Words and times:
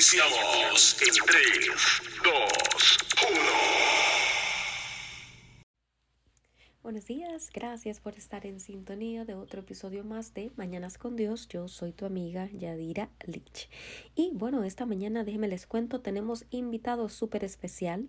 Iniciamos 0.00 0.96
en 1.02 1.12
3, 1.26 1.42
2, 2.24 2.32
1. 3.28 3.40
Buenos 6.82 7.04
días, 7.04 7.50
gracias 7.52 8.00
por 8.00 8.16
estar 8.16 8.46
en 8.46 8.60
sintonía 8.60 9.26
de 9.26 9.34
otro 9.34 9.60
episodio 9.60 10.02
más 10.02 10.32
de 10.32 10.52
Mañanas 10.56 10.96
con 10.96 11.16
Dios. 11.16 11.48
Yo 11.48 11.68
soy 11.68 11.92
tu 11.92 12.06
amiga 12.06 12.48
Yadira 12.50 13.10
Lich. 13.26 13.68
Y 14.14 14.30
bueno, 14.32 14.64
esta 14.64 14.86
mañana 14.86 15.22
déjenme 15.22 15.48
les 15.48 15.66
cuento, 15.66 16.00
tenemos 16.00 16.46
invitado 16.48 17.10
súper 17.10 17.44
especial 17.44 18.08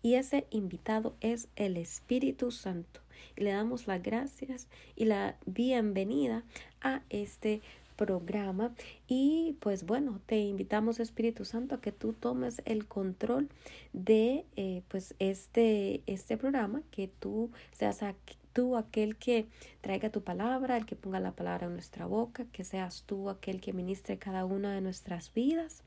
y 0.00 0.14
ese 0.14 0.46
invitado 0.50 1.16
es 1.20 1.48
el 1.56 1.76
Espíritu 1.76 2.52
Santo. 2.52 3.00
Y 3.36 3.42
le 3.42 3.50
damos 3.50 3.88
las 3.88 4.00
gracias 4.00 4.68
y 4.94 5.06
la 5.06 5.36
bienvenida 5.44 6.44
a 6.80 7.02
este 7.10 7.62
programa 7.96 8.74
y 9.06 9.56
pues 9.60 9.84
bueno 9.84 10.20
te 10.26 10.38
invitamos 10.38 11.00
Espíritu 11.00 11.44
Santo 11.44 11.74
a 11.74 11.80
que 11.80 11.92
tú 11.92 12.12
tomes 12.12 12.62
el 12.64 12.86
control 12.86 13.48
de 13.92 14.44
eh, 14.56 14.82
pues 14.88 15.14
este 15.18 16.02
este 16.06 16.36
programa 16.36 16.82
que 16.90 17.08
tú 17.08 17.50
seas 17.72 18.00
tú 18.52 18.76
aquel 18.76 19.16
que 19.16 19.46
traiga 19.80 20.10
tu 20.10 20.22
palabra 20.22 20.76
el 20.76 20.86
que 20.86 20.96
ponga 20.96 21.20
la 21.20 21.32
palabra 21.32 21.66
en 21.66 21.72
nuestra 21.72 22.06
boca 22.06 22.44
que 22.52 22.64
seas 22.64 23.04
tú 23.06 23.30
aquel 23.30 23.60
que 23.60 23.72
ministre 23.72 24.18
cada 24.18 24.44
una 24.44 24.74
de 24.74 24.80
nuestras 24.80 25.32
vidas 25.32 25.82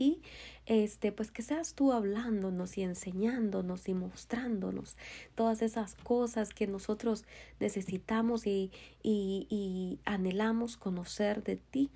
y 0.00 0.22
este 0.66 1.12
pues 1.12 1.30
que 1.30 1.42
seas 1.42 1.74
tú 1.74 1.92
hablándonos 1.92 2.78
y 2.78 2.82
enseñándonos 2.82 3.88
y 3.88 3.94
mostrándonos 3.94 4.96
todas 5.34 5.62
esas 5.62 5.94
cosas 5.94 6.54
que 6.54 6.66
nosotros 6.66 7.24
necesitamos 7.60 8.46
y, 8.46 8.72
y, 9.02 10.00
anhelamos 10.04 10.76
conocer 10.76 11.44
de 11.44 11.56
ti. 11.56 11.90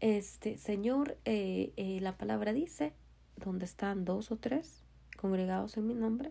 Este 0.00 0.58
Señor 0.58 1.16
eh, 1.24 1.72
eh, 1.76 1.98
la 2.00 2.16
palabra 2.18 2.52
dice 2.52 2.92
donde 3.36 3.64
están 3.64 4.04
dos 4.04 4.30
o 4.30 4.36
tres 4.36 4.84
congregados 5.16 5.76
en 5.78 5.86
mi 5.86 5.94
nombre 5.94 6.30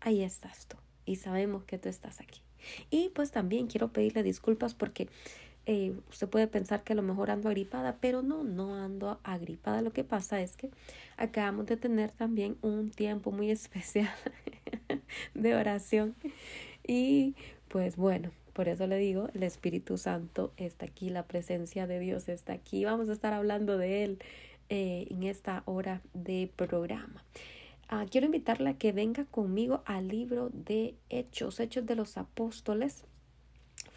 ahí 0.00 0.22
estás 0.22 0.66
tú 0.66 0.76
y 1.04 1.16
sabemos 1.16 1.64
que 1.64 1.78
tú 1.78 1.88
estás 1.88 2.20
aquí. 2.20 2.40
Y 2.90 3.10
pues 3.10 3.30
también 3.30 3.68
quiero 3.68 3.92
pedirle 3.92 4.22
disculpas 4.22 4.74
porque 4.74 5.08
eh, 5.66 5.92
usted 6.08 6.28
puede 6.28 6.46
pensar 6.46 6.82
que 6.82 6.94
a 6.94 6.96
lo 6.96 7.02
mejor 7.02 7.30
ando 7.30 7.48
agripada, 7.48 7.98
pero 8.00 8.22
no, 8.22 8.44
no 8.44 8.76
ando 8.76 9.20
agripada. 9.22 9.82
Lo 9.82 9.92
que 9.92 10.04
pasa 10.04 10.40
es 10.40 10.56
que 10.56 10.70
acabamos 11.16 11.66
de 11.66 11.76
tener 11.76 12.10
también 12.10 12.56
un 12.62 12.90
tiempo 12.90 13.30
muy 13.30 13.50
especial 13.50 14.14
de 15.34 15.54
oración. 15.54 16.14
Y 16.86 17.34
pues 17.68 17.96
bueno, 17.96 18.30
por 18.52 18.68
eso 18.68 18.86
le 18.86 18.98
digo, 18.98 19.28
el 19.34 19.42
Espíritu 19.42 19.96
Santo 19.96 20.52
está 20.56 20.86
aquí, 20.86 21.08
la 21.08 21.24
presencia 21.24 21.86
de 21.86 22.00
Dios 22.00 22.28
está 22.28 22.52
aquí. 22.52 22.84
Vamos 22.84 23.08
a 23.08 23.12
estar 23.12 23.32
hablando 23.32 23.78
de 23.78 24.04
Él 24.04 24.18
eh, 24.68 25.06
en 25.10 25.22
esta 25.22 25.62
hora 25.66 26.00
de 26.14 26.50
programa. 26.56 27.24
Ah, 27.88 28.06
quiero 28.08 28.26
invitarla 28.26 28.70
a 28.70 28.78
que 28.78 28.92
venga 28.92 29.24
conmigo 29.24 29.82
al 29.84 30.08
libro 30.08 30.50
de 30.52 30.94
Hechos, 31.08 31.58
Hechos 31.58 31.86
de 31.86 31.96
los 31.96 32.16
Apóstoles 32.16 33.04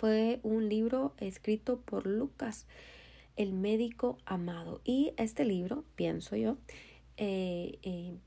fue 0.04 0.42
un 0.44 0.68
libro 0.68 1.14
escrito 1.18 1.80
por 1.80 2.08
Lucas, 2.08 2.66
el 3.38 3.54
médico 3.54 4.18
amado. 4.26 4.82
Y 4.84 5.14
este 5.16 5.46
libro, 5.46 5.86
pienso 5.96 6.36
yo, 6.36 6.58
eh, 7.16 7.80
eh, 7.84 8.18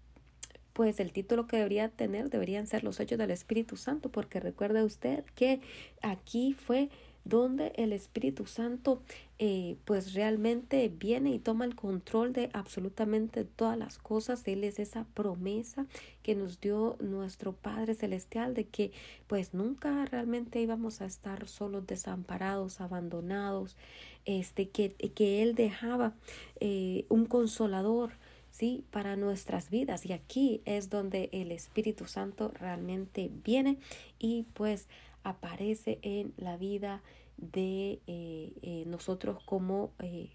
pues 0.72 1.00
el 1.00 1.12
título 1.12 1.47
que 1.47 1.58
debería 1.58 1.91
tener 1.91 2.30
deberían 2.30 2.66
ser 2.66 2.82
los 2.82 2.98
hechos 2.98 3.19
del 3.19 3.30
Espíritu 3.30 3.77
Santo, 3.77 4.10
porque 4.10 4.41
recuerde 4.41 4.84
usted 4.84 5.22
que 5.34 5.60
aquí 6.00 6.54
fue 6.54 6.88
donde 7.28 7.72
el 7.77 7.92
Espíritu 7.92 8.46
Santo 8.46 9.02
eh, 9.38 9.77
pues 9.84 10.14
realmente 10.14 10.88
viene 10.88 11.30
y 11.30 11.38
toma 11.38 11.64
el 11.64 11.74
control 11.74 12.32
de 12.32 12.48
absolutamente 12.52 13.44
todas 13.44 13.77
las 13.77 13.98
cosas. 13.98 14.46
Él 14.46 14.64
es 14.64 14.78
esa 14.78 15.05
promesa 15.14 15.86
que 16.22 16.34
nos 16.34 16.60
dio 16.60 16.97
nuestro 17.00 17.52
Padre 17.52 17.94
Celestial 17.94 18.54
de 18.54 18.66
que 18.66 18.92
pues 19.27 19.54
nunca 19.54 20.04
realmente 20.06 20.60
íbamos 20.60 21.00
a 21.00 21.06
estar 21.06 21.48
solos, 21.48 21.87
desamparados, 21.87 22.81
abandonados, 22.81 23.76
este, 24.25 24.69
que, 24.69 24.91
que 24.94 25.43
Él 25.43 25.54
dejaba 25.54 26.14
eh, 26.60 27.04
un 27.08 27.26
consolador. 27.26 28.12
¿sí? 28.56 28.84
para 28.91 29.16
nuestras 29.16 29.69
vidas 29.69 30.06
y 30.06 30.14
aquí 30.14 30.62
es 30.64 30.88
donde 30.88 31.28
el 31.32 31.53
Espíritu 31.53 32.06
Santo 32.06 32.50
realmente 32.58 33.31
viene 33.44 33.76
y 34.19 34.44
pues 34.54 34.88
aparece 35.26 35.98
en 36.03 36.32
la 36.37 36.56
vida 36.56 37.03
de 37.37 38.00
eh, 38.06 38.53
eh, 38.62 38.84
nosotros 38.87 39.42
como 39.44 39.92
eh, 39.98 40.31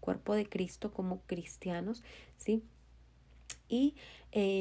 cuerpo 0.00 0.34
de 0.34 0.48
Cristo, 0.48 0.92
como 0.92 1.20
cristianos, 1.26 2.02
¿sí? 2.38 2.62
Y 3.68 3.94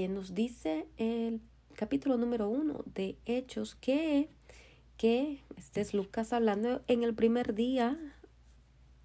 nos 0.09 0.35
dice 0.35 0.87
el 0.97 1.41
capítulo 1.75 2.17
número 2.17 2.49
uno 2.49 2.83
de 2.85 3.17
Hechos 3.25 3.75
que, 3.75 4.29
que 4.97 5.43
este 5.57 5.81
es 5.81 5.93
Lucas 5.93 6.33
hablando 6.33 6.83
en 6.87 7.03
el 7.03 7.15
primer 7.15 7.55
día, 7.55 7.97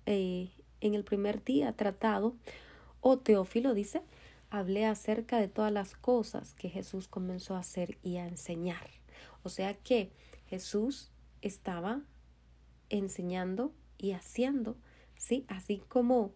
en 0.05 0.51
el 0.81 1.05
primer 1.05 1.43
día 1.45 1.73
tratado, 1.73 2.37
o 3.01 3.19
Teófilo 3.19 3.73
dice, 3.73 4.03
hablé 4.51 4.85
acerca 4.85 5.39
de 5.39 5.49
todas 5.49 5.73
las 5.73 5.95
cosas 5.95 6.53
que 6.55 6.69
Jesús 6.69 7.09
comenzó 7.09 7.55
a 7.55 7.61
hacer 7.61 7.97
y 8.03 8.17
a 8.17 8.27
enseñar. 8.27 8.91
O 9.43 9.49
sea 9.49 9.75
que 9.75 10.11
Jesús 10.49 11.11
estaba 11.43 12.03
enseñando 12.91 13.73
y 13.99 14.13
haciendo, 14.13 14.77
¿sí? 15.17 15.45
Así 15.49 15.83
como 15.89 16.33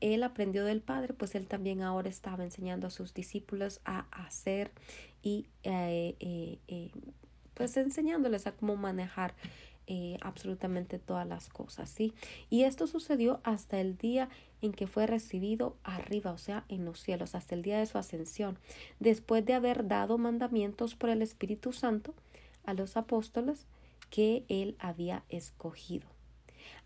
él 0.00 0.22
aprendió 0.24 0.64
del 0.64 0.80
Padre, 0.80 1.14
pues 1.14 1.34
él 1.34 1.46
también 1.46 1.82
ahora 1.82 2.08
estaba 2.08 2.44
enseñando 2.44 2.88
a 2.88 2.90
sus 2.90 3.14
discípulos 3.14 3.80
a 3.84 4.06
hacer 4.10 4.72
y 5.22 5.46
eh, 5.62 6.16
eh, 6.18 6.58
eh, 6.68 6.90
pues 7.54 7.76
enseñándoles 7.76 8.46
a 8.46 8.52
cómo 8.52 8.76
manejar 8.76 9.34
absolutamente 10.22 10.98
todas 10.98 11.26
las 11.26 11.50
cosas, 11.50 11.90
¿sí? 11.90 12.14
Y 12.48 12.62
esto 12.62 12.86
sucedió 12.86 13.40
hasta 13.44 13.78
el 13.80 13.98
día 13.98 14.30
en 14.62 14.72
que 14.72 14.86
fue 14.86 15.06
recibido 15.06 15.76
arriba, 15.84 16.32
o 16.32 16.38
sea, 16.38 16.64
en 16.70 16.86
los 16.86 17.00
cielos, 17.00 17.34
hasta 17.34 17.54
el 17.54 17.60
día 17.60 17.78
de 17.78 17.84
su 17.84 17.98
ascensión, 17.98 18.58
después 18.98 19.44
de 19.44 19.52
haber 19.52 19.86
dado 19.86 20.16
mandamientos 20.16 20.94
por 20.94 21.10
el 21.10 21.20
Espíritu 21.20 21.74
Santo 21.74 22.14
a 22.64 22.74
los 22.74 22.96
apóstoles 22.96 23.66
que 24.10 24.44
él 24.48 24.76
había 24.78 25.24
escogido, 25.28 26.06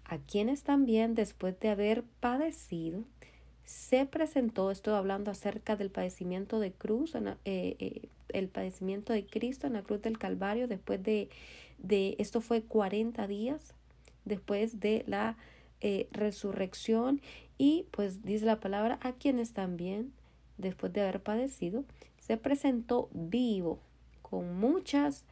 a 0.05 0.19
quienes 0.19 0.63
también 0.63 1.15
después 1.15 1.59
de 1.61 1.69
haber 1.69 2.05
padecido, 2.21 3.05
se 3.65 4.07
presentó, 4.07 4.71
estoy 4.71 4.95
hablando 4.95 5.31
acerca 5.31 5.77
del 5.77 5.91
padecimiento 5.91 6.59
de 6.59 6.73
cruz, 6.73 7.15
eh, 7.15 7.37
eh, 7.45 8.09
el 8.31 8.49
padecimiento 8.49 9.13
de 9.13 9.27
Cristo 9.27 9.67
en 9.67 9.75
la 9.75 9.83
cruz 9.83 10.01
del 10.01 10.19
Calvario, 10.19 10.69
después 10.69 11.03
de, 11.03 11.29
de 11.77 12.17
esto 12.19 12.41
fue 12.41 12.63
40 12.63 13.27
días 13.27 13.75
después 14.25 14.81
de 14.81 15.05
la 15.07 15.37
eh, 15.81 16.09
resurrección 16.13 17.21
y 17.57 17.87
pues 17.91 18.23
dice 18.23 18.47
la 18.47 18.61
palabra 18.61 18.99
a 19.03 19.13
quienes 19.13 19.53
también 19.53 20.13
después 20.57 20.93
de 20.93 21.03
haber 21.03 21.23
padecido 21.23 21.85
se 22.19 22.37
presentó 22.37 23.09
vivo 23.13 23.79
con 24.23 24.59
muchas 24.59 25.25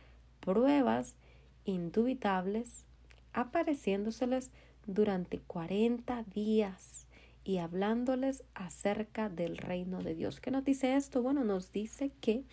pruebas 0.47 1.17
indubitables, 1.65 2.87
apareciéndoseles 3.33 4.51
durante 4.87 5.41
cuarenta 5.41 6.23
días 6.23 7.07
y 7.45 7.59
hablándoles 7.59 8.45
acerca 8.55 9.29
del 9.29 9.59
reino 9.59 10.03
de 10.03 10.15
Dios. 10.15 10.41
¿Qué 10.41 10.53
nos 10.53 10.65
dice 10.65 10.97
esto? 10.97 11.21
Bueno, 11.21 11.45
nos 11.45 11.73
dice 11.73 12.13
que 12.21 12.45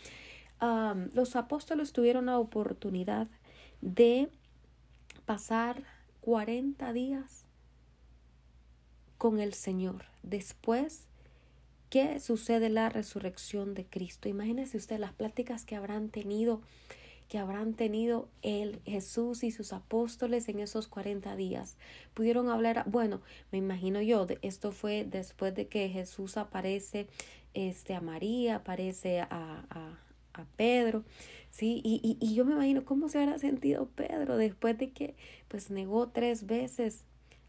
los 1.13 1.35
apóstoles 1.35 1.91
tuvieron 1.91 2.27
la 2.27 2.39
oportunidad 2.39 3.27
de 3.81 4.29
pasar 5.25 5.83
cuarenta 6.21 6.93
días 6.93 7.45
con 9.17 9.39
el 9.39 9.53
Señor. 9.53 10.05
Después 10.23 11.07
¿Qué 11.93 12.19
sucede 12.19 12.69
la 12.69 12.89
resurrección 12.89 13.75
de 13.75 13.85
Cristo? 13.85 14.27
Imagínese 14.27 14.77
usted 14.77 14.97
las 14.97 15.13
pláticas 15.13 15.63
que 15.63 15.75
habrán 15.75 16.09
tenido 16.09 16.59
que 17.33 17.39
habrán 17.39 17.73
tenido 17.73 18.29
el 18.43 18.79
Jesús 18.85 19.43
y 19.43 19.49
sus 19.49 19.73
apóstoles 19.73 20.47
en 20.49 20.59
esos 20.59 20.87
40 20.87 21.35
días. 21.35 21.77
Pudieron 22.13 22.47
hablar, 22.47 22.83
bueno, 22.85 23.23
me 23.51 23.57
imagino 23.57 24.03
yo, 24.03 24.27
esto 24.43 24.71
fue 24.71 25.03
después 25.03 25.55
de 25.55 25.67
que 25.67 25.89
Jesús 25.89 26.37
aparece 26.37 27.07
este, 27.55 27.95
a 27.95 28.01
María, 28.01 28.57
aparece 28.57 29.21
a, 29.21 29.27
a, 29.31 29.99
a 30.33 30.45
Pedro, 30.57 31.05
¿sí? 31.49 31.81
Y, 31.83 32.01
y, 32.03 32.23
y, 32.23 32.35
yo 32.35 32.45
me 32.45 32.53
imagino 32.53 32.85
cómo 32.85 33.09
se 33.09 33.17
habrá 33.17 33.39
sentido 33.39 33.89
Pedro 33.95 34.37
después 34.37 34.77
de 34.77 34.91
que 34.91 35.15
pues 35.47 35.71
negó 35.71 36.09
tres 36.09 36.45
veces 36.45 37.03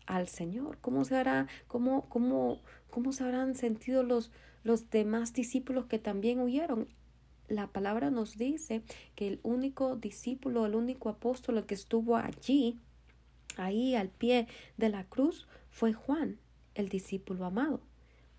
al 0.07 0.29
Señor. 0.29 0.79
¿Cómo 0.81 1.05
se 1.05 1.17
hará, 1.17 1.47
cómo, 1.67 2.09
cómo, 2.09 2.63
cómo 2.89 3.13
se 3.13 3.23
habrán 3.23 3.55
sentido 3.55 4.03
los, 4.03 4.31
los 4.63 4.89
demás 4.89 5.35
discípulos 5.35 5.85
que 5.85 5.99
también 5.99 6.41
huyeron? 6.41 6.89
La 7.49 7.67
palabra 7.67 8.11
nos 8.11 8.37
dice 8.37 8.83
que 9.15 9.29
el 9.29 9.41
único 9.43 9.97
discípulo, 9.97 10.67
el 10.67 10.75
único 10.75 11.09
apóstol 11.09 11.65
que 11.67 11.75
estuvo 11.75 12.17
allí, 12.17 12.79
ahí 13.57 13.95
al 13.95 14.09
pie 14.09 14.47
de 14.77 14.89
la 14.89 15.05
cruz, 15.05 15.47
fue 15.71 15.93
Juan, 15.93 16.39
el 16.75 16.89
discípulo 16.89 17.45
amado. 17.45 17.81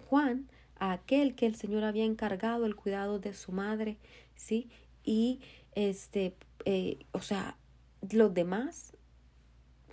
Juan 0.09 0.47
aquel 0.77 1.35
que 1.35 1.45
el 1.45 1.55
Señor 1.55 1.83
había 1.83 2.05
encargado 2.05 2.65
el 2.65 2.75
cuidado 2.75 3.19
de 3.19 3.33
su 3.33 3.51
madre, 3.51 3.97
¿sí? 4.35 4.69
Y 5.03 5.39
este, 5.73 6.35
eh, 6.65 6.99
o 7.11 7.21
sea, 7.21 7.57
los 8.11 8.33
demás 8.33 8.94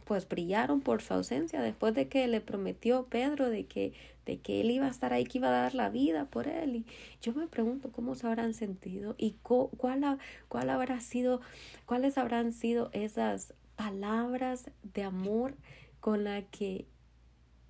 pues 0.05 0.29
brillaron 0.29 0.81
por 0.81 1.03
su 1.03 1.15
ausencia 1.15 1.61
después 1.61 1.95
de 1.95 2.09
que 2.09 2.27
le 2.29 2.41
prometió 2.41 3.07
Pedro 3.07 3.49
de 3.49 3.67
que, 3.67 3.93
de 4.27 4.41
que 4.41 4.61
él 4.61 4.71
iba 4.71 4.87
a 4.87 4.91
estar 4.91 5.13
ahí, 5.13 5.25
que 5.25 5.39
iba 5.39 5.49
a 5.49 5.63
dar 5.63 5.75
la 5.75 5.89
vida 5.89 6.27
por 6.27 6.49
él. 6.49 6.77
Y 6.77 6.87
yo 7.21 7.33
me 7.35 7.47
pregunto 7.47 7.91
cómo 7.93 8.15
se 8.15 8.27
habrán 8.27 8.55
sentido 8.55 9.15
y 9.19 9.37
cuál, 9.43 10.19
cuál 10.49 10.71
habrá 10.71 11.01
sido, 11.01 11.41
cuáles 11.87 12.19
habrán 12.19 12.53
sido 12.53 12.91
esas 12.93 13.55
palabras 13.77 14.71
de 14.83 15.03
amor 15.03 15.55
con 16.01 16.25
la 16.25 16.43
que 16.43 16.87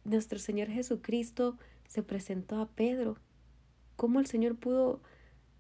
nuestro 0.05 0.39
Señor 0.39 0.69
Jesucristo 0.69 1.57
se 1.87 2.03
presentó 2.03 2.61
a 2.61 2.69
Pedro. 2.69 3.17
Cómo 3.97 4.21
el 4.21 4.27
Señor 4.27 4.57
pudo 4.57 5.01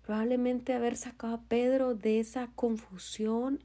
probablemente 0.02 0.72
haber 0.72 0.96
sacado 0.96 1.34
a 1.34 1.42
Pedro 1.42 1.94
de 1.94 2.18
esa 2.18 2.48
confusión 2.54 3.62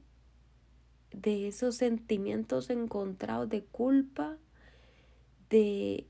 de 1.12 1.48
esos 1.48 1.76
sentimientos 1.76 2.70
encontrados 2.70 3.48
de 3.48 3.62
culpa, 3.62 4.36
de, 5.50 6.06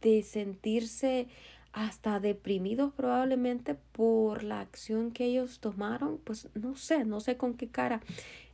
de 0.00 0.22
sentirse 0.22 1.28
hasta 1.72 2.18
deprimidos 2.18 2.92
probablemente 2.92 3.74
por 3.92 4.42
la 4.42 4.60
acción 4.60 5.12
que 5.12 5.26
ellos 5.26 5.60
tomaron, 5.60 6.18
pues 6.18 6.48
no 6.54 6.76
sé, 6.76 7.04
no 7.04 7.20
sé 7.20 7.36
con 7.36 7.54
qué 7.54 7.68
cara 7.68 8.00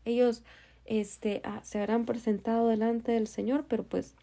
ellos 0.04 0.42
este, 0.84 1.40
ah, 1.44 1.60
se 1.64 1.78
habrán 1.78 2.04
presentado 2.04 2.68
delante 2.68 3.12
del 3.12 3.26
Señor, 3.26 3.64
pero 3.68 3.84
pues 3.84 4.14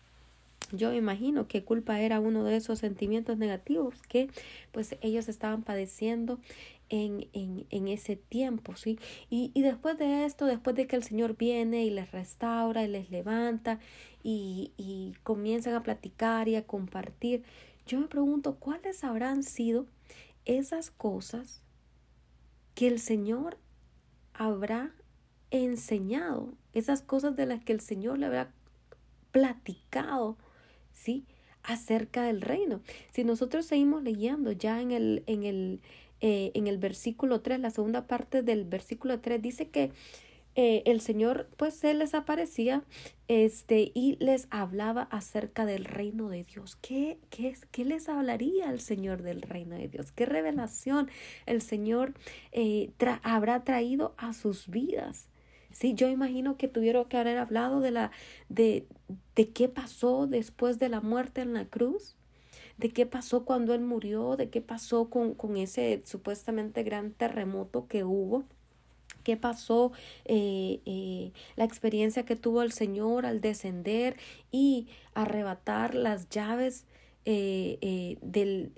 yo 0.72 0.94
imagino 0.94 1.48
que 1.48 1.64
culpa 1.64 2.00
era 2.00 2.20
uno 2.20 2.44
de 2.44 2.56
esos 2.56 2.80
sentimientos 2.80 3.38
negativos 3.38 4.02
que 4.08 4.30
pues 4.72 4.96
ellos 5.02 5.28
estaban 5.28 5.62
padeciendo 5.64 6.40
en, 6.94 7.28
en, 7.34 7.66
en 7.72 7.88
ese 7.88 8.16
tiempo, 8.16 8.76
¿sí? 8.76 9.00
Y, 9.28 9.50
y, 9.56 9.64
después 9.64 9.98
de 9.98 10.26
esto, 10.26 10.46
después 10.46 10.76
de 10.76 10.86
que 10.86 10.96
el 10.96 11.04
Señor 11.04 11.36
viene 11.36 11.84
y 11.84 11.90
les 11.90 12.12
restaura 12.12 12.84
y 12.84 12.88
les 12.88 13.10
levanta 13.10 13.80
y, 14.22 14.74
y 14.78 15.16
comienzan 15.24 15.74
a 15.74 15.82
platicar 15.82 16.48
y 16.48 16.56
a 16.56 16.68
compartir, 16.68 17.44
yo 17.88 18.00
me 18.00 18.08
pregunto 18.08 18.60
cuáles 18.60 19.04
habrán 19.04 19.42
sido 19.42 19.88
esas 20.46 20.92
cosas 20.92 21.64
que 22.76 22.86
el 22.86 23.00
Señor 23.00 23.58
habrá 24.32 24.94
enseñado, 25.50 26.54
esas 26.74 27.02
cosas 27.02 27.36
de 27.36 27.48
las 27.48 27.64
que 27.64 27.74
el 27.74 27.82
Señor 27.82 28.20
le 28.20 28.28
habrá 28.28 28.54
platicado, 29.32 30.38
¿sí? 30.92 31.26
acerca 31.64 32.24
del 32.24 32.42
reino. 32.42 32.82
Si 33.12 33.24
nosotros 33.24 33.66
seguimos 33.66 34.04
leyendo 34.04 34.52
ya 34.52 34.82
en 34.82 34.92
el, 34.92 35.24
en 35.28 35.44
el, 35.44 35.82
eh, 36.26 36.52
en 36.54 36.68
el 36.68 36.78
versículo 36.78 37.42
3, 37.42 37.60
la 37.60 37.70
segunda 37.70 38.08
parte 38.08 38.44
del 38.44 38.64
versículo 38.64 39.20
3 39.20 39.42
dice 39.42 39.68
que 39.68 39.92
eh, 40.56 40.82
el 40.86 41.02
Señor 41.02 41.50
pues 41.58 41.74
se 41.74 41.94
les 41.94 42.14
aparecía 42.14 42.86
este, 43.28 43.92
y 43.94 44.16
les 44.24 44.48
hablaba 44.50 45.02
acerca 45.12 45.66
del 45.66 45.84
reino 45.84 46.30
de 46.30 46.46
Dios. 46.46 46.78
¿Qué, 46.78 47.20
qué, 47.30 47.58
qué 47.72 47.84
les 47.84 48.08
hablaría 48.08 48.70
el 48.70 48.80
Señor 48.80 49.22
del 49.22 49.42
reino 49.42 49.76
de 49.76 49.90
Dios? 49.90 50.14
¿Qué 50.14 50.26
revelación 50.26 51.10
el 51.46 51.62
Señor 51.62 52.14
eh, 52.54 52.92
habrá 53.24 53.66
traído 53.66 54.14
a 54.16 54.32
sus 54.32 54.70
vidas? 54.70 55.28
Sí, 55.72 55.94
yo 55.94 56.08
imagino 56.08 56.56
que 56.56 56.70
tuvieron 56.70 57.04
que 57.10 57.18
haber 57.18 57.38
hablado 57.38 57.82
de 57.82 57.92
la 57.92 58.12
de, 58.48 58.88
de 59.36 59.50
qué 59.50 59.68
pasó 59.68 60.26
después 60.26 60.80
de 60.80 60.88
la 60.88 61.02
muerte 61.02 61.42
en 61.42 61.54
la 61.54 61.66
cruz 61.66 62.16
de 62.78 62.90
qué 62.90 63.06
pasó 63.06 63.46
cuando 63.46 63.74
él 63.74 63.82
murió, 63.82 64.36
de 64.36 64.50
qué 64.50 64.62
pasó 64.62 65.10
con, 65.10 65.34
con 65.34 65.58
ese 65.58 66.02
supuestamente 66.06 66.84
gran 66.84 67.12
terremoto 67.12 67.88
que 67.88 68.04
hubo 68.04 68.44
qué 69.24 69.38
pasó, 69.38 69.92
eh, 70.26 70.82
eh, 70.86 71.32
la 71.56 71.64
experiencia 71.64 72.26
que 72.26 72.36
tuvo 72.36 72.62
el 72.62 72.72
Señor 72.72 73.26
al 73.26 73.42
descender 73.42 74.18
y 74.52 74.88
arrebatar 75.14 75.96
las 75.96 76.30
llaves 76.30 76.86
eh, 77.26 78.18
del, 78.22 78.74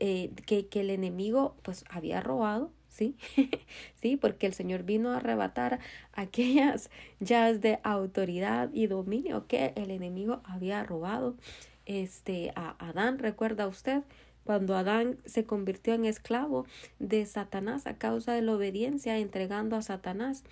que, 0.45 0.67
que, 0.67 0.79
el 0.81 0.91
enemigo 0.91 1.55
pues 1.63 1.83
había 1.89 2.21
robado, 2.21 2.71
¿sí? 2.89 3.15
sí, 3.95 4.17
porque 4.17 4.45
el 4.45 4.53
Señor 4.53 4.83
vino 4.83 5.11
a 5.11 5.17
arrebatar 5.17 5.79
aquellas 6.13 6.91
llaves 7.19 7.61
de 7.61 7.79
autoridad 7.83 8.69
y 8.71 8.87
dominio 8.87 9.47
que 9.47 9.73
el 9.75 9.89
enemigo 9.89 10.41
había 10.45 10.83
robado 10.83 11.35
este, 11.85 12.51
a 12.55 12.75
Adán, 12.79 13.19
recuerda 13.19 13.67
usted, 13.67 14.03
cuando 14.43 14.75
Adán 14.75 15.17
se 15.25 15.43
convirtió 15.43 15.93
en 15.93 16.05
esclavo 16.05 16.65
de 16.99 17.25
Satanás 17.25 17.87
a 17.87 17.97
causa 17.97 18.33
de 18.33 18.41
la 18.41 18.53
obediencia, 18.53 19.17
entregando 19.17 19.75
a 19.75 19.81
Satanás, 19.81 20.43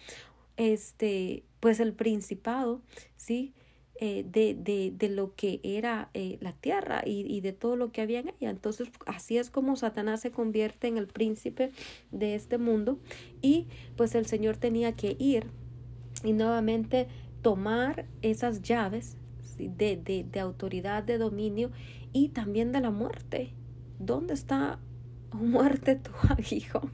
este, 0.57 1.43
pues 1.59 1.79
el 1.79 1.93
principado, 1.93 2.81
sí, 3.15 3.53
eh, 3.99 4.25
de, 4.27 4.55
de, 4.55 4.91
de, 4.97 5.09
lo 5.09 5.35
que 5.35 5.61
era 5.63 6.09
eh, 6.15 6.37
la 6.41 6.51
tierra 6.51 7.03
y, 7.05 7.21
y, 7.31 7.41
de 7.41 7.53
todo 7.53 7.75
lo 7.75 7.91
que 7.91 8.01
había 8.01 8.19
en 8.19 8.29
ella. 8.29 8.49
Entonces, 8.49 8.89
así 9.05 9.37
es 9.37 9.51
como 9.51 9.75
Satanás 9.75 10.21
se 10.21 10.31
convierte 10.31 10.87
en 10.87 10.97
el 10.97 11.07
príncipe 11.07 11.71
de 12.11 12.33
este 12.33 12.57
mundo 12.57 12.99
y 13.41 13.67
pues 13.95 14.15
el 14.15 14.25
Señor 14.25 14.57
tenía 14.57 14.93
que 14.93 15.15
ir 15.19 15.45
y 16.23 16.33
nuevamente 16.33 17.07
tomar 17.43 18.07
esas 18.23 18.63
llaves 18.63 19.15
de, 19.57 19.97
de, 19.97 20.25
de 20.29 20.39
autoridad, 20.39 21.03
de 21.03 21.17
dominio 21.17 21.71
y 22.11 22.29
también 22.29 22.71
de 22.71 22.81
la 22.81 22.91
muerte. 22.91 23.53
¿Dónde 23.99 24.33
está 24.33 24.79
muerte 25.31 25.95
tu 25.95 26.11
aguijón? 26.29 26.91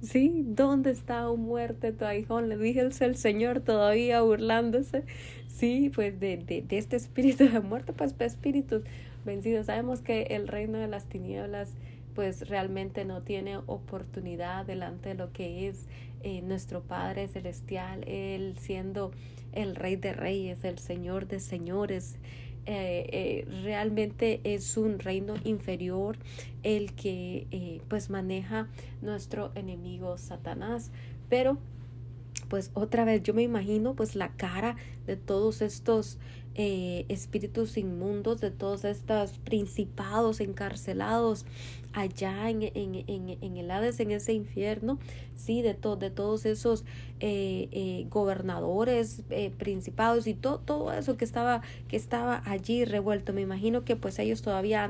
¿Sí? 0.00 0.44
¿Dónde 0.46 0.90
está 0.90 1.30
muerte 1.32 1.92
tu 1.92 2.04
aguijón? 2.04 2.48
Le 2.48 2.56
dije 2.56 2.80
el 2.80 3.16
Señor 3.16 3.60
todavía 3.60 4.22
burlándose. 4.22 5.04
Sí, 5.46 5.90
pues 5.94 6.18
de, 6.18 6.36
de, 6.38 6.62
de 6.62 6.78
este 6.78 6.96
espíritu 6.96 7.44
de 7.44 7.60
muerte, 7.60 7.92
pues, 7.92 8.12
pues 8.12 8.32
espíritus 8.32 8.82
vencidos. 9.24 9.66
Sabemos 9.66 10.00
que 10.00 10.22
el 10.30 10.48
reino 10.48 10.78
de 10.78 10.88
las 10.88 11.06
tinieblas 11.06 11.74
pues 12.14 12.48
realmente 12.48 13.04
no 13.04 13.22
tiene 13.22 13.58
oportunidad 13.66 14.64
delante 14.66 15.10
de 15.10 15.14
lo 15.16 15.32
que 15.32 15.68
es 15.68 15.86
eh, 16.22 16.42
nuestro 16.42 16.82
Padre 16.82 17.28
Celestial, 17.28 18.04
Él 18.06 18.56
siendo 18.58 19.10
el 19.54 19.76
Rey 19.76 19.96
de 19.96 20.12
Reyes, 20.12 20.64
el 20.64 20.78
Señor 20.78 21.26
de 21.26 21.40
Señores. 21.40 22.16
Eh, 22.66 23.44
eh, 23.46 23.62
realmente 23.62 24.40
es 24.42 24.78
un 24.78 24.98
reino 24.98 25.34
inferior 25.44 26.16
el 26.62 26.94
que 26.94 27.82
pues 27.88 28.08
maneja 28.08 28.68
nuestro 29.02 29.52
enemigo 29.54 30.16
Satanás 30.16 30.90
pero 31.28 31.58
pues 32.48 32.70
otra 32.74 33.04
vez 33.04 33.22
yo 33.22 33.34
me 33.34 33.42
imagino 33.42 33.94
pues 33.94 34.16
la 34.16 34.30
cara 34.30 34.76
de 35.06 35.16
todos 35.16 35.62
estos 35.62 36.18
eh, 36.54 37.04
espíritus 37.08 37.76
inmundos, 37.76 38.40
de 38.40 38.50
todos 38.50 38.84
estos 38.84 39.38
principados 39.38 40.40
encarcelados 40.40 41.46
allá 41.94 42.50
en, 42.50 42.62
en, 42.62 42.94
en, 43.06 43.38
en 43.40 43.56
el 43.56 43.70
Hades, 43.70 44.00
en 44.00 44.10
ese 44.10 44.32
infierno, 44.34 44.98
sí, 45.34 45.62
de, 45.62 45.74
to, 45.74 45.96
de 45.96 46.10
todos 46.10 46.44
esos 46.44 46.84
eh, 47.20 47.68
eh, 47.72 48.06
gobernadores, 48.10 49.22
principados 49.58 50.26
y 50.26 50.34
todo, 50.34 50.58
todo 50.58 50.92
eso 50.92 51.16
que 51.16 51.24
estaba, 51.24 51.62
que 51.88 51.96
estaba 51.96 52.42
allí 52.44 52.84
revuelto. 52.84 53.32
Me 53.32 53.40
imagino 53.40 53.84
que 53.84 53.96
pues 53.96 54.18
ellos 54.18 54.42
todavía 54.42 54.84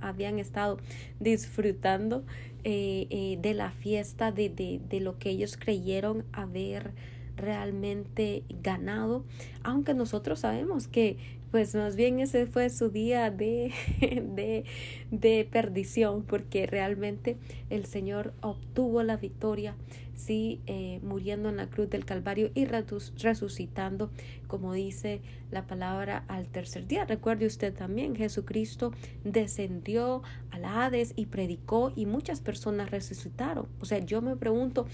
habían 0.00 0.38
estado 0.38 0.78
disfrutando 1.20 2.24
de 2.64 3.52
la 3.54 3.70
fiesta, 3.70 4.32
de, 4.32 4.48
de, 4.48 4.80
de 4.88 5.00
lo 5.00 5.18
que 5.18 5.30
ellos 5.30 5.56
creyeron 5.56 6.24
haber 6.32 6.92
realmente 7.38 8.42
ganado, 8.62 9.24
aunque 9.62 9.94
nosotros 9.94 10.40
sabemos 10.40 10.88
que 10.88 11.16
pues 11.50 11.74
más 11.74 11.96
bien 11.96 12.20
ese 12.20 12.46
fue 12.46 12.70
su 12.70 12.90
día 12.90 13.30
de, 13.30 13.72
de, 14.00 14.64
de 15.10 15.48
perdición, 15.50 16.22
porque 16.22 16.66
realmente 16.66 17.36
el 17.70 17.86
Señor 17.86 18.34
obtuvo 18.40 19.02
la 19.02 19.16
victoria, 19.16 19.74
sí, 20.14 20.60
eh, 20.66 21.00
muriendo 21.02 21.48
en 21.48 21.56
la 21.56 21.68
cruz 21.68 21.88
del 21.88 22.04
Calvario 22.04 22.50
y 22.54 22.66
resucitando, 22.66 24.10
como 24.46 24.72
dice 24.72 25.20
la 25.50 25.66
palabra, 25.66 26.24
al 26.28 26.48
tercer 26.48 26.86
día. 26.86 27.04
Recuerde 27.04 27.46
usted 27.46 27.74
también, 27.74 28.14
Jesucristo 28.16 28.92
descendió 29.24 30.22
al 30.50 30.64
Hades 30.64 31.12
y 31.16 31.26
predicó 31.26 31.92
y 31.94 32.06
muchas 32.06 32.40
personas 32.40 32.90
resucitaron. 32.90 33.66
O 33.80 33.84
sea, 33.84 33.98
yo 33.98 34.20
me 34.20 34.36
pregunto, 34.36 34.86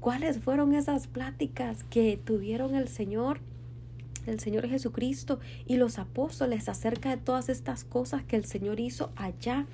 ¿Cuáles 0.00 0.38
fueron 0.38 0.74
esas 0.74 1.08
pláticas 1.08 1.84
que 1.84 2.16
tuvieron 2.16 2.74
el 2.74 2.88
Señor, 2.88 3.42
el 4.26 4.40
Señor 4.40 4.68
Jesucristo 4.68 5.40
y 5.66 5.76
los 5.76 5.98
apóstoles 5.98 6.68
acerca 6.68 7.10
de 7.10 7.16
todas 7.16 7.48
estas 7.48 7.84
cosas 7.84 8.24
que 8.24 8.36
el 8.36 8.44
Señor 8.44 8.80
hizo 8.80 9.12
allá 9.16 9.66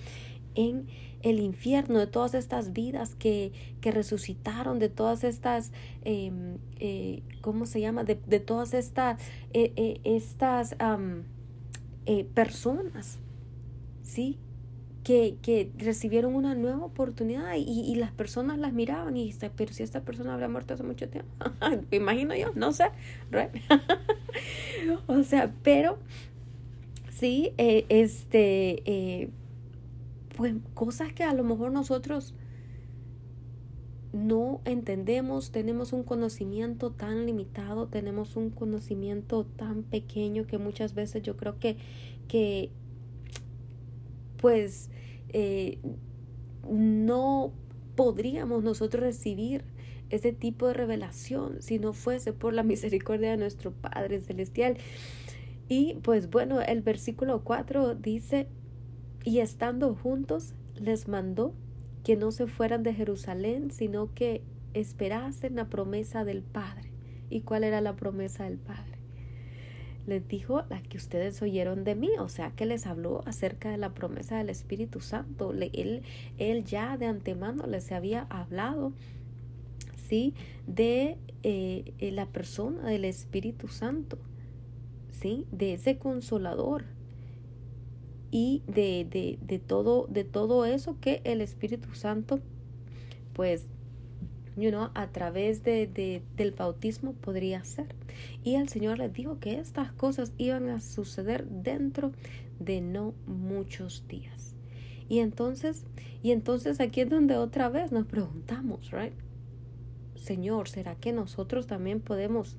en 0.55 0.87
el 1.23 1.41
infierno, 1.41 1.99
de 1.99 2.07
todas 2.07 2.35
estas 2.35 2.73
vidas 2.73 3.15
que, 3.15 3.53
que 3.81 3.91
resucitaron, 3.91 4.79
de 4.79 4.89
todas 4.89 5.25
estas, 5.25 5.73
em, 6.05 6.59
eh, 6.79 7.23
¿cómo 7.41 7.67
se 7.67 7.81
llama? 7.81 8.05
De, 8.05 8.19
de 8.27 8.41
todas 8.41 8.75
estas, 8.75 9.21
eh, 9.53 9.73
eh, 9.77 10.01
estas 10.05 10.77
personas, 12.35 13.19
¿sí? 14.03 14.39
Que, 15.07 15.37
que 15.41 15.71
recibieron 15.79 16.35
una 16.35 16.57
nueva 16.57 16.85
oportunidad 16.85 17.55
y, 17.55 17.63
y, 17.63 17.95
las 17.95 18.11
personas 18.11 18.59
las 18.59 18.73
miraban 18.73 19.17
y 19.17 19.27
dice, 19.27 19.53
pero 19.55 19.73
si 19.73 19.85
esta 19.85 20.01
persona 20.01 20.33
habría 20.33 20.49
muerto 20.49 20.75
hace 20.75 20.83
mucho 20.83 21.09
tiempo, 21.09 21.31
me 21.93 21.97
imagino 21.97 22.35
yo, 22.35 22.51
no 22.57 22.73
sé, 22.73 22.91
o 25.07 25.23
sea, 25.23 25.55
pero 25.63 25.99
sí, 27.09 27.53
eh, 27.57 27.87
este, 27.89 28.83
eh, 28.85 29.31
pues 30.37 30.55
cosas 30.75 31.13
que 31.13 31.23
a 31.23 31.35
lo 31.35 31.45
mejor 31.45 31.71
nosotros 31.71 32.35
no 34.13 34.61
entendemos, 34.65 35.53
tenemos 35.53 35.93
un 35.93 36.03
conocimiento 36.03 36.91
tan 36.91 37.27
limitado, 37.27 37.87
tenemos 37.87 38.35
un 38.35 38.51
conocimiento 38.51 39.45
tan 39.45 39.85
pequeño 39.85 40.49
que 40.49 40.59
muchas 40.59 40.95
veces 40.95 41.23
yo 41.23 41.37
creo 41.37 41.61
que, 41.61 41.77
que 42.27 42.73
pues 44.47 44.91
eh, 45.31 45.81
no 46.71 47.53
podríamos 47.97 48.63
nosotros 48.63 49.03
recibir 49.03 49.65
ese 50.09 50.33
tipo 50.33 50.69
de 50.69 50.75
revelación 50.75 51.61
si 51.61 51.81
no 51.81 51.93
fuese 51.93 52.33
por 52.33 52.55
la 52.55 52.63
misericordia 52.63 53.33
de 53.33 53.39
nuestro 53.39 53.73
Padre 53.73 54.21
Celestial. 54.21 54.77
Y 55.69 55.95
pues 56.05 56.31
bueno, 56.31 56.61
el 56.61 56.81
versículo 56.83 57.43
4 57.43 57.97
dice, 57.97 58.47
y 59.25 59.41
estando 59.41 59.97
juntos, 59.97 60.55
les 60.77 61.09
mandó 61.09 61.53
que 62.05 62.15
no 62.15 62.31
se 62.31 62.47
fueran 62.47 62.85
de 62.85 62.95
Jerusalén, 62.95 63.73
sino 63.73 64.15
que 64.15 64.45
esperasen 64.75 65.57
la 65.57 65.69
promesa 65.69 66.25
del 66.25 66.45
Padre. 66.45 66.93
¿Y 67.31 67.41
cuál 67.41 67.65
era 67.65 67.81
la 67.81 67.97
promesa 67.97 68.45
del 68.45 68.59
Padre? 68.59 68.96
Les 70.07 70.27
dijo 70.29 70.63
la 70.71 70.81
que 70.83 70.97
ustedes 70.97 71.43
oyeron 71.43 71.85
de 71.85 71.97
mí, 71.97 72.11
o 72.19 72.29
sea 72.29 72.53
que 72.53 72.65
les 72.65 72.87
habló 72.87 73.23
acerca 73.27 73.71
de 73.71 73.77
la 73.77 73.93
promesa 73.93 74.39
del 74.39 74.51
Espíritu 74.51 75.01
Santo. 75.01 75.53
Él, 75.53 76.03
él 76.39 76.65
ya 76.65 76.97
de 76.97 77.07
antemano 77.07 77.67
les 77.67 77.91
había 77.91 78.23
hablado, 78.31 78.93
¿sí? 79.97 80.35
De 80.67 81.19
eh, 81.43 81.93
la 82.13 82.27
persona 82.27 82.89
del 82.89 83.05
Espíritu 83.05 83.69
Santo, 83.69 84.19
¿sí? 85.11 85.47
De 85.51 85.75
ese 85.75 85.99
consolador 85.99 86.85
y 88.31 88.63
de, 88.67 89.07
de, 89.09 89.39
de, 89.41 89.59
todo, 89.59 90.07
de 90.09 90.25
todo 90.25 90.67
eso 90.67 90.99
que 91.01 91.21
el 91.25 91.41
Espíritu 91.41 91.95
Santo, 91.95 92.41
pues, 93.33 93.67
you 94.57 94.71
know, 94.71 94.91
a 94.95 95.09
través 95.09 95.63
de, 95.63 95.87
de, 95.87 96.23
del 96.37 96.53
bautismo 96.53 97.13
podría 97.13 97.61
hacer. 97.61 97.87
Y 98.43 98.55
el 98.55 98.69
Señor 98.69 98.99
les 98.99 99.13
dijo 99.13 99.39
que 99.39 99.59
estas 99.59 99.93
cosas 99.93 100.33
iban 100.39 100.69
a 100.69 100.81
suceder 100.81 101.47
dentro 101.49 102.13
de 102.59 102.81
no 102.81 103.15
muchos 103.27 104.07
días. 104.09 104.55
Y 105.09 105.21
entonces, 105.21 105.85
y 106.23 106.33
entonces 106.33 106.81
aquí 106.81 107.03
es 107.03 107.11
donde 107.11 107.37
otra 107.37 107.69
vez 107.69 107.93
nos 107.93 108.07
preguntamos, 108.07 108.91
right? 108.91 109.15
Señor, 110.17 110.69
¿será 110.69 110.97
que 110.97 111.13
nosotros 111.13 111.67
también 111.67 112.01
podemos 112.01 112.57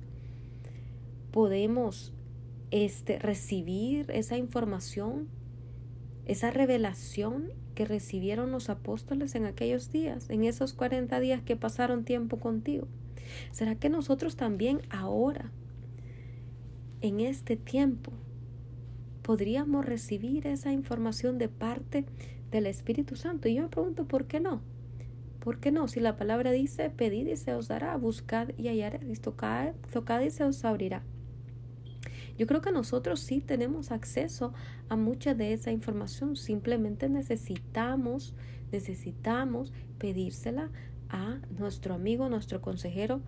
podemos 1.32 2.12
este 2.70 3.18
recibir 3.18 4.10
esa 4.10 4.38
información 4.38 5.28
esa 6.28 6.50
revelación 6.50 7.50
que 7.74 7.86
recibieron 7.86 8.52
los 8.52 8.68
apóstoles 8.68 9.34
en 9.34 9.46
aquellos 9.46 9.90
días, 9.90 10.28
en 10.28 10.44
esos 10.44 10.74
40 10.74 11.18
días 11.20 11.42
que 11.42 11.56
pasaron 11.56 12.04
tiempo 12.04 12.38
contigo? 12.38 12.86
¿Será 13.52 13.74
que 13.74 13.88
nosotros 13.88 14.36
también 14.36 14.80
ahora, 14.90 15.50
en 17.00 17.20
este 17.20 17.56
tiempo, 17.56 18.12
podríamos 19.22 19.84
recibir 19.84 20.46
esa 20.46 20.72
información 20.72 21.38
de 21.38 21.48
parte 21.48 22.04
del 22.50 22.66
Espíritu 22.66 23.16
Santo? 23.16 23.48
Y 23.48 23.54
yo 23.54 23.62
me 23.62 23.68
pregunto, 23.68 24.06
¿por 24.06 24.26
qué 24.26 24.40
no? 24.40 24.62
¿Por 25.40 25.60
qué 25.60 25.70
no? 25.70 25.88
Si 25.88 26.00
la 26.00 26.16
palabra 26.16 26.50
dice, 26.50 26.90
pedid 26.90 27.26
y 27.26 27.36
se 27.36 27.54
os 27.54 27.68
dará, 27.68 27.96
buscad 27.96 28.50
y 28.56 28.68
hallaréis, 28.68 29.20
tocad, 29.20 29.74
tocad 29.92 30.20
y 30.20 30.30
se 30.30 30.44
os 30.44 30.64
abrirá. 30.64 31.02
Yo 32.38 32.46
creo 32.46 32.60
que 32.60 32.70
nosotros 32.70 33.20
sí 33.20 33.40
tenemos 33.40 33.90
acceso 33.90 34.52
a 34.88 34.96
mucha 34.96 35.34
de 35.34 35.52
esa 35.52 35.72
información. 35.72 36.36
Simplemente 36.36 37.08
necesitamos, 37.08 38.34
necesitamos 38.70 39.72
pedírsela 39.98 40.70
a 41.08 41.38
nuestro 41.58 41.94
amigo, 41.94 42.28
nuestro 42.28 42.60
consejero, 42.60 43.20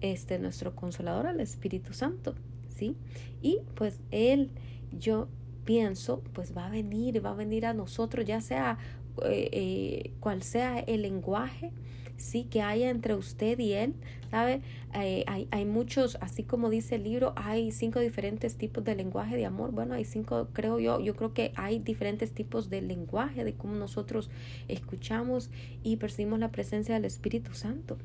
este, 0.00 0.38
nuestro 0.38 0.74
consolador, 0.74 1.26
al 1.26 1.40
Espíritu 1.40 1.92
Santo, 1.92 2.34
¿sí? 2.68 2.96
Y 3.40 3.60
pues 3.74 4.00
Él, 4.10 4.50
yo 4.98 5.28
pienso, 5.64 6.22
pues 6.32 6.56
va 6.56 6.66
a 6.66 6.70
venir, 6.70 7.24
va 7.24 7.30
a 7.30 7.34
venir 7.34 7.66
a 7.66 7.74
nosotros, 7.74 8.26
ya 8.26 8.40
sea 8.40 8.78
eh, 9.24 9.48
eh, 9.52 10.12
cual 10.20 10.42
sea 10.42 10.80
el 10.80 11.02
lenguaje, 11.02 11.70
sí 12.16 12.44
que 12.44 12.62
haya 12.62 12.90
entre 12.90 13.14
usted 13.14 13.58
y 13.58 13.72
él, 13.72 13.94
¿sabe? 14.30 14.60
Eh, 14.94 15.24
hay, 15.26 15.48
hay, 15.50 15.64
muchos, 15.64 16.16
así 16.20 16.42
como 16.42 16.70
dice 16.70 16.96
el 16.96 17.04
libro, 17.04 17.32
hay 17.36 17.70
cinco 17.72 18.00
diferentes 18.00 18.56
tipos 18.56 18.84
de 18.84 18.94
lenguaje 18.94 19.36
de 19.36 19.46
amor. 19.46 19.72
Bueno, 19.72 19.94
hay 19.94 20.04
cinco, 20.04 20.48
creo 20.52 20.78
yo, 20.78 21.00
yo 21.00 21.16
creo 21.16 21.34
que 21.34 21.52
hay 21.56 21.78
diferentes 21.78 22.32
tipos 22.32 22.70
de 22.70 22.82
lenguaje, 22.82 23.44
de 23.44 23.54
cómo 23.54 23.74
nosotros 23.74 24.30
escuchamos 24.68 25.50
y 25.82 25.96
percibimos 25.96 26.38
la 26.38 26.52
presencia 26.52 26.94
del 26.94 27.04
Espíritu 27.04 27.54
Santo. 27.54 27.98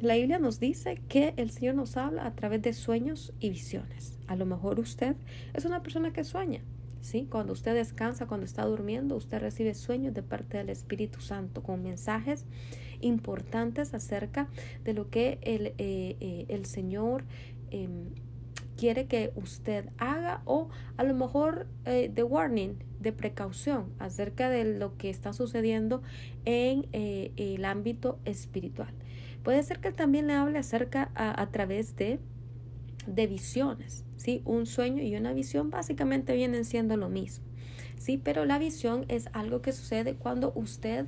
La 0.00 0.14
Biblia 0.14 0.38
nos 0.38 0.60
dice 0.60 0.98
que 1.08 1.34
el 1.36 1.50
Señor 1.50 1.74
nos 1.74 1.98
habla 1.98 2.24
a 2.26 2.34
través 2.34 2.62
de 2.62 2.72
sueños 2.72 3.34
y 3.38 3.50
visiones. 3.50 4.18
A 4.28 4.36
lo 4.36 4.46
mejor 4.46 4.80
usted 4.80 5.14
es 5.52 5.66
una 5.66 5.82
persona 5.82 6.12
que 6.12 6.24
sueña, 6.24 6.62
¿sí? 7.00 7.26
Cuando 7.30 7.52
usted 7.52 7.74
descansa, 7.74 8.26
cuando 8.26 8.46
está 8.46 8.64
durmiendo, 8.64 9.16
usted 9.16 9.40
recibe 9.40 9.74
sueños 9.74 10.14
de 10.14 10.22
parte 10.22 10.58
del 10.58 10.70
Espíritu 10.70 11.20
Santo 11.20 11.62
con 11.62 11.82
mensajes 11.82 12.46
importantes 13.00 13.94
acerca 13.94 14.48
de 14.84 14.94
lo 14.94 15.10
que 15.10 15.38
el, 15.42 15.68
eh, 15.78 16.16
eh, 16.20 16.46
el 16.48 16.66
Señor 16.66 17.24
em, 17.70 18.10
quiere 18.76 19.06
que 19.06 19.32
usted 19.36 19.88
haga 19.98 20.42
o 20.44 20.68
a 20.96 21.04
lo 21.04 21.14
mejor 21.14 21.66
eh, 21.84 22.10
de 22.12 22.22
warning, 22.22 22.76
de 22.98 23.12
precaución 23.12 23.92
acerca 23.98 24.50
de 24.50 24.64
lo 24.64 24.96
que 24.96 25.10
está 25.10 25.32
sucediendo 25.32 26.02
en 26.44 26.86
el 26.92 27.64
ámbito 27.64 28.18
espiritual. 28.24 28.92
Puede 29.42 29.62
ser 29.62 29.80
que 29.80 29.92
también 29.92 30.26
le 30.26 30.34
hable 30.34 30.58
acerca 30.58 31.10
a, 31.14 31.40
a 31.40 31.50
través 31.50 31.96
de 31.96 32.20
de 33.06 33.26
visiones, 33.26 34.04
¿sí? 34.20 34.42
Un 34.44 34.66
sueño 34.66 35.02
y 35.02 35.16
una 35.16 35.32
visión 35.32 35.70
básicamente 35.70 36.34
vienen 36.34 36.66
siendo 36.66 36.98
lo 36.98 37.08
mismo, 37.08 37.46
¿sí? 37.96 38.20
Pero 38.22 38.44
la 38.44 38.58
visión 38.58 39.06
es 39.08 39.30
algo 39.32 39.62
que 39.62 39.72
sucede 39.72 40.14
cuando 40.14 40.52
usted 40.54 41.06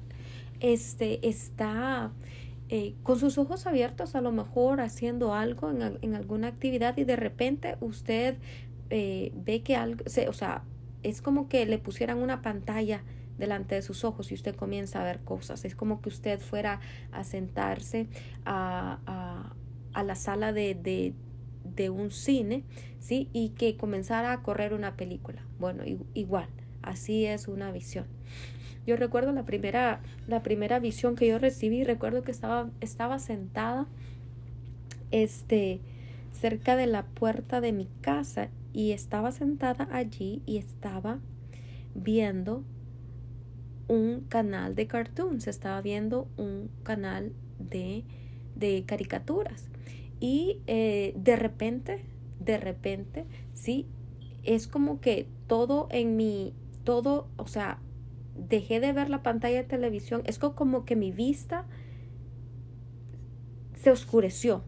este, 0.60 1.28
está 1.28 2.10
eh, 2.70 2.94
con 3.02 3.18
sus 3.18 3.36
ojos 3.36 3.66
abiertos, 3.66 4.14
a 4.14 4.22
lo 4.22 4.32
mejor 4.32 4.80
haciendo 4.80 5.34
algo 5.34 5.70
en, 5.70 5.98
en 6.00 6.14
alguna 6.14 6.48
actividad 6.48 6.96
y 6.96 7.04
de 7.04 7.16
repente 7.16 7.76
usted 7.80 8.38
eh, 8.88 9.30
ve 9.34 9.62
que 9.62 9.76
algo, 9.76 10.04
o 10.06 10.32
sea, 10.32 10.64
es 11.02 11.20
como 11.20 11.50
que 11.50 11.66
le 11.66 11.76
pusieran 11.76 12.16
una 12.16 12.40
pantalla 12.40 13.02
delante 13.36 13.74
de 13.74 13.82
sus 13.82 14.04
ojos 14.04 14.30
y 14.32 14.34
usted 14.34 14.56
comienza 14.56 15.02
a 15.02 15.04
ver 15.04 15.20
cosas. 15.20 15.66
Es 15.66 15.74
como 15.74 16.00
que 16.00 16.08
usted 16.08 16.40
fuera 16.40 16.80
a 17.10 17.24
sentarse 17.24 18.06
a, 18.46 19.00
a, 19.04 19.54
a 19.92 20.02
la 20.02 20.14
sala 20.14 20.54
de, 20.54 20.74
de, 20.74 21.12
de 21.74 21.90
un 21.90 22.10
cine, 22.10 22.64
¿sí? 23.00 23.28
Y 23.32 23.50
que 23.50 23.76
comenzara 23.76 24.32
a 24.32 24.42
correr 24.42 24.74
una 24.74 24.96
película. 24.96 25.42
Bueno, 25.58 25.84
igual, 26.14 26.48
así 26.82 27.26
es 27.26 27.48
una 27.48 27.72
visión. 27.72 28.06
Yo 28.86 28.96
recuerdo 28.96 29.32
la 29.32 29.44
primera, 29.44 30.00
la 30.26 30.42
primera 30.42 30.80
visión 30.80 31.14
que 31.14 31.28
yo 31.28 31.38
recibí, 31.38 31.84
recuerdo 31.84 32.22
que 32.22 32.32
estaba, 32.32 32.70
estaba 32.80 33.18
sentada 33.18 33.86
este, 35.12 35.80
cerca 36.32 36.74
de 36.74 36.86
la 36.86 37.04
puerta 37.04 37.60
de 37.60 37.72
mi 37.72 37.86
casa 38.00 38.48
y 38.72 38.90
estaba 38.92 39.30
sentada 39.30 39.88
allí 39.92 40.42
y 40.46 40.56
estaba 40.56 41.20
viendo 41.94 42.64
un 43.88 44.22
canal 44.28 44.74
de 44.74 44.86
cartoons, 44.86 45.46
estaba 45.46 45.80
viendo 45.80 46.26
un 46.36 46.70
canal 46.82 47.32
de, 47.58 48.04
de 48.56 48.84
caricaturas. 48.86 49.68
Y 50.22 50.60
eh, 50.68 51.14
de 51.16 51.34
repente, 51.34 52.04
de 52.38 52.56
repente, 52.56 53.26
sí, 53.54 53.88
es 54.44 54.68
como 54.68 55.00
que 55.00 55.26
todo 55.48 55.88
en 55.90 56.16
mi, 56.16 56.54
todo, 56.84 57.26
o 57.36 57.48
sea, 57.48 57.80
dejé 58.36 58.78
de 58.78 58.92
ver 58.92 59.10
la 59.10 59.24
pantalla 59.24 59.56
de 59.56 59.64
televisión, 59.64 60.22
es 60.24 60.38
como 60.38 60.84
que 60.84 60.94
mi 60.94 61.10
vista 61.10 61.66
se 63.74 63.90
oscureció. 63.90 64.62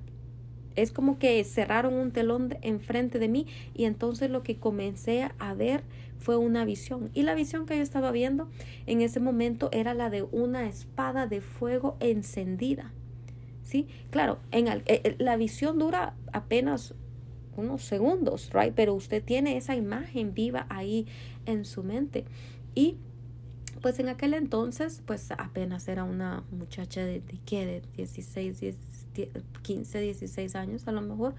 Es 0.75 0.91
como 0.91 1.21
que 1.21 1.45
cerraron 1.45 1.95
un 1.95 2.11
telón 2.11 2.57
enfrente 2.63 3.21
de 3.21 3.29
mí 3.29 3.47
y 3.75 3.85
entonces 3.85 4.31
lo 4.31 4.43
que 4.43 4.59
comencé 4.59 5.31
a 5.39 5.55
ver 5.55 5.85
fue 6.19 6.37
una 6.37 6.65
visión. 6.65 7.11
Y 7.15 7.23
la 7.23 7.37
visión 7.37 7.65
que 7.65 7.77
yo 7.77 7.83
estaba 7.85 8.11
viendo 8.11 8.49
en 8.87 9.03
ese 9.03 9.21
momento 9.21 9.69
era 9.71 9.95
la 9.95 10.11
de 10.11 10.25
una 10.25 10.67
espada 10.67 11.29
de 11.29 11.41
fuego 11.41 11.97
encendida. 12.01 12.93
¿Sí? 13.65 13.89
Claro, 14.11 14.39
en 14.53 14.69
eh, 14.69 14.83
eh, 14.87 15.17
la 15.19 15.37
visión 15.37 15.79
dura 15.79 16.15
apenas 16.33 16.95
unos 17.57 17.83
segundos, 17.83 18.51
right? 18.53 18.73
Pero 18.75 18.95
usted 18.95 19.23
tiene 19.23 19.57
esa 19.57 19.75
imagen 19.75 20.35
viva 20.35 20.67
ahí 20.69 21.07
en 21.47 21.65
su 21.65 21.83
mente. 21.83 22.25
Y 22.75 22.97
pues 23.81 23.99
en 23.99 24.09
aquel 24.09 24.35
entonces, 24.35 25.03
pues 25.05 25.31
apenas 25.33 25.89
era 25.89 26.05
una 26.05 26.45
muchacha 26.51 27.05
de, 27.05 27.21
de. 27.21 27.35
De 27.45 27.83
16, 27.97 28.61
10, 28.61 28.77
15, 29.63 30.01
16 30.01 30.57
años 30.57 30.89
a 30.89 30.93
lo 30.93 31.01
mejor. 31.01 31.35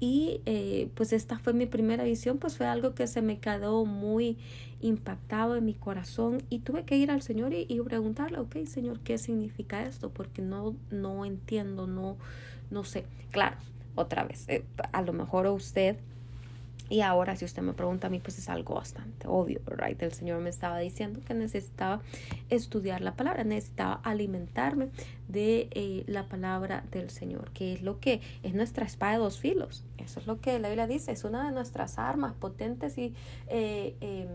Y 0.00 0.40
eh, 0.46 0.88
pues 0.94 1.12
esta 1.12 1.38
fue 1.38 1.52
mi 1.52 1.66
primera 1.66 2.02
visión, 2.02 2.38
pues 2.38 2.56
fue 2.56 2.66
algo 2.66 2.94
que 2.94 3.06
se 3.06 3.22
me 3.22 3.38
quedó 3.38 3.84
muy 3.84 4.36
impactado 4.82 5.56
en 5.56 5.64
mi 5.64 5.74
corazón 5.74 6.42
y 6.50 6.58
tuve 6.58 6.84
que 6.84 6.96
ir 6.96 7.10
al 7.10 7.22
Señor 7.22 7.54
y, 7.54 7.80
preguntarle, 7.80 8.38
ok, 8.38 8.64
Señor, 8.66 9.00
¿qué 9.00 9.16
significa 9.16 9.82
esto? 9.82 10.10
Porque 10.10 10.42
no, 10.42 10.76
no 10.90 11.24
entiendo, 11.24 11.86
no, 11.86 12.16
no 12.70 12.84
sé. 12.84 13.04
Claro, 13.30 13.56
otra 13.94 14.24
vez, 14.24 14.48
eh, 14.48 14.64
a 14.92 15.02
lo 15.02 15.12
mejor 15.12 15.46
usted 15.46 15.96
y 16.92 17.00
ahora, 17.00 17.36
si 17.36 17.46
usted 17.46 17.62
me 17.62 17.72
pregunta 17.72 18.08
a 18.08 18.10
mí, 18.10 18.20
pues 18.20 18.38
es 18.38 18.50
algo 18.50 18.74
bastante 18.74 19.26
obvio, 19.26 19.62
right? 19.66 20.00
El 20.02 20.12
Señor 20.12 20.42
me 20.42 20.50
estaba 20.50 20.78
diciendo 20.78 21.20
que 21.26 21.32
necesitaba 21.32 22.02
estudiar 22.50 23.00
la 23.00 23.14
palabra, 23.14 23.44
necesitaba 23.44 23.94
alimentarme 24.04 24.90
de 25.26 25.68
eh, 25.70 26.04
la 26.06 26.28
palabra 26.28 26.84
del 26.90 27.08
Señor, 27.08 27.50
que 27.52 27.72
es 27.72 27.80
lo 27.80 27.98
que 27.98 28.20
es 28.42 28.52
nuestra 28.52 28.84
espada 28.84 29.12
de 29.12 29.18
dos 29.20 29.38
filos. 29.38 29.84
Eso 29.96 30.20
es 30.20 30.26
lo 30.26 30.42
que 30.42 30.58
la 30.58 30.68
Biblia 30.68 30.86
dice, 30.86 31.12
es 31.12 31.24
una 31.24 31.46
de 31.46 31.52
nuestras 31.52 31.98
armas 31.98 32.34
potentes 32.34 32.98
y 32.98 33.14
eh, 33.46 33.96
em, 34.02 34.28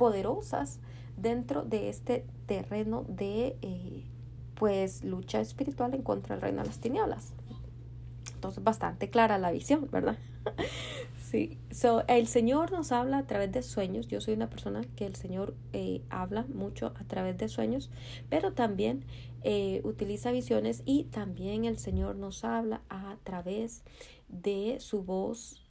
poderosas 0.00 0.78
dentro 1.18 1.62
de 1.62 1.90
este 1.90 2.24
terreno 2.46 3.04
de 3.06 3.58
eh, 3.60 4.06
pues 4.54 5.04
lucha 5.04 5.42
espiritual 5.42 5.92
en 5.92 6.00
contra 6.00 6.34
del 6.34 6.40
reino 6.40 6.62
de 6.62 6.68
las 6.68 6.78
tinieblas. 6.78 7.34
Entonces, 8.32 8.64
bastante 8.64 9.10
clara 9.10 9.36
la 9.36 9.50
visión, 9.50 9.88
¿verdad? 9.92 10.16
Sí, 11.30 11.58
so, 11.70 12.02
el 12.08 12.26
Señor 12.26 12.72
nos 12.72 12.90
habla 12.90 13.18
a 13.18 13.26
través 13.28 13.52
de 13.52 13.62
sueños. 13.62 14.08
Yo 14.08 14.20
soy 14.20 14.34
una 14.34 14.50
persona 14.50 14.80
que 14.96 15.06
el 15.06 15.14
Señor 15.14 15.54
eh, 15.72 16.02
habla 16.10 16.44
mucho 16.52 16.92
a 16.98 17.04
través 17.04 17.38
de 17.38 17.46
sueños, 17.46 17.88
pero 18.28 18.52
también 18.52 19.04
eh, 19.44 19.80
utiliza 19.84 20.32
visiones 20.32 20.82
y 20.86 21.04
también 21.04 21.66
el 21.66 21.78
Señor 21.78 22.16
nos 22.16 22.42
habla 22.42 22.80
a 22.88 23.16
través 23.22 23.84
de 24.26 24.78
su 24.80 25.04
voz 25.04 25.62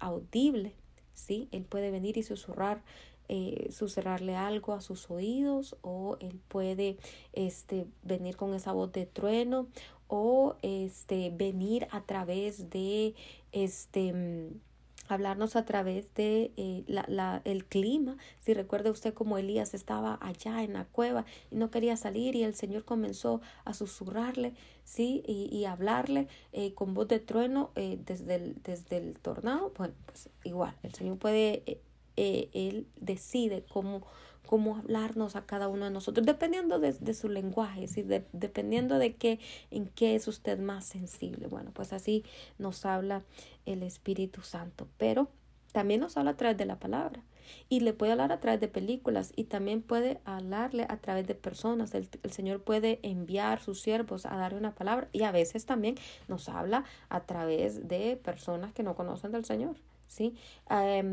audible. 0.00 0.74
¿sí? 1.14 1.48
Él 1.52 1.64
puede 1.64 1.92
venir 1.92 2.16
y 2.18 2.24
susurrar 2.24 2.82
eh, 3.28 3.68
susurrarle 3.70 4.36
algo 4.36 4.72
a 4.72 4.80
sus 4.80 5.10
oídos 5.10 5.76
o 5.82 6.16
él 6.20 6.40
puede 6.48 6.98
este 7.32 7.86
venir 8.02 8.36
con 8.36 8.54
esa 8.54 8.72
voz 8.72 8.92
de 8.92 9.06
trueno 9.06 9.68
o 10.08 10.56
este 10.62 11.30
venir 11.30 11.86
a 11.90 12.02
través 12.02 12.70
de 12.70 13.14
este 13.52 14.12
mm, 14.12 14.60
hablarnos 15.08 15.56
a 15.56 15.64
través 15.64 16.12
de 16.14 16.52
eh, 16.56 16.84
la, 16.86 17.04
la, 17.08 17.42
el 17.44 17.64
clima. 17.64 18.16
Si 18.40 18.54
recuerda 18.54 18.90
usted 18.90 19.12
como 19.14 19.38
Elías 19.38 19.74
estaba 19.74 20.18
allá 20.20 20.62
en 20.62 20.74
la 20.74 20.84
cueva 20.84 21.24
y 21.50 21.56
no 21.56 21.70
quería 21.70 21.96
salir 21.96 22.34
y 22.36 22.44
el 22.44 22.54
Señor 22.54 22.84
comenzó 22.84 23.40
a 23.64 23.74
susurrarle, 23.74 24.54
¿sí? 24.84 25.22
Y, 25.26 25.48
y 25.54 25.64
hablarle 25.66 26.28
eh, 26.52 26.74
con 26.74 26.94
voz 26.94 27.08
de 27.08 27.20
trueno 27.20 27.70
eh, 27.76 27.98
desde, 28.04 28.36
el, 28.36 28.62
desde 28.62 28.96
el 28.96 29.18
tornado. 29.18 29.72
Bueno, 29.76 29.94
pues 30.06 30.28
igual, 30.44 30.74
el 30.82 30.94
Señor 30.94 31.18
puede, 31.18 31.80
Él 32.16 32.86
decide 33.00 33.64
cómo 33.72 34.06
cómo 34.46 34.76
hablarnos 34.76 35.36
a 35.36 35.46
cada 35.46 35.68
uno 35.68 35.86
de 35.86 35.90
nosotros, 35.90 36.26
dependiendo 36.26 36.78
de, 36.78 36.92
de 36.92 37.14
su 37.14 37.28
lenguaje, 37.28 37.88
¿sí? 37.88 38.04
dependiendo 38.32 38.98
de 38.98 39.14
qué, 39.14 39.40
en 39.70 39.86
qué 39.86 40.14
es 40.14 40.28
usted 40.28 40.58
más 40.58 40.84
sensible. 40.84 41.46
Bueno, 41.46 41.70
pues 41.72 41.92
así 41.92 42.24
nos 42.58 42.84
habla 42.84 43.22
el 43.66 43.82
Espíritu 43.82 44.42
Santo, 44.42 44.86
pero 44.98 45.28
también 45.72 46.00
nos 46.00 46.16
habla 46.16 46.32
a 46.32 46.36
través 46.36 46.56
de 46.56 46.66
la 46.66 46.78
palabra 46.78 47.22
y 47.68 47.80
le 47.80 47.92
puede 47.92 48.12
hablar 48.12 48.32
a 48.32 48.40
través 48.40 48.60
de 48.60 48.68
películas 48.68 49.32
y 49.36 49.44
también 49.44 49.82
puede 49.82 50.20
hablarle 50.24 50.86
a 50.88 50.96
través 50.98 51.26
de 51.26 51.34
personas. 51.34 51.94
El, 51.94 52.08
el, 52.22 52.32
Señor 52.32 52.62
puede 52.62 53.00
enviar 53.02 53.60
sus 53.60 53.80
siervos 53.80 54.26
a 54.26 54.36
darle 54.36 54.58
una 54.58 54.74
palabra 54.74 55.08
y 55.12 55.24
a 55.24 55.32
veces 55.32 55.66
también 55.66 55.96
nos 56.28 56.48
habla 56.48 56.84
a 57.08 57.20
través 57.24 57.88
de 57.88 58.16
personas 58.16 58.72
que 58.72 58.82
no 58.82 58.94
conocen 58.94 59.32
del 59.32 59.44
Señor. 59.44 59.76
¿Sí? 60.06 60.36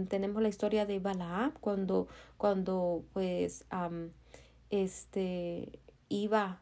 tenemos 0.09 0.41
la 0.41 0.49
historia 0.49 0.85
de 0.85 0.99
Balaam 0.99 1.53
cuando, 1.59 2.07
cuando 2.37 3.03
pues 3.13 3.65
este 4.69 5.79
iba 6.09 6.61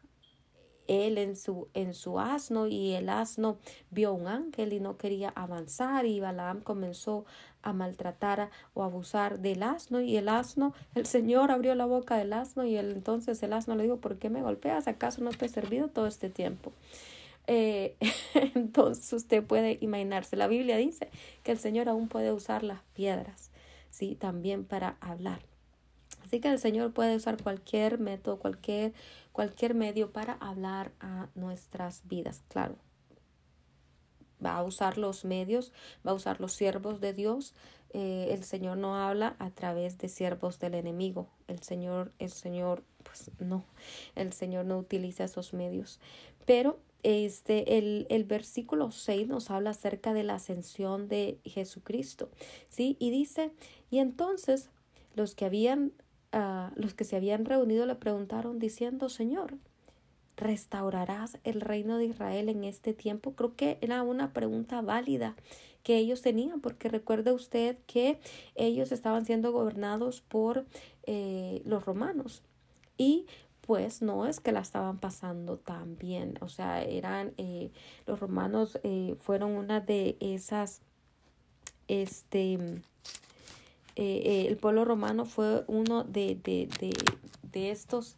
él 0.90 1.18
en 1.18 1.36
su, 1.36 1.68
en 1.72 1.94
su 1.94 2.18
asno 2.18 2.66
y 2.66 2.92
el 2.94 3.08
asno 3.10 3.58
vio 3.90 4.12
un 4.12 4.26
ángel 4.26 4.72
y 4.72 4.80
no 4.80 4.96
quería 4.96 5.28
avanzar 5.36 6.04
y 6.04 6.18
Balaam 6.18 6.62
comenzó 6.62 7.24
a 7.62 7.72
maltratar 7.72 8.50
o 8.74 8.82
abusar 8.82 9.38
del 9.38 9.62
asno 9.62 10.00
y 10.00 10.16
el 10.16 10.28
asno, 10.28 10.74
el 10.96 11.06
Señor 11.06 11.52
abrió 11.52 11.76
la 11.76 11.86
boca 11.86 12.16
del 12.16 12.32
asno 12.32 12.64
y 12.64 12.76
el, 12.76 12.90
entonces 12.90 13.40
el 13.44 13.52
asno 13.52 13.76
le 13.76 13.84
dijo, 13.84 13.98
¿por 13.98 14.18
qué 14.18 14.30
me 14.30 14.42
golpeas? 14.42 14.88
¿Acaso 14.88 15.22
no 15.22 15.30
te 15.30 15.46
he 15.46 15.48
servido 15.48 15.86
todo 15.86 16.08
este 16.08 16.28
tiempo? 16.28 16.72
Eh, 17.52 17.96
entonces 18.54 19.12
usted 19.12 19.42
puede 19.42 19.76
imaginarse, 19.80 20.36
la 20.36 20.46
Biblia 20.46 20.76
dice 20.76 21.10
que 21.42 21.50
el 21.50 21.58
Señor 21.58 21.88
aún 21.88 22.06
puede 22.06 22.30
usar 22.30 22.62
las 22.62 22.80
piedras, 22.94 23.50
¿sí? 23.90 24.14
También 24.14 24.64
para 24.64 24.96
hablar. 25.00 25.40
Así 26.22 26.38
que 26.38 26.46
el 26.46 26.60
Señor 26.60 26.92
puede 26.92 27.16
usar 27.16 27.42
cualquier 27.42 27.98
método, 27.98 28.38
cualquier, 28.38 28.92
cualquier 29.32 29.74
medio 29.74 30.12
para 30.12 30.34
hablar 30.34 30.92
a 31.00 31.28
nuestras 31.34 32.06
vidas. 32.06 32.44
Claro, 32.46 32.76
va 34.44 34.56
a 34.56 34.62
usar 34.62 34.96
los 34.96 35.24
medios, 35.24 35.72
va 36.06 36.12
a 36.12 36.14
usar 36.14 36.40
los 36.40 36.52
siervos 36.52 37.00
de 37.00 37.14
Dios. 37.14 37.56
Eh, 37.92 38.28
el 38.30 38.44
Señor 38.44 38.76
no 38.76 38.94
habla 38.94 39.34
a 39.40 39.50
través 39.50 39.98
de 39.98 40.08
siervos 40.08 40.60
del 40.60 40.74
enemigo. 40.74 41.28
El 41.48 41.64
Señor, 41.64 42.12
el 42.20 42.30
Señor, 42.30 42.84
pues 43.02 43.32
no, 43.40 43.64
el 44.14 44.32
Señor 44.32 44.66
no 44.66 44.78
utiliza 44.78 45.24
esos 45.24 45.52
medios. 45.52 45.98
Pero 46.46 46.78
este, 47.02 47.78
el, 47.78 48.06
el, 48.10 48.24
versículo 48.24 48.90
6 48.90 49.28
nos 49.28 49.50
habla 49.50 49.70
acerca 49.70 50.12
de 50.12 50.22
la 50.22 50.34
ascensión 50.34 51.08
de 51.08 51.38
Jesucristo, 51.44 52.28
¿sí? 52.68 52.96
Y 52.98 53.10
dice, 53.10 53.52
y 53.90 53.98
entonces 53.98 54.70
los 55.14 55.34
que 55.34 55.44
habían, 55.44 55.92
uh, 56.32 56.70
los 56.74 56.94
que 56.94 57.04
se 57.04 57.16
habían 57.16 57.44
reunido 57.44 57.86
le 57.86 57.94
preguntaron 57.94 58.58
diciendo, 58.58 59.08
Señor, 59.08 59.56
¿restaurarás 60.36 61.38
el 61.44 61.60
reino 61.60 61.98
de 61.98 62.06
Israel 62.06 62.48
en 62.48 62.64
este 62.64 62.94
tiempo? 62.94 63.32
Creo 63.32 63.54
que 63.56 63.78
era 63.80 64.02
una 64.02 64.32
pregunta 64.32 64.80
válida 64.80 65.36
que 65.82 65.96
ellos 65.96 66.22
tenían, 66.22 66.60
porque 66.60 66.88
recuerde 66.88 67.32
usted 67.32 67.78
que 67.86 68.20
ellos 68.54 68.92
estaban 68.92 69.24
siendo 69.24 69.52
gobernados 69.52 70.20
por 70.20 70.66
eh, 71.04 71.62
los 71.64 71.84
romanos. 71.84 72.42
Y 72.98 73.26
pues 73.70 74.02
no 74.02 74.26
es 74.26 74.40
que 74.40 74.50
la 74.50 74.58
estaban 74.58 74.98
pasando 74.98 75.56
tan 75.56 75.96
bien. 75.96 76.36
O 76.40 76.48
sea, 76.48 76.82
eran 76.82 77.34
eh, 77.36 77.70
los 78.04 78.18
romanos 78.18 78.80
eh, 78.82 79.14
fueron 79.20 79.52
una 79.52 79.78
de 79.78 80.16
esas, 80.18 80.82
este, 81.86 82.58
eh, 83.94 84.46
el 84.48 84.56
pueblo 84.56 84.84
romano 84.84 85.24
fue 85.24 85.62
uno 85.68 86.02
de, 86.02 86.34
de, 86.34 86.68
de, 86.80 86.90
de 87.42 87.70
estos 87.70 88.16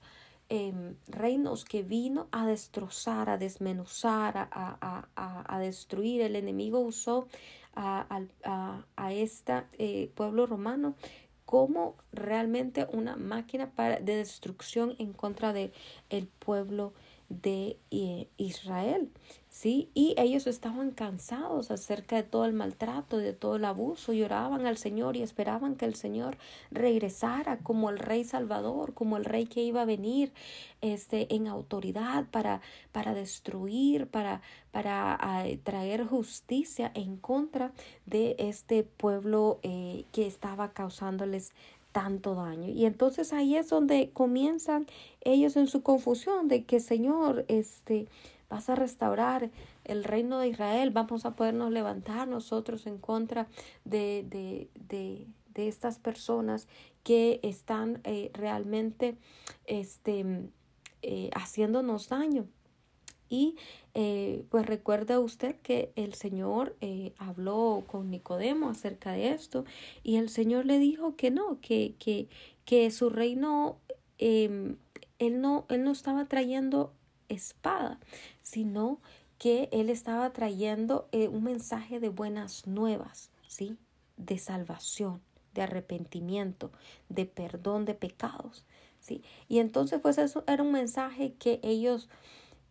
em, 0.49 0.95
reinos 1.07 1.67
que 1.67 1.83
vino 1.83 2.29
a 2.33 2.47
destrozar, 2.47 3.29
a 3.29 3.37
desmenuzar, 3.37 4.39
a, 4.39 4.49
a, 4.51 5.09
a, 5.17 5.55
a 5.55 5.59
destruir. 5.59 6.23
El 6.23 6.35
enemigo 6.35 6.81
usó 6.81 7.29
a, 7.75 8.07
a, 8.45 8.87
a 8.97 9.13
este 9.13 10.11
pueblo 10.15 10.47
romano 10.47 10.95
como 11.53 11.97
realmente 12.15 12.87
una 12.93 13.15
máquina 13.17 13.73
para, 13.75 14.01
de 14.01 14.17
destrucción 14.17 14.97
en 14.99 15.13
contra 15.13 15.53
del 15.53 15.75
el 16.09 16.27
pueblo 16.27 16.95
de 17.41 17.79
eh, 17.91 18.29
Israel. 18.37 19.11
¿sí? 19.49 19.91
Y 19.95 20.15
ellos 20.19 20.47
estaban 20.47 20.91
cansados 20.91 21.71
acerca 21.71 22.17
de 22.17 22.23
todo 22.23 22.47
el 22.47 22.53
maltrato, 22.53 23.19
de 23.19 23.33
todo 23.33 23.57
el 23.57 23.65
abuso, 23.65 24.13
y 24.13 24.23
oraban 24.23 24.67
al 24.67 24.79
Señor 24.79 25.17
y 25.17 25.23
esperaban 25.23 25.77
que 25.77 25.85
el 25.85 25.95
Señor 25.95 26.39
regresara 26.71 27.59
como 27.59 27.91
el 27.91 27.99
Rey 27.99 28.25
Salvador, 28.25 28.95
como 28.95 29.17
el 29.17 29.25
Rey 29.25 29.47
que 29.47 29.63
iba 29.63 29.83
a 29.83 29.87
venir 29.87 30.33
este, 30.81 31.35
en 31.35 31.47
autoridad 31.47 32.27
para, 32.31 32.61
para 32.93 33.15
destruir, 33.15 34.07
para, 34.07 34.41
para 34.71 35.19
traer 35.63 36.07
justicia 36.07 36.91
en 36.95 37.17
contra 37.17 37.73
de 38.07 38.37
este 38.39 38.83
pueblo 38.85 39.61
eh, 39.63 40.05
que 40.13 40.27
estaba 40.27 40.73
causándoles 40.73 41.53
tanto 41.93 42.35
daño. 42.35 42.69
Y 42.69 42.87
entonces 42.87 43.33
ahí 43.33 43.57
es 43.57 43.69
donde 43.69 44.11
comienzan 44.13 44.87
ellos 45.21 45.57
en 45.57 45.67
su 45.69 45.83
confusión 45.83 46.49
de 46.49 46.65
que 46.65 46.81
Señor, 46.81 47.45
este, 47.49 48.09
vas 48.49 48.69
a 48.69 48.75
restaurar 48.75 49.51
el 49.85 50.05
reino 50.05 50.39
de 50.39 50.49
Israel, 50.49 50.91
vamos 50.91 51.25
a 51.25 51.37
podernos 51.37 51.71
levantar 51.71 52.29
nosotros 52.29 52.87
en 52.87 52.99
contra 52.99 53.49
de, 53.85 54.25
de, 54.29 54.69
de, 54.89 55.27
de 55.55 55.69
estas 55.69 55.99
personas 55.99 56.69
que 57.03 57.41
están 57.43 58.01
eh, 58.05 58.31
realmente 58.35 59.17
este, 59.67 60.51
eh, 61.03 61.31
haciéndonos 61.35 62.09
daño. 62.09 62.47
Y 63.33 63.57
eh, 63.95 64.45
pues 64.51 64.67
recuerda 64.67 65.19
usted 65.19 65.57
que 65.63 65.91
el 65.97 66.13
Señor 66.13 66.77
eh, 66.83 67.15
habló 67.17 67.83
con 67.87 68.11
Nicodemo 68.11 68.69
acerca 68.69 69.13
de 69.13 69.31
esto 69.31 69.65
y 70.03 70.17
el 70.17 70.29
Señor 70.29 70.67
le 70.67 70.79
dijo 70.79 71.17
que 71.17 71.31
no, 71.31 71.59
que, 71.63 71.95
que, 71.99 72.29
que 72.67 72.91
su 72.91 73.09
reino, 73.09 73.79
em, 74.19 74.77
él, 75.19 75.41
no, 75.41 75.65
él 75.71 75.83
no 75.83 75.93
estaba 75.93 76.27
trayendo 76.27 76.93
espada, 77.31 77.99
sino 78.43 79.01
que 79.39 79.71
él 79.73 79.89
estaba 79.89 80.31
trayendo 80.35 81.09
eh, 81.13 81.29
un 81.29 81.45
mensaje 81.45 82.01
de 82.01 82.11
buenas 82.11 82.67
nuevas, 82.67 83.31
¿sí? 83.49 83.79
De 84.19 84.37
salvación, 84.37 85.23
de 85.55 85.63
arrepentimiento, 85.63 86.71
de 87.09 87.25
perdón 87.25 87.87
de 87.87 87.95
pecados, 87.95 88.67
¿sí? 89.01 89.23
Y 89.49 89.61
entonces, 89.61 90.03
pues 90.03 90.19
eso 90.19 90.45
era 90.47 90.63
un 90.63 90.73
mensaje 90.73 91.33
que 91.39 91.61
ellos 91.63 92.11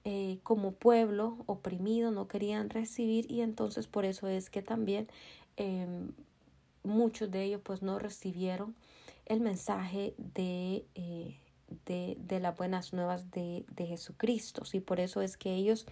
eh, 0.03 0.39
como 0.43 0.73
pueblo 0.73 1.37
oprimido 1.45 2.11
no 2.11 2.27
querían 2.27 2.69
recibir 2.69 3.31
y 3.31 3.41
entonces 3.41 3.87
por 3.87 4.05
eso 4.05 4.27
es 4.27 4.49
que 4.49 4.61
también 4.61 5.07
em, 5.57 6.11
muchos 6.83 7.29
de 7.29 7.43
ellos 7.43 7.61
pues 7.63 7.81
no 7.81 7.99
recibieron 7.99 8.75
el 9.25 9.41
mensaje 9.41 10.15
de, 10.17 10.85
eh, 10.95 11.37
de, 11.85 12.17
de, 12.19 12.39
las 12.39 12.57
buenas 12.57 12.93
nuevas 12.93 13.31
de, 13.31 13.65
de 13.71 13.85
Jesucristo. 13.85 14.63
Y 14.73 14.79
por 14.79 14.99
eso 14.99 15.21
es 15.21 15.37
que 15.37 15.53
ellos 15.53 15.85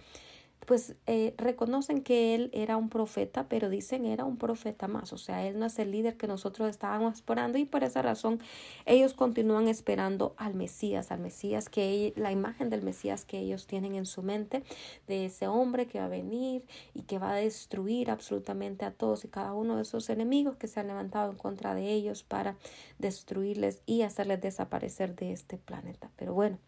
pues 0.66 0.94
eh, 1.06 1.34
reconocen 1.36 2.02
que 2.02 2.34
él 2.34 2.50
era 2.52 2.76
un 2.76 2.88
profeta, 2.90 3.48
pero 3.48 3.68
dicen 3.70 4.04
era 4.04 4.24
un 4.24 4.36
profeta 4.36 4.88
más, 4.88 5.12
o 5.12 5.18
sea, 5.18 5.46
él 5.46 5.58
no 5.58 5.66
es 5.66 5.78
el 5.78 5.90
líder 5.90 6.16
que 6.16 6.26
nosotros 6.26 6.68
estábamos 6.68 7.14
esperando 7.14 7.58
y 7.58 7.64
por 7.64 7.82
esa 7.82 8.02
razón 8.02 8.40
ellos 8.86 9.14
continúan 9.14 9.68
esperando 9.68 10.34
al 10.36 10.54
Mesías, 10.54 11.10
al 11.10 11.20
Mesías 11.20 11.68
que 11.68 12.12
la 12.16 12.30
imagen 12.30 12.70
del 12.70 12.82
Mesías 12.82 13.24
que 13.24 13.38
ellos 13.38 13.66
tienen 13.66 13.94
en 13.94 14.06
su 14.06 14.22
mente, 14.22 14.62
de 15.06 15.26
ese 15.26 15.46
hombre 15.46 15.86
que 15.86 15.98
va 15.98 16.06
a 16.06 16.08
venir 16.08 16.64
y 16.94 17.02
que 17.02 17.18
va 17.18 17.32
a 17.32 17.36
destruir 17.36 18.10
absolutamente 18.10 18.84
a 18.84 18.92
todos 18.92 19.24
y 19.24 19.28
cada 19.28 19.54
uno 19.54 19.76
de 19.76 19.82
esos 19.82 20.10
enemigos 20.10 20.56
que 20.56 20.68
se 20.68 20.80
han 20.80 20.88
levantado 20.88 21.30
en 21.30 21.38
contra 21.38 21.74
de 21.74 21.90
ellos 21.90 22.22
para 22.22 22.56
destruirles 22.98 23.82
y 23.86 24.02
hacerles 24.02 24.40
desaparecer 24.40 25.16
de 25.16 25.32
este 25.32 25.56
planeta. 25.56 26.10
Pero 26.16 26.34
bueno, 26.34 26.58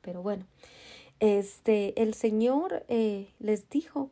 pero 0.00 0.22
bueno. 0.22 0.46
Este, 1.22 2.02
el 2.02 2.14
Señor 2.14 2.84
eh, 2.88 3.32
les 3.38 3.70
dijo, 3.70 4.10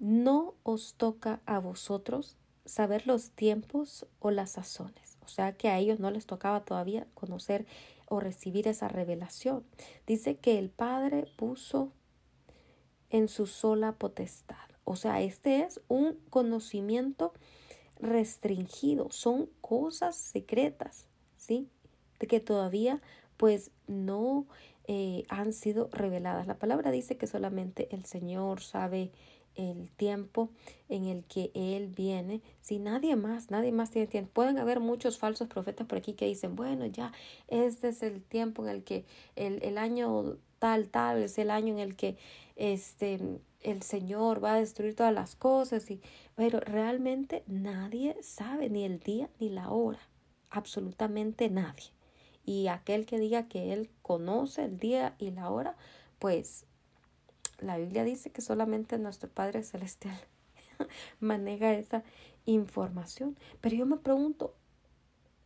no 0.00 0.54
os 0.64 0.94
toca 0.94 1.38
a 1.46 1.60
vosotros 1.60 2.36
saber 2.64 3.06
los 3.06 3.30
tiempos 3.30 4.08
o 4.18 4.32
las 4.32 4.50
sazones. 4.50 5.18
O 5.24 5.28
sea 5.28 5.52
que 5.52 5.68
a 5.68 5.78
ellos 5.78 6.00
no 6.00 6.10
les 6.10 6.26
tocaba 6.26 6.64
todavía 6.64 7.06
conocer 7.14 7.64
o 8.06 8.18
recibir 8.18 8.66
esa 8.66 8.88
revelación. 8.88 9.62
Dice 10.04 10.34
que 10.34 10.58
el 10.58 10.68
Padre 10.68 11.28
puso 11.36 11.92
en 13.10 13.28
su 13.28 13.46
sola 13.46 13.92
potestad. 13.92 14.56
O 14.82 14.96
sea, 14.96 15.20
este 15.20 15.60
es 15.60 15.80
un 15.86 16.18
conocimiento 16.28 17.34
restringido, 18.00 19.12
son 19.12 19.48
cosas 19.60 20.16
secretas, 20.16 21.06
¿sí? 21.36 21.68
De 22.18 22.26
que 22.26 22.40
todavía 22.40 23.00
pues 23.36 23.70
no 23.86 24.46
eh, 24.90 25.26
han 25.28 25.52
sido 25.52 25.90
reveladas. 25.92 26.46
La 26.46 26.58
palabra 26.58 26.90
dice 26.90 27.18
que 27.18 27.26
solamente 27.26 27.94
el 27.94 28.06
Señor 28.06 28.62
sabe 28.62 29.12
el 29.54 29.90
tiempo 29.90 30.48
en 30.88 31.04
el 31.04 31.24
que 31.24 31.50
Él 31.52 31.88
viene. 31.88 32.40
Si 32.62 32.78
nadie 32.78 33.14
más, 33.14 33.50
nadie 33.50 33.70
más 33.70 33.90
tiene 33.90 34.08
tiempo. 34.08 34.32
Pueden 34.32 34.58
haber 34.58 34.80
muchos 34.80 35.18
falsos 35.18 35.46
profetas 35.48 35.86
por 35.86 35.98
aquí 35.98 36.14
que 36.14 36.24
dicen, 36.24 36.56
bueno, 36.56 36.86
ya 36.86 37.12
este 37.48 37.88
es 37.88 38.02
el 38.02 38.22
tiempo 38.22 38.64
en 38.64 38.70
el 38.70 38.82
que 38.82 39.04
el, 39.36 39.62
el 39.62 39.76
año 39.76 40.38
tal, 40.58 40.88
tal, 40.88 41.22
es 41.22 41.36
el 41.36 41.50
año 41.50 41.74
en 41.74 41.80
el 41.80 41.94
que 41.94 42.16
este 42.56 43.20
el 43.60 43.82
Señor 43.82 44.42
va 44.42 44.54
a 44.54 44.60
destruir 44.60 44.94
todas 44.94 45.12
las 45.12 45.36
cosas. 45.36 45.90
Y, 45.90 46.00
pero 46.34 46.60
realmente 46.60 47.42
nadie 47.46 48.16
sabe 48.22 48.70
ni 48.70 48.84
el 48.84 49.00
día 49.00 49.28
ni 49.38 49.50
la 49.50 49.68
hora. 49.68 50.00
Absolutamente 50.48 51.50
nadie 51.50 51.97
y 52.48 52.68
aquel 52.68 53.04
que 53.04 53.18
diga 53.18 53.46
que 53.46 53.74
él 53.74 53.90
conoce 54.00 54.64
el 54.64 54.78
día 54.78 55.14
y 55.18 55.32
la 55.32 55.50
hora, 55.50 55.76
pues 56.18 56.64
la 57.58 57.76
Biblia 57.76 58.04
dice 58.04 58.30
que 58.30 58.40
solamente 58.40 58.96
nuestro 58.96 59.28
Padre 59.28 59.62
Celestial 59.62 60.18
maneja 61.20 61.74
esa 61.74 62.04
información. 62.46 63.36
Pero 63.60 63.76
yo 63.76 63.84
me 63.84 63.98
pregunto, 63.98 64.54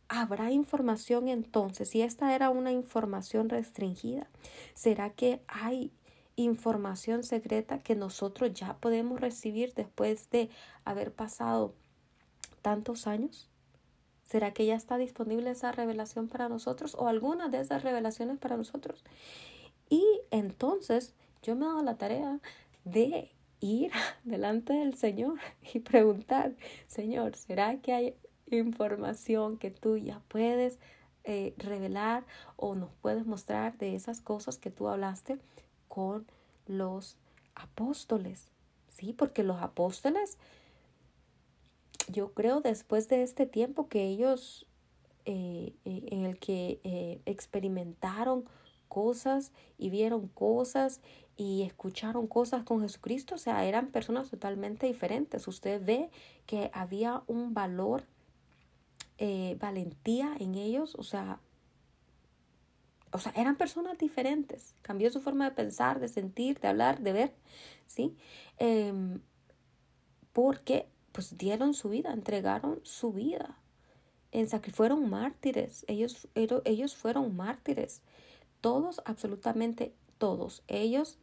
¿habrá 0.07 0.51
información 0.51 1.27
entonces? 1.27 1.89
Si 1.89 2.01
esta 2.01 2.33
era 2.33 2.49
una 2.49 2.71
información 2.71 3.49
restringida, 3.49 4.29
¿será 4.73 5.09
que 5.09 5.41
hay 5.49 5.91
información 6.37 7.23
secreta 7.23 7.79
que 7.79 7.95
nosotros 7.95 8.53
ya 8.53 8.77
podemos 8.77 9.19
recibir 9.19 9.73
después 9.73 10.29
de 10.29 10.49
haber 10.85 11.11
pasado 11.11 11.75
tantos 12.61 13.07
años? 13.07 13.49
¿Será 14.23 14.53
que 14.53 14.65
ya 14.65 14.75
está 14.75 14.97
disponible 14.97 15.51
esa 15.51 15.71
revelación 15.71 16.27
para 16.27 16.49
nosotros 16.49 16.95
o 16.95 17.07
alguna 17.07 17.49
de 17.49 17.59
esas 17.59 17.83
revelaciones 17.83 18.37
para 18.37 18.57
nosotros? 18.57 19.03
Y 19.89 20.03
entonces 20.31 21.13
yo 21.41 21.55
me 21.55 21.65
he 21.65 21.67
dado 21.67 21.83
la 21.83 21.97
tarea 21.97 22.39
de 22.85 23.31
ir 23.59 23.91
delante 24.23 24.73
del 24.73 24.95
Señor 24.95 25.39
y 25.73 25.79
preguntar, 25.79 26.55
Señor, 26.87 27.35
¿será 27.35 27.77
que 27.77 27.93
hay 27.93 28.15
información 28.47 29.57
que 29.57 29.71
tú 29.71 29.97
ya 29.97 30.21
puedes 30.27 30.79
eh, 31.23 31.53
revelar 31.57 32.25
o 32.55 32.75
nos 32.75 32.91
puedes 33.01 33.25
mostrar 33.25 33.77
de 33.77 33.95
esas 33.95 34.21
cosas 34.21 34.57
que 34.57 34.71
tú 34.71 34.87
hablaste 34.87 35.39
con 35.87 36.25
los 36.65 37.17
apóstoles? 37.55 38.51
Sí, 38.89 39.13
porque 39.13 39.43
los 39.43 39.61
apóstoles 39.61 40.37
yo 42.11 42.33
creo 42.33 42.61
después 42.61 43.07
de 43.07 43.23
este 43.23 43.45
tiempo 43.45 43.87
que 43.87 44.03
ellos, 44.03 44.65
eh, 45.25 45.73
eh, 45.85 46.05
en 46.11 46.25
el 46.25 46.39
que 46.39 46.79
eh, 46.83 47.21
experimentaron 47.25 48.45
cosas 48.87 49.51
y 49.77 49.89
vieron 49.89 50.27
cosas 50.27 51.01
y 51.35 51.63
escucharon 51.63 52.27
cosas 52.27 52.63
con 52.63 52.81
Jesucristo, 52.81 53.35
o 53.35 53.39
sea, 53.39 53.65
eran 53.65 53.87
personas 53.87 54.29
totalmente 54.29 54.85
diferentes. 54.85 55.47
Usted 55.47 55.83
ve 55.83 56.11
que 56.45 56.69
había 56.73 57.23
un 57.27 57.53
valor, 57.53 58.05
valentía 59.57 60.35
en 60.37 60.55
ellos, 60.55 60.95
o 60.95 61.03
sea, 61.03 61.39
o 63.13 63.19
sea, 63.19 63.31
eran 63.35 63.55
personas 63.55 63.97
diferentes. 63.97 64.75
Cambió 64.81 65.09
su 65.11 65.21
forma 65.21 65.45
de 65.45 65.55
pensar, 65.55 65.99
de 65.99 66.07
sentir, 66.07 66.59
de 66.59 66.67
hablar, 66.67 66.99
de 67.01 67.13
ver, 67.13 67.33
¿sí? 67.85 68.17
Em, 68.57 69.21
porque 70.33 70.87
pues 71.13 71.37
dieron 71.37 71.73
su 71.73 71.89
vida, 71.89 72.11
entregaron 72.11 72.81
su 72.83 73.13
vida. 73.13 73.57
En 74.33 74.49
fueron 74.49 75.09
mártires, 75.09 75.85
ellos, 75.87 76.27
ellos 76.35 76.95
fueron 76.95 77.35
mártires. 77.35 78.01
Todos, 78.61 79.01
absolutamente 79.05 79.93
todos. 80.17 80.63
Ellos 80.67 81.19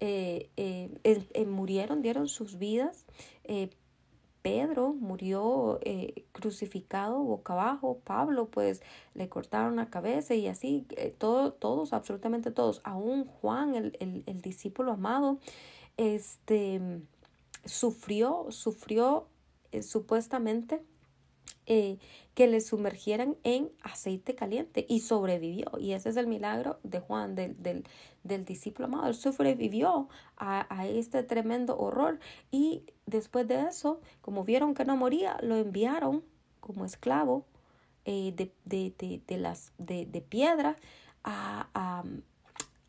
eh, 0.00 0.50
eh, 0.56 0.90
eh, 1.02 1.46
murieron, 1.46 2.00
dieron 2.00 2.28
sus 2.28 2.58
vidas. 2.58 3.06
Pedro 4.42 4.92
murió 4.92 5.80
crucificado 6.32 7.18
boca 7.22 7.54
abajo, 7.54 7.98
Pablo 8.04 8.46
pues 8.50 8.82
le 9.14 9.28
cortaron 9.30 9.76
la 9.76 9.88
cabeza 9.88 10.34
y 10.34 10.46
así, 10.48 10.86
todo, 11.16 11.54
todos, 11.54 11.94
absolutamente 11.94 12.50
todos, 12.50 12.82
aún 12.84 13.24
Juan, 13.24 13.74
el, 13.74 13.96
el, 14.00 14.22
el 14.26 14.42
discípulo 14.42 14.92
amado, 14.92 15.38
este, 15.96 17.00
sufrió, 17.66 18.46
sufrió 18.50 19.28
eh, 19.72 19.82
supuestamente 19.82 20.82
eh, 21.66 21.98
que 22.34 22.46
le 22.46 22.60
sumergieran 22.60 23.36
en 23.42 23.70
aceite 23.82 24.34
caliente 24.34 24.84
y 24.88 25.00
sobrevivió. 25.00 25.70
Y 25.78 25.92
ese 25.92 26.10
es 26.10 26.16
el 26.16 26.26
milagro 26.26 26.78
de 26.82 27.00
Juan, 27.00 27.34
del, 27.34 27.62
del, 27.62 27.84
del 28.22 28.44
discípulo 28.44 28.86
amado. 28.86 29.06
Él 29.06 29.14
sobrevivió 29.14 30.08
a, 30.36 30.66
a, 30.68 30.86
este 30.86 31.22
tremendo 31.22 31.78
horror 31.78 32.18
y 32.50 32.84
después 33.06 33.46
de 33.46 33.62
eso, 33.62 34.00
como 34.20 34.44
vieron 34.44 34.74
que 34.74 34.84
no 34.84 34.96
moría, 34.96 35.38
lo 35.42 35.56
enviaron 35.56 36.24
como 36.60 36.84
esclavo 36.84 37.46
eh, 38.04 38.32
de, 38.36 38.52
de, 38.64 38.94
de, 38.98 39.22
de, 39.26 39.38
las, 39.38 39.72
de, 39.78 40.04
de 40.04 40.20
piedra 40.20 40.76
a, 41.22 41.68
a, 41.72 42.04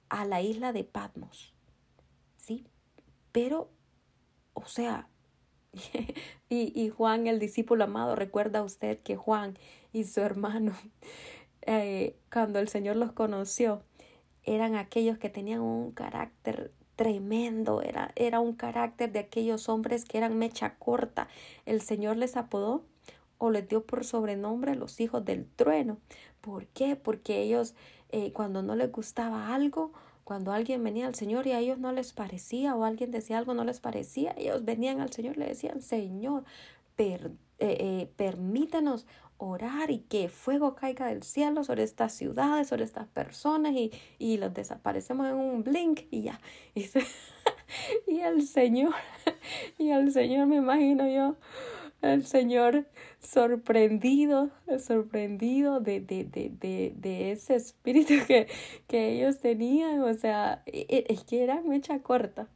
a 0.10 0.26
la 0.26 0.42
isla 0.42 0.74
de 0.74 0.84
Patmos. 0.84 1.54
¿Sí? 2.38 2.66
Pero, 3.32 3.70
o 4.56 4.66
sea, 4.66 5.08
y, 6.50 6.72
y, 6.74 6.90
Juan, 6.90 7.28
el 7.28 7.40
discípulo 7.40 7.84
amado, 7.84 8.16
recuerda 8.16 8.64
usted 8.64 8.98
que 9.00 9.16
Juan 9.16 9.58
y 9.94 10.06
su 10.06 10.22
hermano, 10.22 10.74
eh, 11.62 12.16
cuando 12.32 12.60
el 12.60 12.68
Señor 12.68 12.96
los 12.96 13.12
conoció, 13.12 13.84
eran 14.44 14.76
aquellos 14.76 15.18
que 15.18 15.30
tenían 15.30 15.62
un 15.62 15.92
carácter 15.92 16.72
tremendo, 16.96 17.82
era, 17.82 18.12
era 18.16 18.40
un 18.40 18.54
carácter 18.54 19.12
de 19.12 19.20
aquellos 19.20 19.70
hombres 19.70 20.06
que 20.06 20.18
eran 20.18 20.38
mecha 20.38 20.76
corta. 20.76 21.28
El 21.66 21.82
Señor 21.82 22.18
les 22.18 22.38
apodó 22.38 22.84
o 23.38 23.52
les 23.52 23.68
dio 23.68 23.86
por 23.86 24.06
sobrenombre 24.06 24.76
los 24.76 25.00
hijos 25.00 25.26
del 25.26 25.46
trueno. 25.46 25.98
¿Por 26.42 26.68
qué? 26.68 26.96
Porque 26.96 27.42
ellos 27.42 27.76
eh, 28.10 28.32
cuando 28.32 28.62
no 28.62 28.76
les 28.76 28.92
gustaba 28.92 29.54
algo, 29.54 29.92
cuando 30.26 30.52
alguien 30.52 30.84
venía 30.84 31.06
al 31.06 31.16
Señor 31.16 31.46
y 31.46 31.52
a 31.52 31.60
ellos 31.60 31.78
no 31.78 31.92
les 31.92 32.12
parecía 32.12 32.76
o 32.76 32.84
alguien 32.84 33.12
decía 33.12 33.38
algo 33.38 33.54
no 33.54 33.64
les 33.64 33.80
parecía, 33.80 34.34
ellos 34.38 34.66
venían 34.66 35.00
al 35.00 35.14
Señor 35.14 35.38
y 35.38 35.40
le 35.42 35.46
decían, 35.46 35.82
Señor, 35.82 36.44
per, 36.96 37.32
eh, 37.60 37.78
eh, 37.80 38.10
permítenos 38.18 39.06
orar 39.38 39.92
y 39.92 40.00
que 40.00 40.28
fuego 40.28 40.76
caiga 40.76 41.08
del 41.08 41.22
cielo 41.22 41.64
sobre 41.64 41.84
estas 41.84 42.14
ciudades, 42.14 42.70
sobre 42.70 42.86
estas 42.86 43.08
personas 43.08 43.74
y, 43.74 43.92
y 44.18 44.38
los 44.38 44.52
desaparecemos 44.54 45.28
en 45.28 45.36
un 45.36 45.64
blink 45.64 46.02
y 46.10 46.24
ya. 46.24 46.42
Y, 46.74 46.90
y 48.08 48.20
el 48.22 48.48
Señor, 48.48 48.96
y 49.78 49.90
el 49.90 50.12
Señor 50.12 50.48
me 50.48 50.56
imagino 50.56 51.08
yo, 51.08 51.36
el 52.02 52.26
Señor 52.26 52.86
sorprendido, 53.20 54.50
sorprendido 54.80 55.80
de, 55.80 56.02
de, 56.02 56.24
de, 56.26 56.50
de, 56.50 56.94
de 56.96 57.32
ese 57.32 57.56
espíritu 57.56 58.14
que, 58.28 58.48
que 58.88 59.14
ellos 59.14 59.40
tenían, 59.40 60.02
o 60.02 60.14
sea, 60.14 60.62
e, 60.66 60.86
e, 60.90 61.14
es 61.14 61.24
que 61.24 61.44
era 61.44 61.62
mecha 61.62 62.00
corta. 62.00 62.48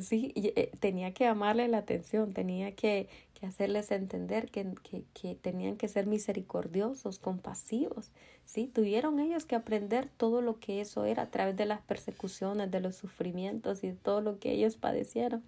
Sí, 0.00 0.32
eh, 0.36 0.70
tenía 0.80 1.12
que 1.14 1.24
llamarle 1.24 1.66
la 1.66 1.78
atención, 1.78 2.32
tenía 2.34 2.72
que, 2.72 3.08
que 3.34 3.46
hacerles 3.46 3.90
entender 3.90 4.50
que, 4.50 4.74
que, 4.82 5.04
que, 5.14 5.34
tenían 5.34 5.76
que 5.76 5.88
ser 5.88 6.06
misericordiosos, 6.06 7.18
compasivos. 7.18 8.10
¿sí? 8.44 8.66
Tuvieron 8.66 9.18
ellos 9.18 9.46
que 9.46 9.56
aprender 9.56 10.08
todo 10.16 10.40
lo 10.42 10.60
que 10.60 10.80
eso 10.80 11.04
era 11.04 11.24
a 11.24 11.30
través 11.30 11.56
de 11.56 11.66
las 11.66 11.80
persecuciones, 11.80 12.70
de 12.70 12.80
los 12.80 12.96
sufrimientos 12.96 13.82
y 13.82 13.92
todo 13.92 14.20
lo 14.20 14.38
que 14.38 14.52
ellos 14.52 14.76
padecieron. 14.76 15.42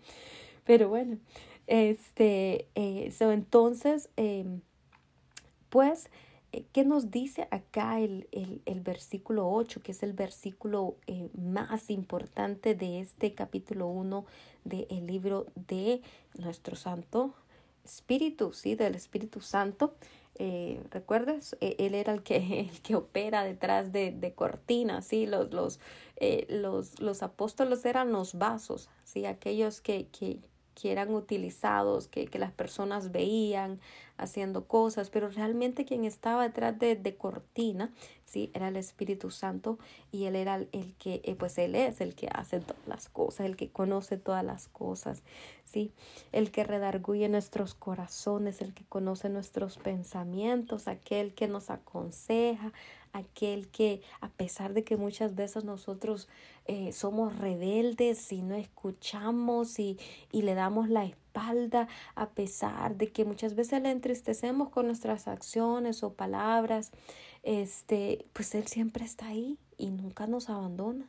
Pero 0.65 0.89
bueno, 0.89 1.19
este, 1.71 2.67
eh, 2.75 3.13
entonces, 3.21 4.11
eh, 4.17 4.45
pues, 5.69 6.11
eh, 6.53 6.65
¿qué 6.73 6.85
nos 6.85 7.13
dice 7.13 7.47
acá 7.53 8.01
el, 8.01 8.27
el, 8.33 8.61
el, 8.67 8.81
versículo 8.81 9.49
8, 9.49 9.81
que 9.81 9.93
es 9.93 10.03
el 10.03 10.13
versículo 10.13 10.97
eh, 11.07 11.29
más 11.39 11.89
importante 11.91 12.75
de 12.75 13.01
este 13.01 13.35
capítulo 13.35 13.87
1 13.87 14.27
del 14.65 15.07
libro 15.07 15.47
de 15.55 16.03
nuestro 16.37 16.75
Santo 16.75 17.35
Espíritu, 17.85 18.53
¿sí? 18.53 18.75
Del 18.75 18.97
Espíritu 18.97 19.41
Santo. 19.41 19.95
Eh, 20.37 20.83
¿Recuerdas? 20.91 21.57
E, 21.61 21.77
él 21.79 21.95
era 21.95 22.13
el 22.13 22.25
que, 22.25 22.69
que 22.83 22.97
opera 22.97 23.45
detrás 23.45 23.93
de, 23.93 24.11
de 24.11 24.33
cortinas, 24.35 25.07
¿sí? 25.07 25.27
Los, 25.27 25.53
los, 25.53 25.79
eh, 26.17 26.47
los, 26.49 26.99
los 27.01 27.23
apóstoles 27.23 27.85
eran 27.85 28.11
los 28.11 28.35
vasos, 28.35 28.89
¿sí? 29.05 29.25
Aquellos 29.25 29.81
que, 29.81 30.09
que, 30.09 30.41
que 30.75 30.93
eran 30.93 31.15
utilizados, 31.15 32.09
que, 32.09 32.27
que 32.27 32.39
las 32.39 32.53
personas 32.53 33.13
veían, 33.13 33.81
haciendo 34.21 34.67
cosas, 34.67 35.11
pero 35.11 35.29
realmente 35.31 35.85
quien 35.85 36.05
estaba 36.05 36.43
detrás 36.43 36.79
de, 36.79 36.95
de 36.95 37.17
cortina, 37.17 37.91
sí, 38.25 38.51
era 38.55 38.69
el 38.69 38.77
Espíritu 38.77 39.31
Santo 39.31 39.79
y 40.13 40.25
él 40.25 40.37
era 40.37 40.57
el 40.57 40.95
que, 40.99 41.23
eh, 41.25 41.35
pues 41.37 41.59
él 41.59 41.75
es 41.75 42.01
el 42.01 42.15
que 42.15 42.29
hace 42.33 42.61
todas 42.61 42.87
las 42.87 43.09
cosas, 43.09 43.47
el 43.47 43.57
que 43.57 43.71
conoce 43.71 44.19
todas 44.19 44.45
las 44.45 44.69
cosas, 44.69 45.23
sí, 45.65 45.93
el 46.33 46.51
que 46.51 46.65
redarguye 46.65 47.29
nuestros 47.29 47.75
corazones, 47.75 48.61
el 48.61 48.75
que 48.75 48.85
conoce 48.85 49.31
nuestros 49.31 49.79
pensamientos, 49.79 50.87
aquel 50.87 51.35
que 51.35 51.49
nos 51.49 51.71
aconseja, 51.71 52.73
aquel 53.13 53.69
que 53.69 54.03
a 54.21 54.29
pesar 54.29 54.75
de 54.75 54.85
que 54.85 54.97
muchas 54.97 55.35
veces 55.35 55.65
nosotros 55.65 56.29
eh, 56.67 56.93
somos 56.93 57.39
rebeldes 57.39 58.33
y 58.33 58.43
no 58.43 58.55
escuchamos 58.55 59.79
y, 59.79 59.99
y 60.33 60.43
le 60.43 60.55
damos 60.55 60.89
la 60.89 61.05
espalda, 61.05 61.89
a 62.15 62.31
pesar 62.31 62.97
de 62.97 63.09
que 63.09 63.25
muchas 63.25 63.55
veces 63.55 63.83
le 63.83 63.91
entristecemos 63.91 64.69
con 64.71 64.87
nuestras 64.87 65.29
acciones 65.29 66.03
o 66.03 66.15
palabras, 66.15 66.91
este, 67.43 68.27
pues 68.33 68.55
Él 68.55 68.67
siempre 68.67 69.05
está 69.05 69.29
ahí 69.29 69.59
y 69.77 69.91
nunca 69.91 70.27
nos 70.27 70.51
abandona 70.51 71.09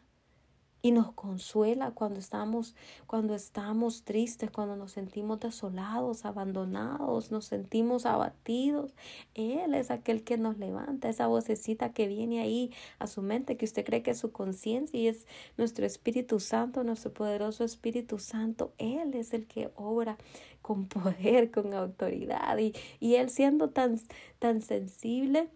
y 0.81 0.91
nos 0.91 1.11
consuela 1.13 1.91
cuando 1.91 2.19
estamos 2.19 2.75
cuando 3.07 3.35
estamos 3.35 4.03
tristes, 4.03 4.49
cuando 4.49 4.75
nos 4.75 4.93
sentimos 4.93 5.39
desolados, 5.39 6.25
abandonados, 6.25 7.31
nos 7.31 7.45
sentimos 7.45 8.05
abatidos. 8.05 8.93
Él 9.33 9.73
es 9.73 9.91
aquel 9.91 10.23
que 10.23 10.37
nos 10.37 10.57
levanta, 10.57 11.09
esa 11.09 11.27
vocecita 11.27 11.93
que 11.93 12.07
viene 12.07 12.41
ahí 12.41 12.71
a 12.99 13.07
su 13.07 13.21
mente, 13.21 13.57
que 13.57 13.65
usted 13.65 13.85
cree 13.85 14.01
que 14.01 14.11
es 14.11 14.17
su 14.17 14.31
conciencia 14.31 14.99
y 14.99 15.07
es 15.07 15.27
nuestro 15.57 15.85
Espíritu 15.85 16.39
Santo, 16.39 16.83
nuestro 16.83 17.13
poderoso 17.13 17.63
Espíritu 17.63 18.17
Santo. 18.17 18.73
Él 18.77 19.13
es 19.13 19.33
el 19.33 19.47
que 19.47 19.71
obra 19.75 20.17
con 20.61 20.85
poder, 20.87 21.51
con 21.51 21.73
autoridad 21.73 22.57
y, 22.57 22.73
y 22.99 23.15
él 23.15 23.29
siendo 23.29 23.69
tan 23.69 23.99
tan 24.39 24.61
sensible, 24.61 25.49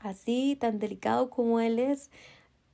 así, 0.00 0.56
tan 0.60 0.78
delicado 0.78 1.30
como 1.30 1.60
él 1.60 1.78
es, 1.78 2.10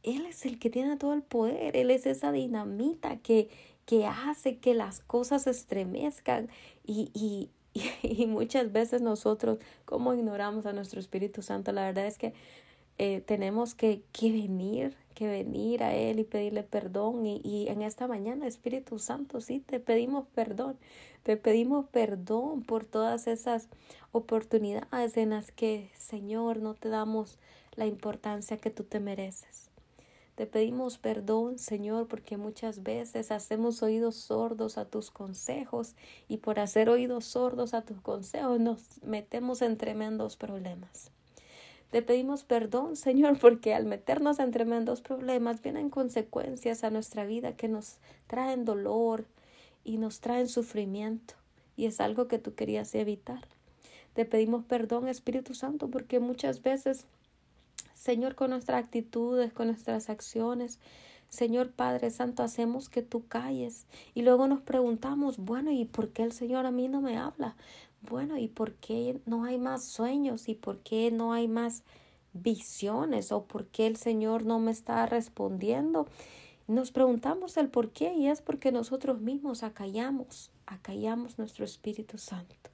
él 0.08 0.26
es 0.26 0.46
el 0.46 0.58
que 0.58 0.70
tiene 0.70 0.96
todo 0.96 1.12
el 1.12 1.22
poder, 1.22 1.76
Él 1.76 1.90
es 1.90 2.06
esa 2.06 2.32
dinamita 2.32 3.18
que, 3.18 3.50
que 3.84 4.06
hace 4.06 4.58
que 4.58 4.74
las 4.74 5.00
cosas 5.00 5.42
se 5.42 5.50
estremezcan 5.50 6.48
y, 6.84 7.10
y, 7.14 7.50
y, 8.02 8.26
muchas 8.26 8.72
veces 8.72 9.02
nosotros, 9.02 9.58
como 9.84 10.14
ignoramos 10.14 10.66
a 10.66 10.72
nuestro 10.72 11.00
Espíritu 11.00 11.42
Santo, 11.42 11.72
la 11.72 11.84
verdad 11.86 12.06
es 12.06 12.18
que 12.18 12.32
eh, 12.98 13.20
tenemos 13.20 13.74
que, 13.74 14.02
que 14.12 14.32
venir, 14.32 14.96
que 15.14 15.28
venir 15.28 15.82
a 15.82 15.94
Él 15.94 16.18
y 16.18 16.24
pedirle 16.24 16.62
perdón. 16.64 17.26
Y, 17.26 17.40
y 17.44 17.68
en 17.68 17.82
esta 17.82 18.08
mañana, 18.08 18.46
Espíritu 18.46 18.98
Santo, 18.98 19.40
sí, 19.40 19.60
te 19.60 19.78
pedimos 19.78 20.26
perdón. 20.34 20.78
Te 21.22 21.36
pedimos 21.36 21.86
perdón 21.90 22.62
por 22.62 22.86
todas 22.86 23.26
esas 23.26 23.68
oportunidades 24.12 25.16
en 25.16 25.30
las 25.30 25.52
que, 25.52 25.90
Señor, 25.94 26.60
no 26.60 26.74
te 26.74 26.88
damos 26.88 27.38
la 27.76 27.86
importancia 27.86 28.56
que 28.56 28.70
tú 28.70 28.84
te 28.84 29.00
mereces. 29.00 29.67
Te 30.38 30.46
pedimos 30.46 30.98
perdón, 30.98 31.58
Señor, 31.58 32.06
porque 32.06 32.36
muchas 32.36 32.84
veces 32.84 33.32
hacemos 33.32 33.82
oídos 33.82 34.14
sordos 34.14 34.78
a 34.78 34.84
tus 34.84 35.10
consejos 35.10 35.96
y 36.28 36.36
por 36.36 36.60
hacer 36.60 36.88
oídos 36.88 37.24
sordos 37.24 37.74
a 37.74 37.82
tus 37.82 38.00
consejos 38.00 38.60
nos 38.60 39.02
metemos 39.02 39.62
en 39.62 39.76
tremendos 39.76 40.36
problemas. 40.36 41.10
Te 41.90 42.02
pedimos 42.02 42.44
perdón, 42.44 42.94
Señor, 42.94 43.40
porque 43.40 43.74
al 43.74 43.84
meternos 43.84 44.38
en 44.38 44.52
tremendos 44.52 45.00
problemas 45.00 45.60
vienen 45.60 45.90
consecuencias 45.90 46.84
a 46.84 46.90
nuestra 46.90 47.24
vida 47.24 47.56
que 47.56 47.66
nos 47.66 47.96
traen 48.28 48.64
dolor 48.64 49.24
y 49.82 49.98
nos 49.98 50.20
traen 50.20 50.46
sufrimiento 50.46 51.34
y 51.76 51.86
es 51.86 52.00
algo 52.00 52.28
que 52.28 52.38
tú 52.38 52.54
querías 52.54 52.94
evitar. 52.94 53.48
Te 54.14 54.24
pedimos 54.24 54.64
perdón, 54.64 55.08
Espíritu 55.08 55.54
Santo, 55.54 55.88
porque 55.88 56.20
muchas 56.20 56.62
veces 56.62 57.08
Señor, 57.98 58.36
con 58.36 58.50
nuestras 58.50 58.84
actitudes, 58.84 59.52
con 59.52 59.66
nuestras 59.66 60.08
acciones. 60.08 60.78
Señor 61.28 61.72
Padre 61.72 62.10
Santo, 62.10 62.44
hacemos 62.44 62.88
que 62.88 63.02
tú 63.02 63.26
calles. 63.26 63.86
Y 64.14 64.22
luego 64.22 64.46
nos 64.46 64.62
preguntamos, 64.62 65.38
bueno, 65.38 65.72
¿y 65.72 65.84
por 65.84 66.10
qué 66.10 66.22
el 66.22 66.30
Señor 66.30 66.64
a 66.64 66.70
mí 66.70 66.86
no 66.86 67.00
me 67.00 67.18
habla? 67.18 67.56
Bueno, 68.02 68.38
¿y 68.38 68.46
por 68.46 68.74
qué 68.74 69.20
no 69.26 69.44
hay 69.44 69.58
más 69.58 69.84
sueños? 69.84 70.48
¿Y 70.48 70.54
por 70.54 70.78
qué 70.78 71.10
no 71.10 71.32
hay 71.32 71.48
más 71.48 71.82
visiones? 72.34 73.32
¿O 73.32 73.44
por 73.44 73.66
qué 73.66 73.88
el 73.88 73.96
Señor 73.96 74.46
no 74.46 74.60
me 74.60 74.70
está 74.70 75.04
respondiendo? 75.06 76.06
Nos 76.68 76.92
preguntamos 76.92 77.56
el 77.56 77.68
por 77.68 77.90
qué 77.90 78.14
y 78.14 78.28
es 78.28 78.42
porque 78.42 78.70
nosotros 78.70 79.20
mismos 79.20 79.64
acallamos, 79.64 80.52
acallamos 80.66 81.36
nuestro 81.36 81.64
Espíritu 81.64 82.16
Santo. 82.16 82.70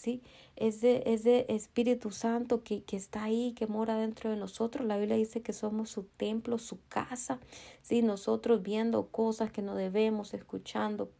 ¿Sí? 0.00 0.22
Ese, 0.56 1.02
ese 1.06 1.46
Espíritu 1.48 2.10
Santo 2.10 2.62
que, 2.62 2.82
que 2.82 2.96
está 2.96 3.24
ahí, 3.24 3.52
que 3.52 3.66
mora 3.66 3.96
dentro 3.96 4.30
de 4.30 4.36
nosotros. 4.36 4.86
La 4.86 4.96
Biblia 4.96 5.16
dice 5.16 5.42
que 5.42 5.52
somos 5.52 5.90
su 5.90 6.04
templo, 6.04 6.58
su 6.58 6.78
casa, 6.88 7.38
¿sí? 7.82 8.02
Nosotros 8.02 8.62
viendo 8.62 9.08
cosas 9.08 9.52
que 9.52 9.62
no 9.62 9.74
debemos, 9.74 10.34
escuchando 10.34 11.10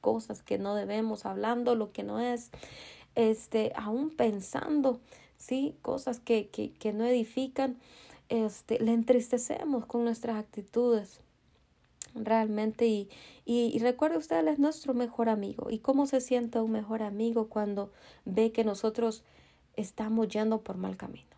cosas 0.00 0.42
que 0.42 0.58
no 0.58 0.74
debemos, 0.74 1.26
hablando 1.26 1.74
lo 1.74 1.92
que 1.92 2.02
no 2.02 2.20
es, 2.20 2.50
este, 3.14 3.72
aún 3.74 4.10
pensando, 4.10 5.00
¿sí? 5.38 5.74
Cosas 5.82 6.20
que, 6.20 6.48
que, 6.48 6.72
que 6.72 6.92
no 6.92 7.04
edifican, 7.04 7.78
este, 8.28 8.78
le 8.80 8.92
entristecemos 8.92 9.86
con 9.86 10.04
nuestras 10.04 10.36
actitudes 10.36 11.20
realmente 12.16 12.86
y, 12.86 13.08
y, 13.44 13.78
recuerde 13.78 14.16
usted, 14.16 14.38
él 14.38 14.48
es 14.48 14.58
nuestro 14.58 14.94
mejor 14.94 15.28
amigo. 15.28 15.70
¿Y 15.70 15.78
cómo 15.78 16.06
se 16.06 16.20
siente 16.20 16.60
un 16.60 16.72
mejor 16.72 17.02
amigo 17.02 17.48
cuando 17.48 17.92
ve 18.24 18.52
que 18.52 18.64
nosotros 18.64 19.22
estamos 19.74 20.28
yendo 20.28 20.62
por 20.62 20.76
mal 20.76 20.96
camino? 20.96 21.36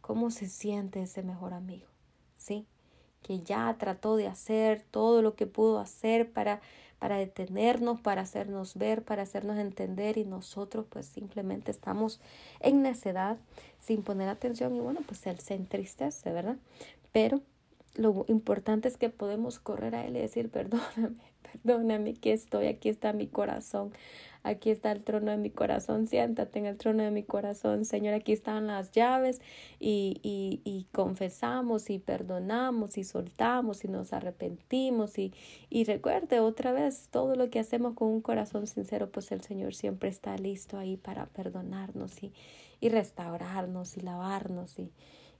¿Cómo 0.00 0.30
se 0.30 0.48
siente 0.48 1.02
ese 1.02 1.22
mejor 1.22 1.54
amigo? 1.54 1.86
¿Sí? 2.36 2.66
Que 3.22 3.40
ya 3.40 3.74
trató 3.78 4.16
de 4.16 4.26
hacer 4.26 4.82
todo 4.90 5.22
lo 5.22 5.34
que 5.34 5.46
pudo 5.46 5.78
hacer 5.78 6.30
para, 6.30 6.60
para 6.98 7.16
detenernos, 7.16 8.00
para 8.00 8.22
hacernos 8.22 8.76
ver, 8.76 9.02
para 9.02 9.22
hacernos 9.22 9.58
entender 9.58 10.18
y 10.18 10.24
nosotros 10.24 10.86
pues 10.88 11.06
simplemente 11.06 11.70
estamos 11.70 12.20
en 12.60 12.82
necedad 12.82 13.38
sin 13.80 14.02
poner 14.02 14.28
atención 14.28 14.76
y 14.76 14.80
bueno, 14.80 15.00
pues 15.06 15.26
él 15.26 15.38
se 15.40 15.54
entristece, 15.54 16.30
¿verdad? 16.30 16.56
Pero 17.12 17.40
lo 17.94 18.24
importante 18.28 18.88
es 18.88 18.96
que 18.96 19.10
podemos 19.10 19.58
correr 19.58 19.94
a 19.94 20.04
Él 20.06 20.16
y 20.16 20.20
decir, 20.20 20.50
perdóname, 20.50 21.16
perdóname, 21.42 22.10
aquí 22.10 22.30
estoy, 22.30 22.66
aquí 22.66 22.88
está 22.88 23.12
mi 23.12 23.26
corazón, 23.26 23.92
aquí 24.42 24.70
está 24.70 24.92
el 24.92 25.02
trono 25.02 25.30
de 25.30 25.36
mi 25.36 25.50
corazón, 25.50 26.06
siéntate 26.06 26.58
en 26.58 26.66
el 26.66 26.78
trono 26.78 27.02
de 27.02 27.10
mi 27.10 27.22
corazón, 27.22 27.84
Señor, 27.84 28.14
aquí 28.14 28.32
están 28.32 28.66
las 28.66 28.92
llaves 28.92 29.40
y, 29.78 30.20
y, 30.22 30.62
y 30.64 30.86
confesamos 30.92 31.90
y 31.90 31.98
perdonamos 31.98 32.96
y 32.96 33.04
soltamos 33.04 33.84
y 33.84 33.88
nos 33.88 34.12
arrepentimos 34.12 35.18
y, 35.18 35.34
y 35.68 35.84
recuerde 35.84 36.40
otra 36.40 36.72
vez 36.72 37.08
todo 37.10 37.36
lo 37.36 37.50
que 37.50 37.58
hacemos 37.58 37.94
con 37.94 38.08
un 38.08 38.22
corazón 38.22 38.66
sincero, 38.66 39.10
pues 39.10 39.32
el 39.32 39.42
Señor 39.42 39.74
siempre 39.74 40.08
está 40.08 40.36
listo 40.38 40.78
ahí 40.78 40.96
para 40.96 41.26
perdonarnos 41.26 42.22
y, 42.22 42.32
y 42.80 42.88
restaurarnos 42.88 43.96
y 43.96 44.00
lavarnos 44.00 44.78
y 44.78 44.90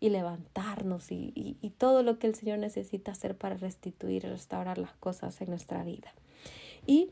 y 0.02 0.10
levantarnos 0.10 1.12
y, 1.12 1.72
todo 1.78 2.02
lo 2.02 2.18
que 2.18 2.26
el 2.26 2.34
Señor 2.34 2.58
necesita 2.58 3.12
hacer 3.12 3.36
para 3.36 3.56
restituir 3.56 4.24
y 4.24 4.28
restaurar 4.28 4.76
las 4.76 4.94
cosas 4.94 5.40
en 5.40 5.48
nuestra 5.48 5.84
vida. 5.84 6.12
Y 6.88 7.10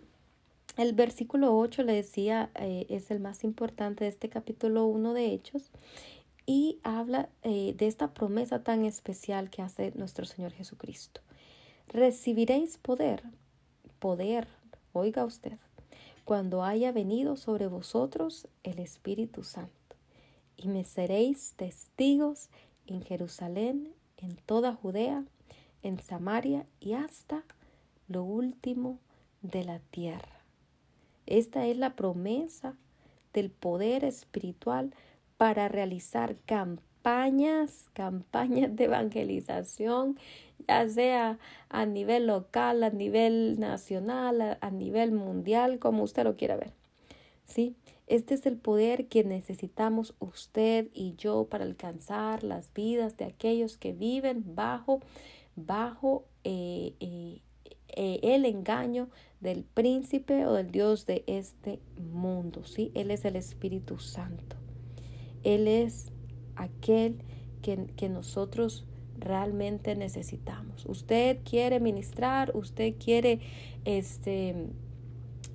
el 0.76 0.92
versículo 0.92 1.56
8 1.56 1.84
le 1.84 1.92
decía, 1.92 2.50
eh, 2.56 2.86
es 2.88 3.12
el 3.12 3.20
más 3.20 3.44
importante 3.44 4.02
de 4.02 4.10
este 4.10 4.28
capítulo 4.28 4.86
1 4.86 5.14
de 5.14 5.26
Hechos 5.26 5.70
y 6.46 6.80
habla 6.82 7.28
eh, 7.44 7.74
de 7.78 7.86
esta 7.86 8.12
promesa 8.12 8.64
tan 8.64 8.84
especial 8.84 9.50
que 9.50 9.62
hace 9.62 9.92
nuestro 9.94 10.26
Señor 10.26 10.50
Jesucristo. 10.50 11.20
Recibiréis 11.86 12.76
poder, 12.76 13.22
poder, 14.00 14.48
oiga 14.92 15.24
usted, 15.24 15.58
cuando 16.24 16.64
haya 16.64 16.90
venido 16.90 17.36
sobre 17.36 17.68
vosotros 17.68 18.48
el 18.64 18.80
Espíritu 18.80 19.44
Santo, 19.44 19.70
y 20.56 20.66
me 20.66 20.84
seréis 20.84 21.54
testigos 21.56 22.50
en 22.90 23.02
Jerusalén, 23.02 23.94
en 24.18 24.36
toda 24.36 24.74
Judea, 24.74 25.24
en 25.82 25.98
Samaria 26.00 26.66
y 26.80 26.92
hasta 26.92 27.44
lo 28.08 28.24
último 28.24 28.98
de 29.42 29.64
la 29.64 29.78
tierra. 29.78 30.44
Esta 31.26 31.66
es 31.66 31.76
la 31.76 31.94
promesa 31.94 32.74
del 33.32 33.50
poder 33.50 34.04
espiritual 34.04 34.92
para 35.36 35.68
realizar 35.68 36.36
campañas, 36.44 37.88
campañas 37.92 38.74
de 38.76 38.84
evangelización, 38.84 40.18
ya 40.68 40.88
sea 40.88 41.38
a 41.68 41.86
nivel 41.86 42.26
local, 42.26 42.82
a 42.82 42.90
nivel 42.90 43.58
nacional, 43.58 44.58
a, 44.60 44.70
nivel 44.70 45.12
mundial, 45.12 45.78
como 45.78 46.02
usted 46.02 46.24
lo 46.24 46.36
quiera 46.36 46.56
ver. 46.56 46.72
¿Sí? 47.50 47.74
Este 48.06 48.34
es 48.34 48.46
el 48.46 48.56
poder 48.56 49.08
que 49.08 49.24
necesitamos 49.24 50.14
usted 50.20 50.88
y 50.94 51.14
yo 51.16 51.48
para 51.50 51.64
alcanzar 51.64 52.44
las 52.44 52.72
vidas 52.72 53.16
de 53.16 53.24
aquellos 53.24 53.76
que 53.76 53.92
viven 53.92 54.54
bajo, 54.54 55.00
bajo 55.56 56.24
eh, 56.44 56.94
eh, 57.00 57.40
eh, 57.88 58.20
el 58.22 58.44
engaño 58.44 59.08
del 59.40 59.64
príncipe 59.64 60.46
o 60.46 60.52
del 60.52 60.70
Dios 60.70 61.06
de 61.06 61.24
este 61.26 61.80
mundo. 61.98 62.64
¿sí? 62.64 62.92
Él 62.94 63.10
es 63.10 63.24
el 63.24 63.34
Espíritu 63.34 63.98
Santo. 63.98 64.56
Él 65.42 65.66
es 65.66 66.12
aquel 66.54 67.18
que, 67.62 67.86
que 67.96 68.08
nosotros 68.08 68.86
realmente 69.18 69.96
necesitamos. 69.96 70.86
Usted 70.86 71.38
quiere 71.44 71.80
ministrar, 71.80 72.56
usted 72.56 72.94
quiere 72.98 73.40
este 73.84 74.68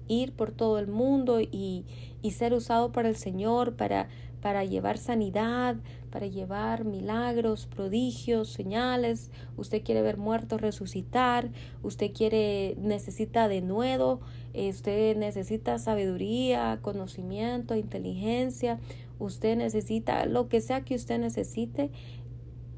ir 0.08 0.34
por 0.34 0.52
todo 0.52 0.80
el 0.80 0.88
mundo 0.88 1.42
y, 1.42 1.86
y 2.22 2.32
ser 2.32 2.54
usado 2.54 2.92
para 2.92 3.10
el 3.10 3.16
Señor, 3.16 3.76
para, 3.76 4.10
para 4.42 4.64
llevar 4.64 4.98
sanidad, 4.98 5.78
para 6.12 6.28
llevar 6.28 6.86
milagros, 6.86 7.66
prodigios, 7.66 8.50
señales. 8.50 9.32
Usted 9.58 9.84
quiere 9.84 10.02
ver 10.02 10.18
muertos 10.18 10.62
resucitar, 10.62 11.50
usted 11.84 12.14
quiere, 12.14 12.76
necesita 12.80 13.48
de 13.48 13.62
nuevo, 13.62 14.22
usted 14.54 15.18
necesita 15.18 15.78
sabiduría, 15.80 16.80
conocimiento, 16.82 17.76
inteligencia, 17.76 18.80
usted 19.20 19.58
necesita 19.58 20.26
lo 20.26 20.48
que 20.48 20.62
sea 20.62 20.86
que 20.86 20.96
usted 20.96 21.20
necesite, 21.20 21.92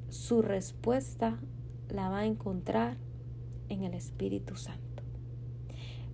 su 0.10 0.42
respuesta 0.42 1.38
la 1.90 2.10
va 2.10 2.20
a 2.20 2.26
encontrar 2.26 2.98
en 3.70 3.84
el 3.84 3.94
Espíritu 3.94 4.56
Santo. 4.56 4.87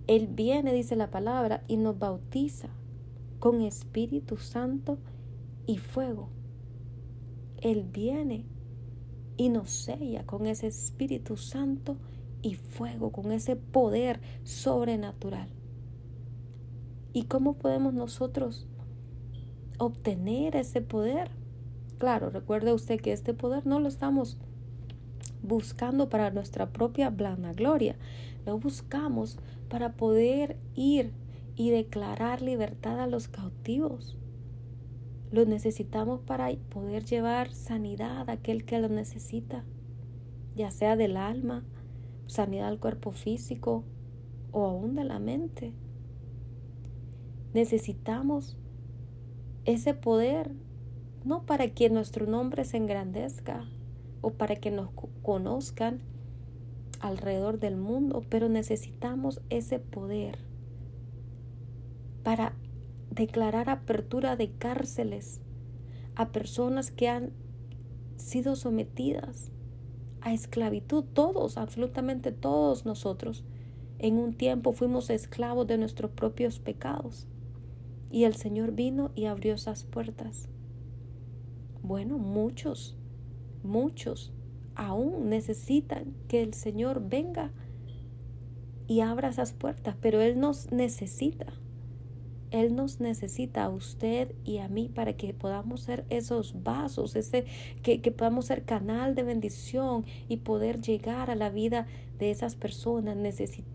Él 0.08 0.28
viene, 0.28 0.74
dice 0.74 0.96
la 0.96 1.10
palabra, 1.10 1.64
y 1.68 1.78
nos 1.78 1.98
bautiza 1.98 2.70
con 3.40 3.62
Espíritu 3.62 4.38
Santo 4.38 4.98
y 5.66 5.78
fuego. 5.78 6.30
Él 7.62 7.84
viene 7.84 8.46
y 9.38 9.50
nos 9.50 9.72
sella 9.72 10.26
con 10.26 10.46
ese 10.46 10.68
Espíritu 10.68 11.38
Santo 11.38 11.98
y 12.42 12.56
fuego, 12.56 13.12
con 13.12 13.32
ese 13.32 13.56
poder 13.56 14.20
sobrenatural. 14.44 15.50
¿Y 17.14 17.24
cómo 17.24 17.54
podemos 17.54 17.94
nosotros 17.94 18.68
obtener 19.78 20.56
ese 20.56 20.82
poder? 20.82 21.32
Claro, 21.98 22.30
recuerde 22.30 22.74
usted 22.74 23.00
que 23.00 23.14
este 23.14 23.34
poder 23.34 23.66
no 23.66 23.80
lo 23.80 23.88
estamos 23.88 24.38
buscando 25.42 26.10
para 26.10 26.32
nuestra 26.32 26.72
propia 26.72 27.10
blanda 27.10 27.54
gloria, 27.54 27.96
lo 28.46 28.58
buscamos 28.58 29.38
para 29.74 29.94
poder 29.94 30.60
ir 30.76 31.14
y 31.56 31.72
declarar 31.72 32.44
libertad 32.44 33.00
a 33.00 33.08
los 33.08 33.28
cautivos. 33.28 34.20
Lo 35.32 35.46
necesitamos 35.46 36.20
para 36.20 36.52
poder 36.70 37.06
llevar 37.06 37.52
sanidad 37.52 38.30
a 38.30 38.34
aquel 38.34 38.66
que 38.66 38.78
lo 38.78 38.88
necesita, 38.88 39.64
ya 40.56 40.70
sea 40.70 40.96
del 40.96 41.18
alma, 41.18 41.64
sanidad 42.28 42.68
al 42.68 42.80
cuerpo 42.80 43.14
físico 43.14 43.84
o 44.52 44.68
aún 44.68 44.94
de 44.94 45.06
la 45.06 45.18
mente. 45.18 45.74
Necesitamos 47.56 48.60
ese 49.66 49.96
poder, 49.96 50.52
no 51.26 51.48
para 51.48 51.70
que 51.70 51.90
nuestro 51.90 52.28
nombre 52.28 52.64
se 52.64 52.78
engrandezca 52.78 53.68
o 54.22 54.34
para 54.34 54.56
que 54.56 54.70
nos 54.70 54.92
conozcan, 55.24 56.04
alrededor 57.04 57.60
del 57.60 57.76
mundo, 57.76 58.24
pero 58.30 58.48
necesitamos 58.48 59.42
ese 59.50 59.78
poder 59.78 60.40
para 62.24 62.54
declarar 63.12 63.70
apertura 63.70 64.38
de 64.38 64.52
cárceles 64.52 65.42
a 66.16 66.32
personas 66.32 66.92
que 66.92 67.10
han 67.10 67.34
sido 68.16 68.56
sometidas 68.56 69.52
a 70.22 70.34
esclavitud. 70.34 71.04
Todos, 71.14 71.58
absolutamente 71.58 72.32
todos 72.32 72.86
nosotros, 72.86 73.44
en 74.00 74.18
un 74.18 74.34
tiempo 74.34 74.72
fuimos 74.72 75.10
esclavos 75.10 75.68
de 75.68 75.78
nuestros 75.78 76.12
propios 76.12 76.60
pecados. 76.60 77.28
Y 78.12 78.24
el 78.24 78.36
Señor 78.36 78.72
vino 78.72 79.12
y 79.14 79.26
abrió 79.26 79.56
esas 79.56 79.84
puertas. 79.84 80.48
Bueno, 81.82 82.18
muchos, 82.18 82.96
muchos 83.62 84.32
aún 84.76 85.30
necesitan 85.30 86.14
que 86.28 86.42
el 86.42 86.54
Señor 86.54 87.08
venga 87.08 87.52
y 88.88 89.02
abra 89.02 89.30
esas 89.30 89.54
puertas, 89.54 89.96
pero 90.02 90.22
Él 90.22 90.40
nos 90.40 90.72
necesita. 90.72 91.54
Él 92.52 92.76
nos 92.76 93.00
necesita 93.00 93.64
a 93.64 93.70
usted 93.70 94.36
y 94.46 94.60
a 94.60 94.68
mí 94.68 94.88
para 94.94 95.14
que 95.14 95.34
podamos 95.34 95.82
ser 95.82 96.06
esos 96.10 96.62
vasos, 96.62 97.16
ese, 97.16 97.46
que, 97.82 98.00
que 98.00 98.12
podamos 98.12 98.46
ser 98.46 98.64
canal 98.64 99.16
de 99.16 99.24
bendición 99.24 100.06
y 100.30 100.38
poder 100.38 100.80
llegar 100.80 101.32
a 101.32 101.36
la 101.36 101.50
vida 101.50 101.88
de 102.20 102.30
esas 102.30 102.56
personas. 102.56 103.18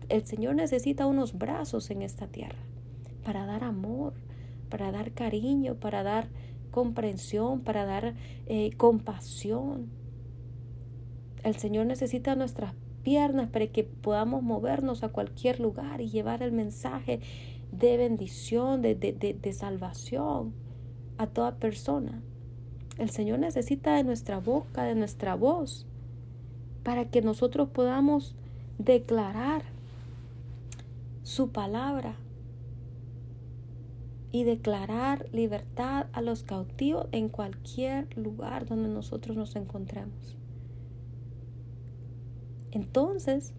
el 0.09 0.25
Señor 0.25 0.55
necesita 0.55 1.07
unos 1.07 1.37
brazos 1.37 1.89
en 1.91 2.01
esta 2.01 2.27
tierra 2.27 2.59
para 3.23 3.45
dar 3.45 3.63
amor, 3.63 4.13
para 4.69 4.91
dar 4.91 5.11
cariño, 5.11 5.75
para 5.75 6.01
dar 6.03 6.29
comprensión, 6.71 7.61
para 7.61 7.85
dar 7.85 8.15
eh, 8.47 8.71
compasión. 8.77 9.89
El 11.43 11.55
Señor 11.55 11.85
necesita 11.85 12.35
nuestras 12.35 12.73
piernas 13.03 13.49
para 13.49 13.67
que 13.67 13.83
podamos 13.83 14.43
movernos 14.43 15.03
a 15.03 15.09
cualquier 15.09 15.59
lugar 15.59 16.01
y 16.01 16.09
llevar 16.09 16.43
el 16.43 16.51
mensaje 16.51 17.21
de 17.71 17.97
bendición, 17.97 18.81
de, 18.81 18.95
de, 18.95 19.53
salvación 19.53 20.53
a 21.17 21.27
toda 21.27 21.55
persona. 21.55 22.21
El 22.97 23.09
Señor 23.09 23.39
necesita 23.39 23.95
de 23.95 24.03
nuestra 24.03 24.39
boca, 24.39 24.83
de 24.83 24.95
nuestra 24.95 25.35
voz, 25.35 25.85
para 26.83 27.05
que 27.05 27.21
nosotros 27.21 27.69
podamos 27.69 28.35
declarar 28.77 29.63
su 31.23 31.51
palabra 31.51 32.15
y 34.31 34.43
declarar 34.43 35.27
libertad 35.31 36.07
a 36.13 36.21
los 36.21 36.43
cautivos 36.43 37.07
en 37.11 37.29
cualquier 37.29 38.15
lugar 38.17 38.65
donde 38.65 38.89
nosotros 38.89 39.37
nos 39.37 39.55
encontremos. 39.55 40.35
Entonces, 42.71 43.53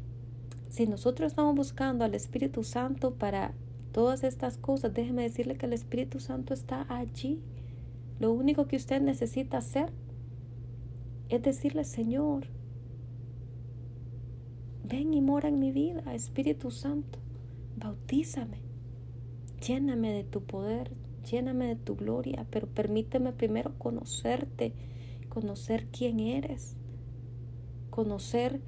si 0.68 0.86
nosotros 0.86 1.32
estamos 1.32 1.56
buscando 1.56 2.04
al 2.04 2.14
Espíritu 2.14 2.62
Santo 2.62 3.14
para 3.14 3.54
todas 3.92 4.22
estas 4.22 4.56
cosas, 4.56 4.94
déjeme 4.94 5.22
decirle 5.22 5.56
que 5.56 5.66
el 5.66 5.72
Espíritu 5.72 6.20
Santo 6.20 6.54
está 6.54 6.86
allí. 6.88 7.40
Lo 8.20 8.32
único 8.32 8.66
que 8.66 8.76
usted 8.76 9.00
necesita 9.00 9.58
hacer 9.58 9.90
es 11.28 11.42
decirle, 11.42 11.84
Señor, 11.84 12.46
ven 14.84 15.14
y 15.14 15.20
mora 15.20 15.48
en 15.48 15.58
mi 15.58 15.72
vida, 15.72 16.14
Espíritu 16.14 16.70
Santo, 16.70 17.18
bautízame, 17.76 18.58
lléname 19.66 20.12
de 20.12 20.24
tu 20.24 20.42
poder, 20.42 20.90
lléname 21.30 21.66
de 21.66 21.76
tu 21.76 21.96
gloria, 21.96 22.46
pero 22.50 22.66
permíteme 22.66 23.32
primero 23.32 23.72
conocerte, 23.78 24.72
conocer 25.28 25.86
quién 25.86 26.18
eres, 26.18 26.76
conocer 27.90 28.60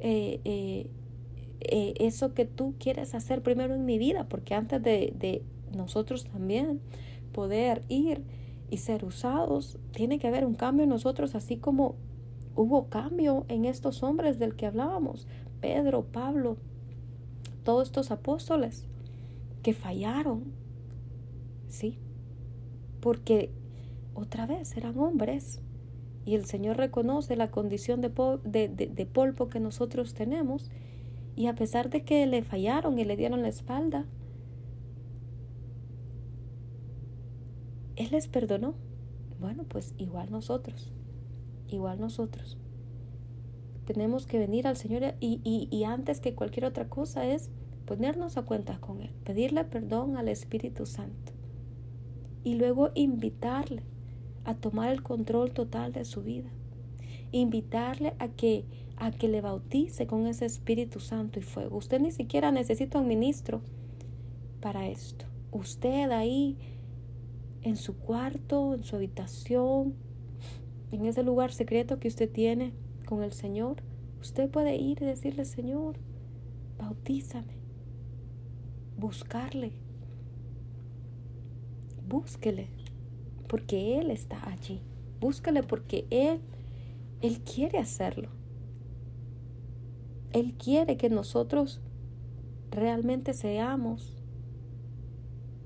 eh, 0.00 0.40
eh, 0.44 0.90
eh, 1.60 1.94
eso 1.98 2.34
que 2.34 2.44
tú 2.44 2.74
quieres 2.78 3.14
hacer 3.14 3.42
primero 3.42 3.74
en 3.74 3.84
mi 3.84 3.98
vida, 3.98 4.28
porque 4.28 4.54
antes 4.54 4.82
de, 4.82 5.12
de 5.18 5.42
nosotros 5.76 6.24
también 6.24 6.80
poder 7.32 7.82
ir 7.88 8.22
y 8.70 8.78
ser 8.78 9.04
usados, 9.04 9.78
tiene 9.92 10.18
que 10.18 10.28
haber 10.28 10.44
un 10.44 10.54
cambio 10.54 10.84
en 10.84 10.90
nosotros, 10.90 11.34
así 11.34 11.56
como 11.56 11.96
hubo 12.54 12.88
cambio 12.88 13.44
en 13.48 13.64
estos 13.64 14.02
hombres 14.02 14.38
del 14.38 14.56
que 14.56 14.66
hablábamos, 14.66 15.26
Pedro, 15.60 16.04
Pablo, 16.04 16.56
todos 17.64 17.88
estos 17.88 18.10
apóstoles 18.10 18.86
que 19.62 19.74
fallaron, 19.74 20.44
¿sí? 21.68 21.98
Porque 23.00 23.50
otra 24.14 24.46
vez 24.46 24.76
eran 24.76 24.98
hombres 24.98 25.60
y 26.28 26.34
el 26.34 26.44
Señor 26.44 26.76
reconoce 26.76 27.36
la 27.36 27.50
condición 27.50 28.02
de, 28.02 29.08
polvo 29.10 29.48
que 29.48 29.60
nosotros 29.60 30.12
tenemos 30.12 30.70
y 31.34 31.46
a 31.46 31.54
pesar 31.54 31.88
de 31.88 32.04
que 32.04 32.26
le 32.26 32.42
fallaron 32.42 32.98
y 32.98 33.06
le 33.06 33.16
dieron 33.16 33.40
la 33.40 33.48
espalda, 33.48 34.04
Él 37.96 38.08
les 38.10 38.28
perdonó. 38.28 38.74
Bueno, 39.40 39.64
pues 39.64 39.94
igual 39.96 40.30
nosotros, 40.30 40.92
igual 41.66 41.98
nosotros. 41.98 42.58
Tenemos 43.86 44.26
que 44.26 44.38
venir 44.38 44.66
al 44.66 44.76
Señor 44.76 45.14
y, 45.20 45.40
y, 45.70 45.84
antes 45.84 46.20
que 46.20 46.34
cualquier 46.34 46.66
otra 46.66 46.90
cosa 46.90 47.24
es 47.26 47.48
ponernos 47.86 48.36
a 48.36 48.42
cuentas 48.42 48.78
con 48.80 49.00
Él, 49.00 49.14
pedirle 49.24 49.64
perdón 49.64 50.18
al 50.18 50.28
Espíritu 50.28 50.84
Santo 50.84 51.32
y 52.44 52.56
luego 52.56 52.90
invitarle 52.94 53.82
a 54.48 54.54
tomar 54.54 54.90
el 54.90 55.02
control 55.02 55.52
total 55.52 55.92
de 55.92 56.06
su 56.06 56.22
vida. 56.22 56.48
Invitarle 57.32 58.14
a 58.18 58.28
que, 58.28 58.64
a 58.96 59.10
que 59.10 59.28
le 59.28 59.42
bautice 59.42 60.06
con 60.06 60.26
ese 60.26 60.46
Espíritu 60.46 61.00
Santo 61.00 61.38
y 61.38 61.42
fuego. 61.42 61.76
Usted 61.76 62.00
ni 62.00 62.12
siquiera 62.12 62.50
necesita 62.50 62.98
un 62.98 63.08
ministro 63.08 63.60
para 64.62 64.88
esto. 64.88 65.26
Usted 65.52 66.10
ahí 66.12 66.56
en 67.60 67.76
su 67.76 67.98
cuarto, 67.98 68.72
en 68.72 68.84
su 68.84 68.96
habitación, 68.96 69.92
en 70.92 71.04
ese 71.04 71.22
lugar 71.22 71.52
secreto 71.52 72.00
que 72.00 72.08
usted 72.08 72.30
tiene 72.30 72.72
con 73.04 73.22
el 73.22 73.34
Señor, 73.34 73.82
usted 74.18 74.48
puede 74.48 74.76
ir 74.76 75.02
y 75.02 75.04
decirle, 75.04 75.44
Señor, 75.44 75.98
bautízame, 76.78 77.58
buscarle, 78.96 79.72
búsquele, 82.08 82.77
porque 83.48 83.98
Él 83.98 84.10
está 84.10 84.48
allí, 84.48 84.80
búsquele 85.20 85.62
porque 85.62 86.06
Él, 86.10 86.40
Él 87.22 87.40
quiere 87.40 87.78
hacerlo. 87.78 88.28
Él 90.32 90.54
quiere 90.54 90.96
que 90.96 91.08
nosotros 91.08 91.80
realmente 92.70 93.32
seamos 93.32 94.12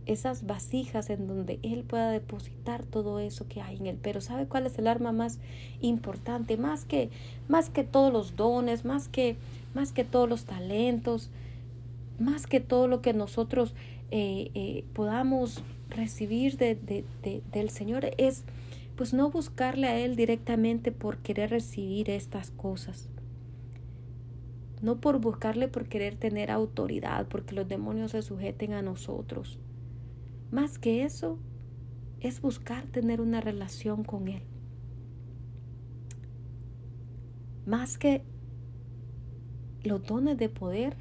esas 0.07 0.47
vasijas 0.47 1.11
en 1.11 1.27
donde 1.27 1.59
Él 1.63 1.85
pueda 1.85 2.11
depositar 2.11 2.85
todo 2.85 3.19
eso 3.19 3.47
que 3.49 3.61
hay 3.61 3.77
en 3.77 3.87
Él. 3.87 3.99
Pero 4.01 4.21
¿sabe 4.21 4.47
cuál 4.47 4.67
es 4.67 4.79
el 4.79 4.87
arma 4.87 5.13
más 5.13 5.39
importante? 5.81 6.57
Más 6.57 6.85
que, 6.85 7.11
más 7.49 7.71
que 7.71 7.85
todos 7.85 8.13
los 8.13 8.37
dones, 8.37 8.85
más 8.85 9.09
que, 9.09 9.37
más 9.75 9.93
que 9.93 10.05
todos 10.05 10.29
los 10.29 10.45
talentos, 10.45 11.31
más 12.19 12.47
que 12.47 12.61
todo 12.61 12.89
lo 12.89 13.03
que 13.03 13.13
nosotros 13.13 13.75
eh, 14.11 14.51
eh, 14.55 14.85
podamos 14.93 15.63
recibir 15.93 16.57
de, 16.57 16.75
de, 16.75 17.43
del 17.53 17.71
Señor 17.71 18.11
es 18.19 18.45
pues 18.97 19.15
no 19.15 19.31
buscarle 19.31 19.87
a 19.89 19.99
Él 19.99 20.17
directamente 20.17 20.93
por 20.93 21.19
querer 21.19 21.51
recibir 21.51 22.11
estas 22.11 22.51
cosas. 22.51 23.09
No 24.81 25.01
por 25.01 25.19
buscarle 25.19 25.69
por 25.69 25.89
querer 25.89 26.17
tener 26.17 26.51
autoridad, 26.51 27.27
porque 27.29 27.55
los 27.55 27.69
demonios 27.69 28.11
se 28.11 28.23
sujeten 28.23 28.73
a 28.75 28.83
nosotros 28.83 29.59
más 30.53 30.79
que 30.79 31.03
eso, 31.03 31.39
es 32.21 32.43
buscar 32.43 32.85
tener 32.87 33.23
una 33.23 33.41
relación 33.41 34.05
con 34.05 34.29
Él. 34.29 34.43
Más 37.65 37.97
que 37.97 38.23
los 39.83 40.05
dones 40.05 40.37
de 40.37 40.51
poder, 40.51 40.95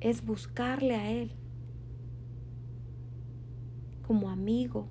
es 0.00 0.24
buscarle 0.24 0.94
a 0.96 1.10
Él 1.10 1.32
como 4.10 4.28
amigo, 4.28 4.88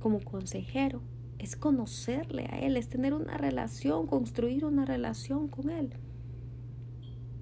como 0.00 0.20
consejero, 0.20 1.00
es 1.38 1.56
conocerle 1.56 2.44
a 2.50 2.58
Él, 2.58 2.76
es 2.76 2.90
tener 2.90 3.14
una 3.14 3.38
relación, 3.38 4.06
construir 4.06 4.66
una 4.66 4.84
relación 4.84 5.48
con 5.48 5.70
Él. 5.70 5.94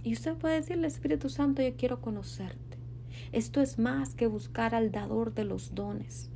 Y 0.04 0.12
usted 0.12 0.36
puede 0.36 0.54
decirle, 0.54 0.86
Espíritu 0.86 1.28
Santo, 1.28 1.60
yo 1.60 1.74
quiero 1.76 2.00
conocerte. 2.00 2.78
Esto 3.32 3.60
es 3.60 3.80
más 3.80 4.14
que 4.14 4.28
buscar 4.28 4.76
al 4.76 4.92
dador 4.92 5.34
de 5.34 5.42
los 5.42 5.74
dones. 5.74 6.30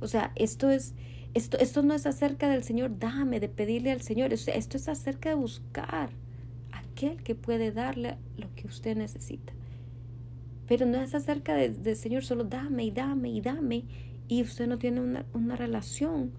O 0.00 0.08
sea, 0.08 0.32
esto 0.36 0.70
es 0.70 0.94
esto, 1.34 1.58
esto 1.58 1.82
no 1.82 1.92
es 1.92 2.06
acerca 2.06 2.48
del 2.48 2.64
Señor, 2.64 2.98
dame, 2.98 3.40
de 3.40 3.50
pedirle 3.50 3.92
al 3.92 4.00
Señor. 4.00 4.32
Esto 4.32 4.52
es 4.78 4.88
acerca 4.88 5.28
de 5.28 5.34
buscar 5.34 6.08
aquel 6.72 7.22
que 7.22 7.34
puede 7.34 7.72
darle 7.72 8.16
lo 8.38 8.48
que 8.54 8.68
usted 8.68 8.96
necesita. 8.96 9.52
Pero 10.66 10.86
no 10.86 11.00
es 11.00 11.14
acerca 11.14 11.54
del 11.54 11.96
Señor, 11.96 12.24
solo 12.24 12.44
dame 12.44 12.84
y 12.84 12.90
dame 12.90 13.30
y 13.30 13.40
dame. 13.40 13.84
Y 14.28 14.42
usted 14.42 14.66
no 14.66 14.78
tiene 14.78 15.00
una, 15.00 15.26
una 15.34 15.56
relación 15.56 16.32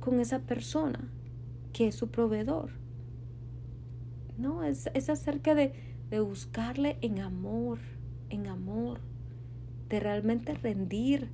con 0.00 0.20
esa 0.20 0.40
persona 0.40 1.10
que 1.72 1.88
es 1.88 1.94
su 1.94 2.10
proveedor. 2.10 2.70
No, 4.38 4.64
es, 4.64 4.90
es 4.94 5.08
acerca 5.08 5.54
de, 5.54 5.72
de 6.10 6.20
buscarle 6.20 6.96
en 7.02 7.20
amor, 7.20 7.78
en 8.30 8.46
amor, 8.46 9.00
de 9.88 10.00
realmente 10.00 10.54
rendir 10.54 11.30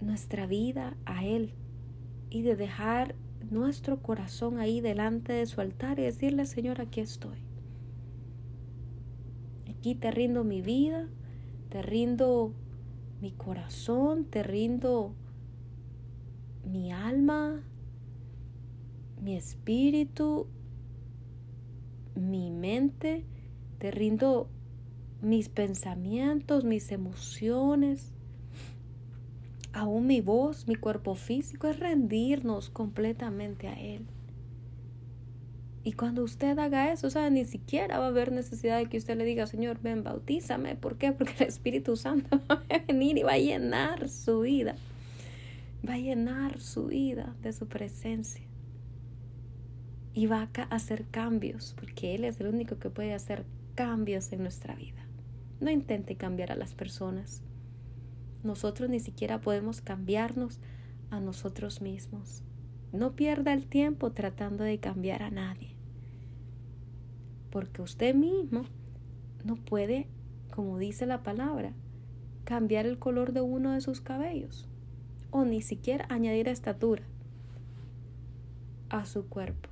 nuestra 0.00 0.46
vida 0.46 0.96
a 1.06 1.24
Él 1.24 1.52
y 2.30 2.42
de 2.42 2.56
dejar 2.56 3.14
nuestro 3.50 4.02
corazón 4.02 4.58
ahí 4.58 4.80
delante 4.80 5.32
de 5.32 5.46
su 5.46 5.60
altar 5.60 5.98
y 5.98 6.02
decirle, 6.02 6.46
Señor, 6.46 6.80
aquí 6.80 7.00
estoy. 7.00 7.45
Aquí 9.76 9.94
te 9.94 10.10
rindo 10.10 10.42
mi 10.42 10.62
vida, 10.62 11.06
te 11.68 11.82
rindo 11.82 12.52
mi 13.20 13.32
corazón, 13.32 14.24
te 14.24 14.42
rindo 14.42 15.14
mi 16.64 16.92
alma, 16.92 17.62
mi 19.22 19.36
espíritu, 19.36 20.46
mi 22.14 22.50
mente, 22.50 23.24
te 23.78 23.90
rindo 23.90 24.48
mis 25.22 25.48
pensamientos, 25.48 26.64
mis 26.64 26.90
emociones, 26.90 28.12
aún 29.72 30.06
mi 30.06 30.20
voz, 30.20 30.66
mi 30.66 30.74
cuerpo 30.74 31.14
físico, 31.14 31.68
es 31.68 31.78
rendirnos 31.78 32.70
completamente 32.70 33.68
a 33.68 33.78
Él. 33.78 34.06
Y 35.86 35.92
cuando 35.92 36.24
usted 36.24 36.58
haga 36.58 36.90
eso, 36.90 37.06
o 37.06 37.30
ni 37.30 37.44
siquiera 37.44 38.00
va 38.00 38.06
a 38.06 38.08
haber 38.08 38.32
necesidad 38.32 38.78
de 38.78 38.86
que 38.86 38.96
usted 38.96 39.16
le 39.16 39.24
diga, 39.24 39.46
Señor, 39.46 39.78
ven, 39.80 40.02
bautízame. 40.02 40.74
¿Por 40.74 40.98
qué? 40.98 41.12
Porque 41.12 41.44
el 41.44 41.46
Espíritu 41.46 41.94
Santo 41.94 42.40
va 42.50 42.64
a 42.68 42.78
venir 42.88 43.16
y 43.18 43.22
va 43.22 43.34
a 43.34 43.38
llenar 43.38 44.08
su 44.08 44.40
vida. 44.40 44.74
Va 45.88 45.94
a 45.94 45.98
llenar 45.98 46.58
su 46.58 46.86
vida 46.86 47.36
de 47.40 47.52
su 47.52 47.68
presencia. 47.68 48.44
Y 50.12 50.26
va 50.26 50.48
a 50.52 50.62
hacer 50.74 51.04
cambios, 51.12 51.76
porque 51.78 52.16
Él 52.16 52.24
es 52.24 52.40
el 52.40 52.48
único 52.48 52.80
que 52.80 52.90
puede 52.90 53.14
hacer 53.14 53.44
cambios 53.76 54.32
en 54.32 54.42
nuestra 54.42 54.74
vida. 54.74 55.06
No 55.60 55.70
intente 55.70 56.16
cambiar 56.16 56.50
a 56.50 56.56
las 56.56 56.74
personas. 56.74 57.42
Nosotros 58.42 58.90
ni 58.90 58.98
siquiera 58.98 59.40
podemos 59.40 59.82
cambiarnos 59.82 60.58
a 61.10 61.20
nosotros 61.20 61.80
mismos. 61.80 62.42
No 62.92 63.14
pierda 63.14 63.52
el 63.52 63.68
tiempo 63.68 64.10
tratando 64.10 64.64
de 64.64 64.80
cambiar 64.80 65.22
a 65.22 65.30
nadie. 65.30 65.75
Porque 67.50 67.82
usted 67.82 68.14
mismo 68.14 68.64
no 69.44 69.56
puede, 69.56 70.08
como 70.50 70.78
dice 70.78 71.06
la 71.06 71.22
palabra, 71.22 71.72
cambiar 72.44 72.86
el 72.86 72.98
color 72.98 73.32
de 73.32 73.40
uno 73.40 73.72
de 73.72 73.80
sus 73.80 74.00
cabellos 74.00 74.68
o 75.30 75.44
ni 75.44 75.62
siquiera 75.62 76.06
añadir 76.08 76.48
estatura 76.48 77.02
a 78.88 79.04
su 79.04 79.28
cuerpo 79.28 79.68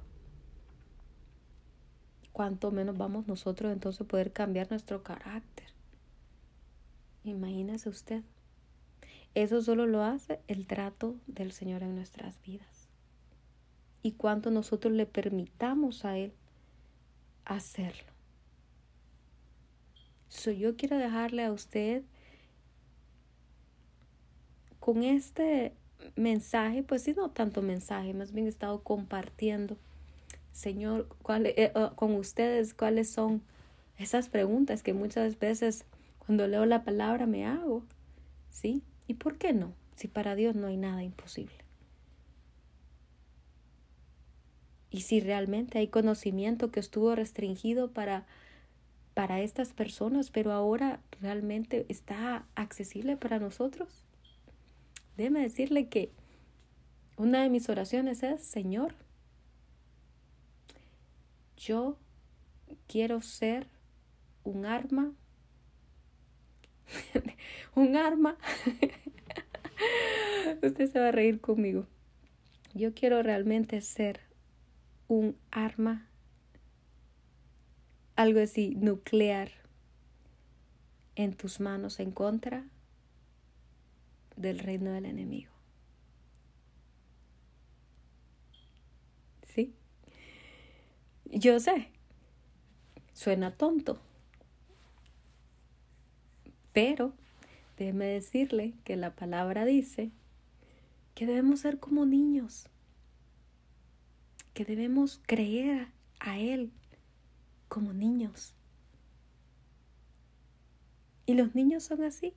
cuánto 2.34 2.72
menos 2.72 2.98
vamos 2.98 3.28
nosotros 3.28 3.72
entonces 3.72 4.04
poder 4.08 4.32
cambiar 4.32 4.68
nuestro 4.68 5.04
carácter. 5.04 5.68
Imagínese 7.22 7.88
usted. 7.88 8.24
Eso 9.34 9.62
solo 9.62 9.86
lo 9.86 10.02
hace 10.02 10.40
el 10.48 10.66
trato 10.66 11.14
del 11.28 11.52
Señor 11.52 11.84
en 11.84 11.94
nuestras 11.94 12.42
vidas. 12.42 12.88
Y 14.02 14.12
cuánto 14.12 14.50
nosotros 14.50 14.92
le 14.92 15.06
permitamos 15.06 16.04
a 16.04 16.18
Él 16.18 16.34
hacerlo. 17.44 18.12
So, 20.28 20.50
yo 20.50 20.76
quiero 20.76 20.98
dejarle 20.98 21.44
a 21.44 21.52
usted 21.52 22.02
con 24.80 25.02
este 25.02 25.72
mensaje, 26.16 26.82
pues 26.82 27.02
sí, 27.02 27.14
no 27.14 27.30
tanto 27.30 27.62
mensaje, 27.62 28.12
más 28.14 28.32
bien 28.32 28.46
he 28.46 28.50
estado 28.50 28.82
compartiendo, 28.82 29.76
Señor, 30.52 31.08
eh, 31.44 31.72
oh, 31.74 31.94
con 31.94 32.14
ustedes 32.14 32.74
cuáles 32.74 33.08
son 33.10 33.42
esas 33.98 34.28
preguntas 34.28 34.82
que 34.82 34.92
muchas 34.92 35.38
veces 35.38 35.84
cuando 36.18 36.46
leo 36.46 36.66
la 36.66 36.84
palabra 36.84 37.26
me 37.26 37.46
hago, 37.46 37.82
¿sí? 38.50 38.82
¿Y 39.06 39.14
por 39.14 39.38
qué 39.38 39.52
no? 39.52 39.72
Si 39.96 40.08
para 40.08 40.34
Dios 40.34 40.54
no 40.54 40.66
hay 40.66 40.76
nada 40.76 41.02
imposible. 41.02 41.63
Y 44.94 45.00
si 45.00 45.18
realmente 45.18 45.80
hay 45.80 45.88
conocimiento 45.88 46.70
que 46.70 46.78
estuvo 46.78 47.16
restringido 47.16 47.90
para, 47.90 48.26
para 49.12 49.40
estas 49.40 49.72
personas, 49.72 50.30
pero 50.30 50.52
ahora 50.52 51.00
realmente 51.20 51.84
está 51.88 52.46
accesible 52.54 53.16
para 53.16 53.40
nosotros. 53.40 54.04
Déjeme 55.16 55.40
decirle 55.40 55.88
que 55.88 56.12
una 57.16 57.42
de 57.42 57.48
mis 57.48 57.68
oraciones 57.68 58.22
es, 58.22 58.44
Señor, 58.44 58.94
yo 61.56 61.98
quiero 62.86 63.20
ser 63.20 63.66
un 64.44 64.64
arma, 64.64 65.12
un 67.74 67.96
arma. 67.96 68.36
Usted 70.62 70.88
se 70.92 71.00
va 71.00 71.08
a 71.08 71.12
reír 71.12 71.40
conmigo. 71.40 71.84
Yo 72.74 72.94
quiero 72.94 73.24
realmente 73.24 73.80
ser 73.80 74.23
un 75.08 75.36
arma, 75.50 76.08
algo 78.16 78.40
así, 78.40 78.74
nuclear 78.76 79.50
en 81.16 81.34
tus 81.34 81.60
manos 81.60 82.00
en 82.00 82.10
contra 82.10 82.64
del 84.36 84.58
reino 84.58 84.92
del 84.92 85.06
enemigo. 85.06 85.52
¿Sí? 89.46 89.74
Yo 91.26 91.60
sé, 91.60 91.88
suena 93.12 93.56
tonto, 93.56 94.00
pero 96.72 97.12
déjeme 97.78 98.06
decirle 98.06 98.74
que 98.84 98.96
la 98.96 99.14
palabra 99.14 99.64
dice 99.64 100.10
que 101.14 101.26
debemos 101.26 101.60
ser 101.60 101.78
como 101.78 102.04
niños, 102.04 102.68
que 104.54 104.64
debemos 104.64 105.20
creer 105.26 105.88
a 106.20 106.38
Él 106.38 106.72
como 107.68 107.92
niños. 107.92 108.54
Y 111.26 111.34
los 111.34 111.54
niños 111.54 111.84
son 111.84 112.02
así 112.04 112.34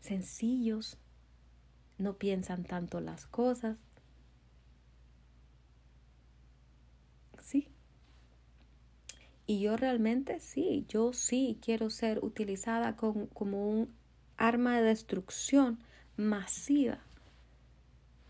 sencillos, 0.00 0.96
no 1.98 2.16
piensan 2.16 2.64
tanto 2.64 3.00
las 3.00 3.26
cosas. 3.26 3.76
Sí. 7.40 7.68
Y 9.46 9.60
yo 9.60 9.76
realmente 9.76 10.40
sí, 10.40 10.86
yo 10.88 11.12
sí 11.12 11.58
quiero 11.62 11.90
ser 11.90 12.24
utilizada 12.24 12.96
como 12.96 13.28
un 13.70 13.92
arma 14.36 14.76
de 14.76 14.82
destrucción 14.82 15.78
masiva 16.16 17.00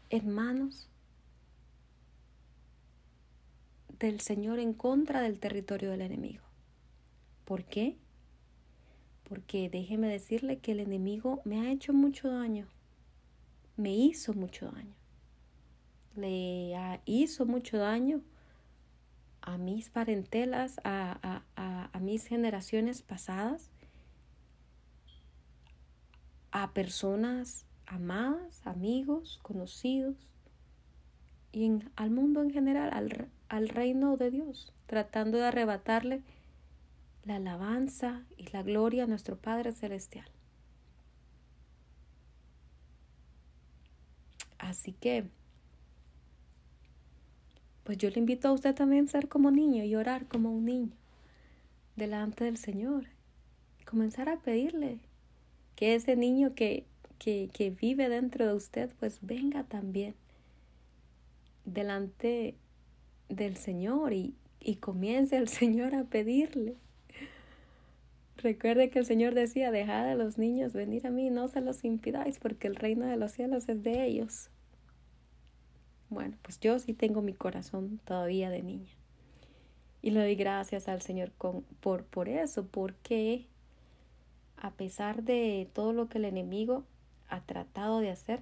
en 0.09 0.31
manos 0.31 0.91
del 4.01 4.21
Señor 4.21 4.59
en 4.59 4.73
contra 4.73 5.23
del 5.23 5.39
territorio 5.39 5.91
del 5.91 6.01
enemigo. 6.01 6.43
¿Por 7.45 7.65
qué? 7.65 7.97
porque 9.31 9.71
déjeme 9.71 10.09
decirle 10.09 10.59
que 10.59 10.73
el 10.73 10.81
enemigo 10.81 11.41
me 11.45 11.61
ha 11.61 11.71
hecho 11.71 11.93
mucho 11.93 12.29
daño, 12.29 12.67
me 13.77 13.95
hizo 13.95 14.35
mucho 14.35 14.73
daño, 14.73 14.97
le 16.17 17.01
hizo 17.05 17.47
mucho 17.47 17.79
daño 17.79 18.23
a 19.41 19.57
mis 19.57 19.89
parentelas, 19.89 20.81
a, 20.83 21.45
a, 21.55 21.91
a 21.93 22.01
mis 22.01 22.27
generaciones 22.27 23.03
pasadas, 23.03 23.71
a 26.51 26.73
personas 26.73 27.67
amadas, 27.87 28.67
amigos, 28.67 29.39
conocidos 29.45 30.17
y 31.53 31.71
al 31.95 32.11
mundo 32.11 32.43
en 32.43 32.51
general, 32.51 32.91
al, 32.93 33.29
al 33.51 33.69
reino 33.69 34.17
de 34.17 34.31
Dios, 34.31 34.73
tratando 34.87 35.37
de 35.37 35.47
arrebatarle 35.47 36.23
la 37.25 37.37
alabanza 37.37 38.23
y 38.37 38.49
la 38.53 38.63
gloria 38.63 39.05
a 39.05 39.07
nuestro 39.09 39.37
Padre 39.37 39.73
Celestial. 39.73 40.31
Así 44.57 44.93
que, 44.93 45.25
pues 47.83 47.99
yo 47.99 48.09
le 48.09 48.21
invito 48.21 48.47
a 48.47 48.53
usted 48.53 48.73
también 48.73 49.07
a 49.07 49.11
ser 49.11 49.29
como 49.29 49.51
niño 49.51 49.83
y 49.83 49.97
orar 49.97 50.27
como 50.29 50.53
un 50.53 50.65
niño 50.65 50.93
delante 51.97 52.45
del 52.45 52.57
Señor. 52.57 53.07
Comenzar 53.85 54.29
a 54.29 54.39
pedirle 54.39 55.01
que 55.75 55.97
ese 55.97 56.15
niño 56.15 56.55
que, 56.55 56.87
que, 57.19 57.51
que 57.53 57.71
vive 57.71 58.09
dentro 58.09 58.47
de 58.47 58.55
usted, 58.55 58.95
pues 59.01 59.19
venga 59.23 59.65
también 59.65 60.15
delante 61.65 62.55
del 63.31 63.57
Señor 63.57 64.13
y, 64.13 64.35
y 64.61 64.77
comience 64.77 65.37
el 65.37 65.49
Señor 65.61 65.95
a 65.95 66.05
pedirle 66.05 66.77
Recuerde 68.43 68.89
que 68.89 68.99
el 68.99 69.05
Señor 69.05 69.35
decía, 69.35 69.71
dejad 69.71 70.09
a 70.09 70.15
los 70.15 70.39
niños 70.39 70.73
venir 70.73 71.07
a 71.07 71.11
mí, 71.11 71.29
no 71.29 71.49
se 71.49 71.61
los 71.61 71.85
impidáis, 71.85 72.39
porque 72.39 72.69
el 72.69 72.77
reino 72.77 73.05
de 73.05 73.17
los 73.19 73.33
cielos 73.33 73.69
es 73.69 73.83
de 73.83 74.07
ellos. 74.07 74.49
Bueno, 76.09 76.39
pues 76.41 76.59
yo 76.59 76.79
sí 76.79 76.95
tengo 76.95 77.21
mi 77.21 77.35
corazón 77.35 78.01
todavía 78.05 78.49
de 78.49 78.63
niña. 78.63 78.93
Y 80.01 80.13
le 80.13 80.21
doy 80.21 80.37
gracias 80.37 80.89
al 80.89 81.03
Señor 81.03 81.33
con, 81.37 81.63
por, 81.81 82.05
por 82.05 82.31
eso, 82.31 82.67
porque 82.67 83.47
a 84.57 84.71
pesar 84.71 85.23
de 85.23 85.69
todo 85.75 85.93
lo 85.93 86.09
que 86.09 86.17
el 86.17 86.25
enemigo 86.25 86.85
ha 87.29 87.43
tratado 87.43 88.01
de 88.01 88.11
hacer, 88.11 88.41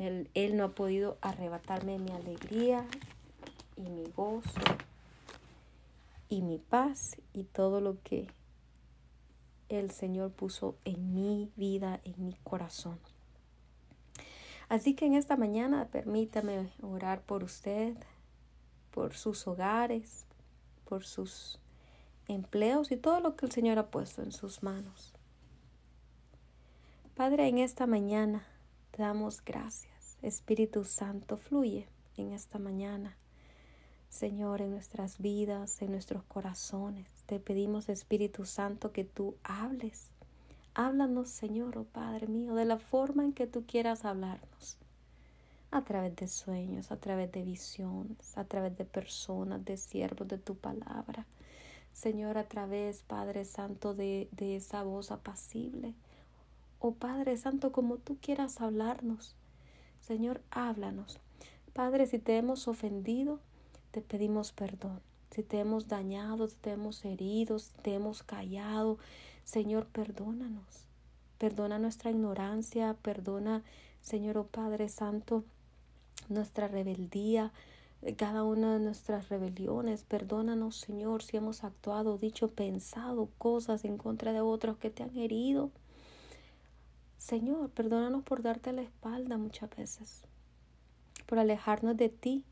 él, 0.00 0.56
no 0.56 0.64
ha 0.64 0.68
podido 0.70 1.18
arrebatarme 1.20 1.98
mi 1.98 2.10
alegría 2.10 2.86
y 3.76 3.82
mi 3.82 4.04
gozo 4.16 4.48
y 6.30 6.40
mi 6.40 6.58
paz 6.58 7.16
y 7.34 7.44
todo 7.44 7.82
lo 7.82 8.02
que 8.02 8.26
el 9.68 9.90
Señor 9.90 10.30
puso 10.32 10.74
en 10.84 11.14
mi 11.14 11.50
vida, 11.56 12.00
en 12.04 12.14
mi 12.24 12.34
corazón. 12.44 12.98
Así 14.70 14.94
que 14.94 15.04
en 15.04 15.14
esta 15.14 15.36
mañana 15.36 15.88
permítame 15.88 16.70
orar 16.80 17.20
por 17.20 17.44
usted, 17.44 17.94
por 18.90 19.14
sus 19.14 19.46
hogares, 19.46 20.24
por 20.88 21.04
sus 21.04 21.58
empleos 22.26 22.90
y 22.90 22.96
todo 22.96 23.20
lo 23.20 23.36
que 23.36 23.44
el 23.44 23.52
Señor 23.52 23.78
ha 23.78 23.90
puesto 23.90 24.22
en 24.22 24.32
sus 24.32 24.62
manos. 24.62 25.12
Padre, 27.14 27.48
en 27.48 27.58
esta 27.58 27.86
mañana 27.86 28.46
damos 29.00 29.42
gracias. 29.42 30.18
Espíritu 30.20 30.84
Santo, 30.84 31.38
fluye 31.38 31.88
en 32.18 32.32
esta 32.32 32.58
mañana. 32.58 33.16
Señor, 34.10 34.60
en 34.60 34.72
nuestras 34.72 35.18
vidas, 35.18 35.80
en 35.80 35.90
nuestros 35.90 36.22
corazones. 36.24 37.08
Te 37.24 37.40
pedimos, 37.40 37.88
Espíritu 37.88 38.44
Santo, 38.44 38.92
que 38.92 39.04
tú 39.04 39.36
hables. 39.42 40.10
Háblanos, 40.74 41.30
Señor, 41.30 41.78
oh 41.78 41.84
Padre 41.84 42.26
mío, 42.26 42.54
de 42.54 42.66
la 42.66 42.78
forma 42.78 43.24
en 43.24 43.32
que 43.32 43.46
tú 43.46 43.64
quieras 43.66 44.04
hablarnos. 44.04 44.76
A 45.70 45.82
través 45.82 46.14
de 46.16 46.28
sueños, 46.28 46.92
a 46.92 46.98
través 46.98 47.32
de 47.32 47.42
visiones, 47.42 48.36
a 48.36 48.44
través 48.44 48.76
de 48.76 48.84
personas, 48.84 49.64
de 49.64 49.78
siervos 49.78 50.28
de 50.28 50.36
tu 50.36 50.56
palabra. 50.56 51.24
Señor, 51.94 52.36
a 52.36 52.44
través, 52.44 53.02
Padre 53.02 53.46
Santo, 53.46 53.94
de, 53.94 54.28
de 54.32 54.56
esa 54.56 54.82
voz 54.82 55.10
apacible. 55.10 55.94
Oh 56.80 56.92
Padre 56.92 57.36
Santo, 57.36 57.72
como 57.72 57.98
tú 57.98 58.16
quieras 58.22 58.62
hablarnos. 58.62 59.34
Señor, 60.00 60.40
háblanos. 60.50 61.20
Padre, 61.74 62.06
si 62.06 62.18
te 62.18 62.38
hemos 62.38 62.68
ofendido, 62.68 63.38
te 63.90 64.00
pedimos 64.00 64.52
perdón. 64.52 65.00
Si 65.30 65.42
te 65.42 65.60
hemos 65.60 65.88
dañado, 65.88 66.48
si 66.48 66.56
te 66.56 66.72
hemos 66.72 67.04
herido, 67.04 67.58
si 67.58 67.72
te 67.82 67.94
hemos 67.94 68.22
callado, 68.22 68.96
Señor, 69.44 69.86
perdónanos. 69.86 70.86
Perdona 71.36 71.78
nuestra 71.78 72.10
ignorancia, 72.10 72.96
perdona, 73.02 73.62
Señor 74.00 74.38
oh 74.38 74.46
Padre 74.46 74.88
Santo, 74.88 75.44
nuestra 76.28 76.66
rebeldía, 76.66 77.52
cada 78.16 78.42
una 78.42 78.74
de 78.78 78.84
nuestras 78.84 79.28
rebeliones. 79.28 80.04
Perdónanos, 80.04 80.76
Señor, 80.76 81.22
si 81.22 81.36
hemos 81.36 81.62
actuado, 81.62 82.16
dicho, 82.16 82.48
pensado 82.48 83.28
cosas 83.36 83.84
en 83.84 83.98
contra 83.98 84.32
de 84.32 84.40
otros 84.40 84.78
que 84.78 84.88
te 84.88 85.02
han 85.02 85.16
herido. 85.16 85.70
Señor, 87.20 87.68
perdónanos 87.68 88.22
por 88.24 88.40
darte 88.40 88.72
la 88.72 88.80
espalda 88.80 89.36
muchas 89.36 89.68
veces, 89.76 90.22
por 91.26 91.38
alejarnos 91.38 91.94
de 91.98 92.08
ti 92.08 92.46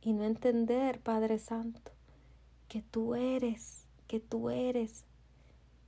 y 0.00 0.12
no 0.12 0.22
entender, 0.22 1.00
Padre 1.00 1.40
Santo, 1.40 1.90
que 2.68 2.82
tú 2.82 3.16
eres, 3.16 3.88
que 4.06 4.20
tú 4.20 4.48
eres, 4.48 5.04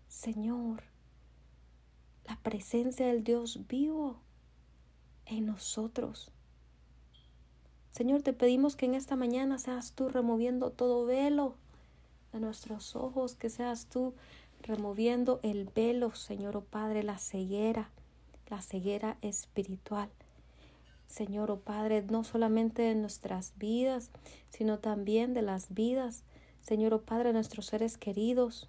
Señor, 0.09 0.82
la 2.26 2.34
presencia 2.42 3.07
del 3.07 3.22
Dios 3.22 3.68
vivo 3.68 4.18
en 5.24 5.46
nosotros. 5.46 6.32
Señor, 7.92 8.22
te 8.22 8.32
pedimos 8.32 8.74
que 8.74 8.86
en 8.86 8.94
esta 8.94 9.14
mañana 9.14 9.61
seas 9.61 9.92
tú 9.92 10.09
removiendo 10.09 10.72
todo 10.72 11.07
velo 11.07 11.55
de 12.32 12.40
nuestros 12.40 12.96
ojos, 12.96 13.36
que 13.36 13.48
seas 13.48 13.86
tú 13.86 14.12
removiendo 14.63 15.41
el 15.43 15.69
velo, 15.75 16.15
Señor, 16.15 16.57
oh 16.57 16.65
Padre, 16.65 17.03
la 17.03 17.19
ceguera, 17.19 17.91
la 18.49 18.63
ceguera 18.63 19.19
espiritual. 19.23 20.09
Señor, 21.07 21.51
oh 21.51 21.61
Padre, 21.61 22.03
no 22.03 22.25
solamente 22.25 22.83
de 22.83 22.95
nuestras 22.95 23.53
vidas, 23.57 24.11
sino 24.51 24.79
también 24.79 25.35
de 25.35 25.43
las 25.43 25.75
vidas, 25.75 26.23
Señor, 26.63 26.95
oh 26.95 27.03
Padre, 27.03 27.29
de 27.29 27.35
nuestros 27.35 27.67
seres 27.67 27.99
queridos, 27.99 28.69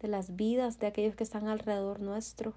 de 0.00 0.08
las 0.08 0.36
vidas 0.36 0.78
de 0.78 0.86
aquellos 0.86 1.16
que 1.16 1.24
están 1.24 1.48
alrededor 1.48 2.00
nuestro. 2.00 2.54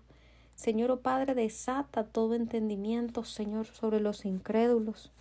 Señor, 0.56 0.92
oh 0.92 1.00
Padre, 1.00 1.34
desata 1.34 2.04
todo 2.04 2.36
entendimiento, 2.36 3.24
Señor, 3.24 3.66
sobre 3.68 4.00
los 4.00 4.26
incrédulos. 4.26 5.12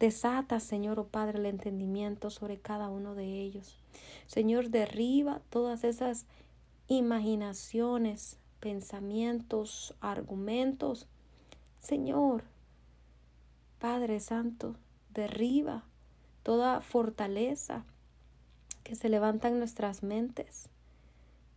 Desata, 0.00 0.60
Señor, 0.60 0.98
oh 0.98 1.06
Padre, 1.06 1.38
el 1.38 1.46
entendimiento 1.46 2.30
sobre 2.30 2.58
cada 2.58 2.88
uno 2.88 3.14
de 3.14 3.40
ellos. 3.40 3.76
Señor, 4.26 4.70
derriba 4.70 5.40
todas 5.50 5.84
esas 5.84 6.26
imaginaciones, 6.88 8.38
pensamientos, 8.60 9.94
argumentos. 10.00 11.06
Señor, 11.78 12.44
Padre 13.78 14.18
Santo, 14.20 14.76
derriba 15.14 15.84
toda 16.42 16.80
fortaleza 16.80 17.84
que 18.82 18.96
se 18.96 19.08
levanta 19.08 19.48
en 19.48 19.58
nuestras 19.58 20.02
mentes. 20.02 20.70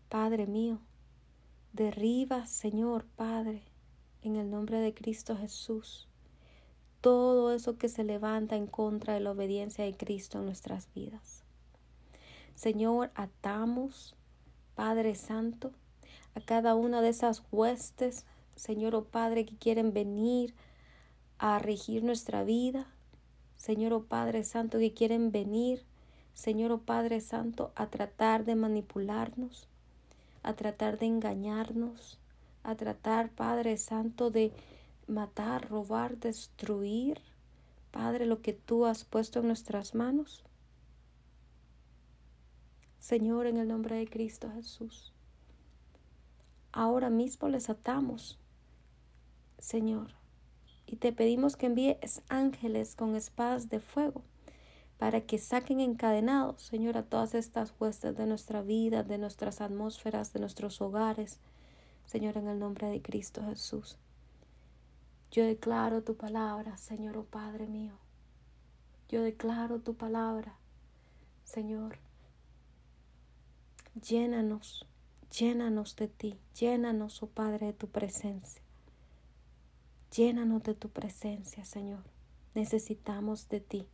Padre 0.10 0.46
mío, 0.46 0.80
derriba, 1.74 2.46
Señor 2.46 3.06
Padre, 3.16 3.64
en 4.22 4.36
el 4.36 4.52
nombre 4.52 4.80
de 4.80 4.94
Cristo 4.94 5.38
Jesús, 5.38 6.08
todo 7.00 7.54
eso 7.54 7.78
que 7.78 7.90
se 7.90 8.04
levanta 8.04 8.56
en 8.56 8.68
contra 8.68 9.14
de 9.14 9.22
la 9.22 9.32
obediencia 9.32 9.86
de 9.86 9.96
Cristo 9.96 10.40
en 10.40 10.46
nuestras 10.46 10.94
vidas. 10.94 11.44
Señor, 12.54 13.12
atamos 13.16 14.16
Padre 14.82 15.14
Santo, 15.14 15.70
a 16.34 16.42
cada 16.42 16.74
una 16.74 17.04
de 17.04 17.10
esas 17.10 17.44
huestes, 17.52 18.26
Señor 18.56 18.96
o 18.96 18.98
oh 18.98 19.04
Padre, 19.04 19.46
que 19.46 19.56
quieren 19.56 19.94
venir 19.94 20.56
a 21.38 21.60
regir 21.60 22.04
nuestra 22.04 22.44
vida, 22.44 22.88
Señor 23.58 23.94
o 23.94 23.98
oh 23.98 24.04
Padre 24.06 24.44
Santo, 24.44 24.80
que 24.80 24.92
quieren 24.92 25.32
venir, 25.32 25.84
Señor 26.34 26.72
o 26.72 26.76
oh 26.78 26.80
Padre 26.80 27.22
Santo, 27.22 27.72
a 27.76 27.92
tratar 27.92 28.44
de 28.44 28.56
manipularnos, 28.56 29.68
a 30.42 30.54
tratar 30.56 30.98
de 30.98 31.06
engañarnos, 31.06 32.18
a 32.64 32.74
tratar, 32.74 33.30
Padre 33.30 33.78
Santo, 33.78 34.32
de 34.32 34.52
matar, 35.06 35.70
robar, 35.70 36.18
destruir, 36.18 37.22
Padre, 37.92 38.26
lo 38.26 38.42
que 38.42 38.54
tú 38.54 38.88
has 38.88 39.04
puesto 39.04 39.42
en 39.42 39.46
nuestras 39.46 39.94
manos. 39.94 40.44
Señor, 43.02 43.48
en 43.48 43.58
el 43.58 43.68
nombre 43.68 43.96
de 43.96 44.08
Cristo 44.08 44.52
Jesús. 44.52 45.12
Ahora 46.72 47.10
mismo 47.10 47.50
les 47.50 47.68
atamos, 47.68 48.38
Señor, 49.58 50.14
y 50.86 50.98
te 50.98 51.12
pedimos 51.12 51.56
que 51.56 51.66
envíes 51.66 52.22
ángeles 52.30 52.96
con 52.96 53.16
espadas 53.16 53.70
de 53.70 53.80
fuego 53.80 54.22
para 55.00 55.22
que 55.22 55.40
saquen 55.40 55.80
encadenados, 55.80 56.62
Señor, 56.62 56.96
a 56.96 57.02
todas 57.02 57.34
estas 57.34 57.74
huestes 57.80 58.16
de 58.16 58.28
nuestra 58.28 58.62
vida, 58.62 59.02
de 59.02 59.18
nuestras 59.18 59.62
atmósferas, 59.62 60.32
de 60.32 60.40
nuestros 60.40 60.80
hogares, 60.80 61.40
Señor, 62.06 62.38
en 62.38 62.50
el 62.50 62.60
nombre 62.60 62.88
de 62.88 63.02
Cristo 63.02 63.42
Jesús. 63.44 63.98
Yo 65.32 65.44
declaro 65.44 66.04
tu 66.04 66.18
palabra, 66.18 66.78
Señor, 66.78 67.18
oh 67.18 67.26
Padre 67.26 67.66
mío. 67.66 67.96
Yo 69.10 69.24
declaro 69.24 69.80
tu 69.80 69.96
palabra, 69.96 70.60
Señor, 71.44 71.98
Llénanos, 73.94 74.88
llénanos 75.38 75.98
de 75.98 76.08
ti, 76.08 76.40
llénanos, 76.58 77.22
oh 77.24 77.28
Padre, 77.28 77.68
de 77.68 77.74
tu 77.74 77.88
presencia. 77.90 78.62
Llénanos 80.16 80.64
de 80.64 80.76
tu 80.76 80.88
presencia, 80.88 81.66
Señor. 81.66 82.04
Necesitamos 82.56 83.50
de 83.50 83.60
ti. 83.60 83.88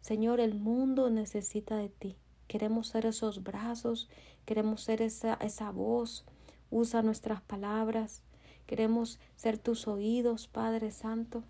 Señor, 0.00 0.38
el 0.38 0.54
mundo 0.54 1.10
necesita 1.10 1.76
de 1.76 1.88
ti. 1.88 2.16
Queremos 2.46 2.86
ser 2.86 3.04
esos 3.04 3.42
brazos, 3.42 4.08
queremos 4.44 4.82
ser 4.82 5.02
esa, 5.02 5.34
esa 5.34 5.72
voz. 5.72 6.24
Usa 6.70 7.02
nuestras 7.02 7.42
palabras. 7.42 8.22
Queremos 8.66 9.18
ser 9.34 9.58
tus 9.58 9.88
oídos, 9.88 10.46
Padre 10.46 10.92
Santo. 10.92 11.42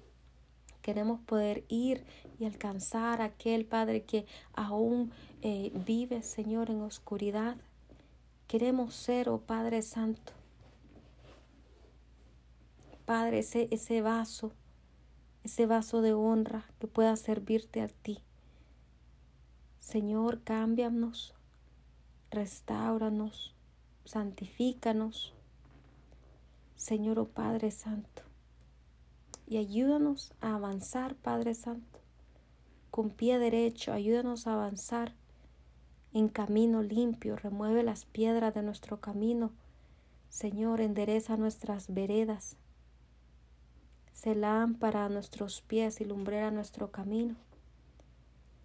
Queremos 0.81 1.21
poder 1.21 1.65
ir 1.69 2.07
y 2.39 2.47
alcanzar 2.47 3.21
a 3.21 3.27
aquel 3.27 3.67
Padre 3.67 4.05
que 4.05 4.25
aún 4.55 5.13
eh, 5.43 5.73
vive, 5.87 6.23
Señor, 6.23 6.71
en 6.71 6.81
oscuridad. 6.81 7.59
Queremos 8.47 8.95
ser, 8.95 9.29
oh 9.29 9.41
Padre 9.41 9.83
Santo. 9.83 10.33
Padre, 13.05 13.41
ese, 13.41 13.69
ese 13.71 14.01
vaso, 14.01 14.53
ese 15.43 15.67
vaso 15.67 16.03
de 16.03 16.13
honra 16.13 16.65
que 16.79 16.87
pueda 16.87 17.17
servirte 17.17 17.81
a 17.81 17.89
ti. 17.89 18.21
Señor, 19.81 20.43
cámbianos, 20.45 21.35
restauranos, 22.31 23.55
santifícanos. 24.05 25.35
Señor, 26.77 27.19
oh 27.19 27.29
Padre 27.29 27.71
Santo. 27.71 28.23
Y 29.47 29.59
ayúdanos 29.59 30.33
a 30.41 30.55
avanzar, 30.55 31.15
Padre 31.17 31.55
Santo, 31.55 32.01
con 32.91 33.11
pie 33.11 33.39
derecho. 33.39 33.93
Ayúdanos 33.93 34.47
a 34.47 34.55
avanzar 34.55 35.15
en 36.13 36.29
camino 36.29 36.83
limpio, 36.83 37.37
remueve 37.37 37.83
las 37.83 38.05
piedras 38.05 38.55
de 38.55 38.63
nuestro 38.63 39.01
camino. 39.01 39.51
Señor, 40.29 40.81
endereza 40.81 41.37
nuestras 41.37 41.93
veredas. 41.93 42.57
Se 44.13 44.35
lámpara 44.35 45.07
a 45.07 45.09
nuestros 45.09 45.63
pies 45.63 46.01
y 46.01 46.05
lumbrera 46.05 46.51
nuestro 46.51 46.91
camino. 46.91 47.37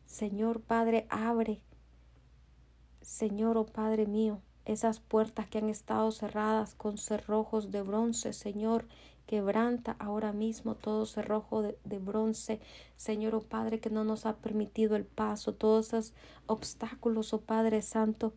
Señor 0.05 0.61
Padre, 0.61 1.05
abre, 1.09 1.61
Señor, 3.01 3.57
oh 3.57 3.65
Padre 3.65 4.05
mío, 4.05 4.41
esas 4.65 4.99
puertas 4.99 5.47
que 5.47 5.59
han 5.59 5.69
estado 5.69 6.11
cerradas 6.11 6.75
con 6.75 6.97
cerrojos 6.97 7.71
de 7.71 7.81
bronce, 7.81 8.33
Señor, 8.33 8.85
Quebranta 9.27 9.97
ahora 9.99 10.31
mismo 10.31 10.75
todo 10.75 11.05
cerrojo 11.05 11.61
de, 11.61 11.77
de, 11.83 11.99
bronce, 11.99 12.61
Señor, 12.95 13.35
oh 13.35 13.41
Padre, 13.41 13.79
que 13.79 13.89
no 13.89 14.05
nos 14.05 14.25
ha 14.25 14.37
permitido 14.37 14.95
el 14.95 15.03
paso, 15.03 15.53
todos 15.53 15.87
esos 15.87 16.13
obstáculos, 16.45 17.33
oh 17.33 17.41
Padre 17.41 17.81
Santo, 17.81 18.31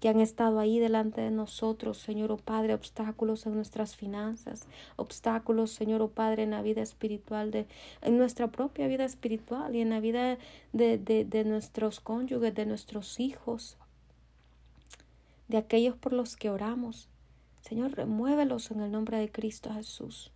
que 0.00 0.10
han 0.10 0.20
estado 0.20 0.60
ahí 0.60 0.78
delante 0.78 1.22
de 1.22 1.30
nosotros, 1.30 1.96
Señor, 1.96 2.30
oh 2.30 2.36
Padre, 2.36 2.74
obstáculos 2.74 3.46
en 3.46 3.54
nuestras 3.54 3.96
finanzas, 3.96 4.66
obstáculos, 4.96 5.72
Señor, 5.72 6.02
oh 6.02 6.10
Padre, 6.10 6.42
en 6.42 6.50
la 6.50 6.60
vida 6.60 6.82
espiritual, 6.82 7.50
de, 7.50 7.66
en 8.02 8.18
nuestra 8.18 8.48
propia 8.48 8.86
vida 8.86 9.06
espiritual 9.06 9.74
y 9.74 9.80
en 9.80 9.88
la 9.88 10.00
vida 10.00 10.38
de, 10.74 10.98
de, 10.98 11.24
de 11.24 11.44
nuestros 11.44 12.00
cónyuges, 12.00 12.54
de 12.54 12.66
nuestros 12.66 13.18
hijos, 13.18 13.78
de 15.48 15.56
aquellos 15.56 15.96
por 15.96 16.12
los 16.12 16.36
que 16.36 16.50
oramos. 16.50 17.08
Señor, 17.60 17.92
remuévelos 17.92 18.70
en 18.70 18.80
el 18.80 18.90
nombre 18.90 19.18
de 19.18 19.30
Cristo 19.30 19.72
Jesús. 19.72 20.32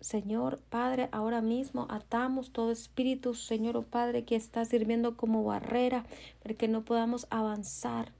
Señor 0.00 0.60
Padre, 0.68 1.08
ahora 1.10 1.40
mismo 1.40 1.86
atamos 1.90 2.50
todo 2.52 2.70
espíritu, 2.70 3.34
Señor 3.34 3.76
oh 3.76 3.82
Padre, 3.82 4.24
que 4.24 4.36
está 4.36 4.64
sirviendo 4.64 5.16
como 5.16 5.42
barrera 5.42 6.04
para 6.42 6.54
que 6.54 6.68
no 6.68 6.84
podamos 6.84 7.26
avanzar. 7.30 8.12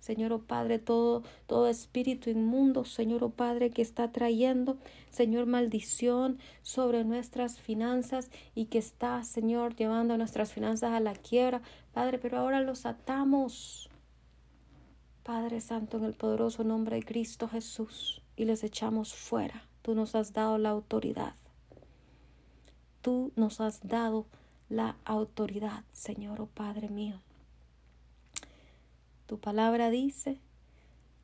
Señor 0.00 0.32
oh 0.32 0.40
Padre, 0.40 0.78
todo, 0.78 1.22
todo 1.46 1.68
espíritu 1.68 2.30
inmundo, 2.30 2.84
Señor 2.84 3.24
oh 3.24 3.30
Padre, 3.30 3.70
que 3.70 3.82
está 3.82 4.10
trayendo, 4.10 4.78
Señor, 5.10 5.46
maldición 5.46 6.38
sobre 6.62 7.04
nuestras 7.04 7.60
finanzas 7.60 8.30
y 8.54 8.66
que 8.66 8.78
está, 8.78 9.22
Señor, 9.22 9.76
llevando 9.76 10.16
nuestras 10.16 10.52
finanzas 10.52 10.92
a 10.92 11.00
la 11.00 11.14
quiebra. 11.14 11.62
Padre, 11.92 12.18
pero 12.18 12.38
ahora 12.38 12.60
los 12.60 12.86
atamos 12.86 13.87
Padre 15.28 15.60
Santo, 15.60 15.98
en 15.98 16.04
el 16.04 16.14
poderoso 16.14 16.64
nombre 16.64 16.96
de 16.96 17.02
Cristo 17.02 17.48
Jesús, 17.48 18.22
y 18.34 18.46
les 18.46 18.64
echamos 18.64 19.12
fuera. 19.12 19.62
Tú 19.82 19.94
nos 19.94 20.14
has 20.14 20.32
dado 20.32 20.56
la 20.56 20.70
autoridad. 20.70 21.34
Tú 23.02 23.30
nos 23.36 23.60
has 23.60 23.86
dado 23.86 24.24
la 24.70 24.96
autoridad, 25.04 25.84
Señor, 25.92 26.40
oh 26.40 26.46
Padre 26.46 26.88
mío. 26.88 27.20
Tu 29.26 29.38
palabra 29.38 29.90
dice, 29.90 30.40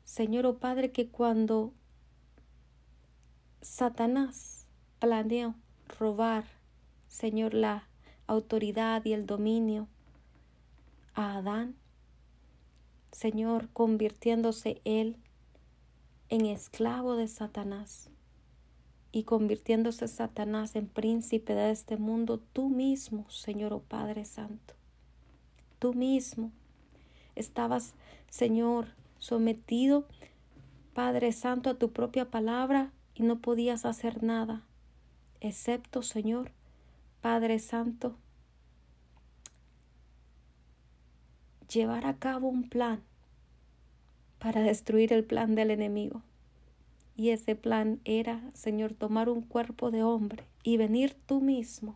Señor, 0.03 0.45
oh 0.45 0.59
Padre, 0.59 0.91
que 0.91 1.07
cuando 1.07 1.73
Satanás 3.63 4.67
planeó 4.99 5.55
robar, 5.97 6.43
Señor, 7.07 7.55
la, 7.55 7.87
autoridad 8.27 9.03
y 9.03 9.13
el 9.13 9.25
dominio 9.25 9.87
a 11.15 11.37
Adán. 11.37 11.75
Señor, 13.15 13.69
convirtiéndose 13.71 14.81
él 14.83 15.15
en 16.27 16.45
esclavo 16.45 17.15
de 17.15 17.29
Satanás 17.29 18.09
y 19.13 19.23
convirtiéndose 19.23 20.09
Satanás 20.09 20.75
en 20.75 20.89
príncipe 20.89 21.55
de 21.55 21.71
este 21.71 21.95
mundo, 21.95 22.41
tú 22.51 22.67
mismo, 22.67 23.25
Señor 23.29 23.71
oh 23.71 23.79
Padre 23.79 24.25
Santo, 24.25 24.73
tú 25.79 25.93
mismo 25.93 26.51
estabas, 27.35 27.93
Señor, 28.29 28.87
sometido, 29.17 30.05
Padre 30.93 31.31
Santo, 31.31 31.69
a 31.69 31.75
tu 31.75 31.93
propia 31.93 32.29
palabra 32.29 32.91
y 33.13 33.23
no 33.23 33.39
podías 33.39 33.85
hacer 33.85 34.23
nada, 34.23 34.65
excepto, 35.39 36.01
Señor, 36.01 36.51
Padre 37.21 37.59
Santo, 37.59 38.17
llevar 41.67 42.05
a 42.05 42.17
cabo 42.17 42.47
un 42.47 42.69
plan 42.69 43.01
para 44.39 44.61
destruir 44.61 45.13
el 45.13 45.23
plan 45.23 45.55
del 45.55 45.71
enemigo. 45.71 46.21
Y 47.17 47.29
ese 47.29 47.55
plan 47.55 47.99
era, 48.03 48.41
Señor, 48.53 48.93
tomar 48.93 49.29
un 49.29 49.41
cuerpo 49.41 49.89
de 49.89 50.03
hombre 50.03 50.43
y 50.63 50.77
venir 50.77 51.15
tú 51.25 51.41
mismo 51.41 51.95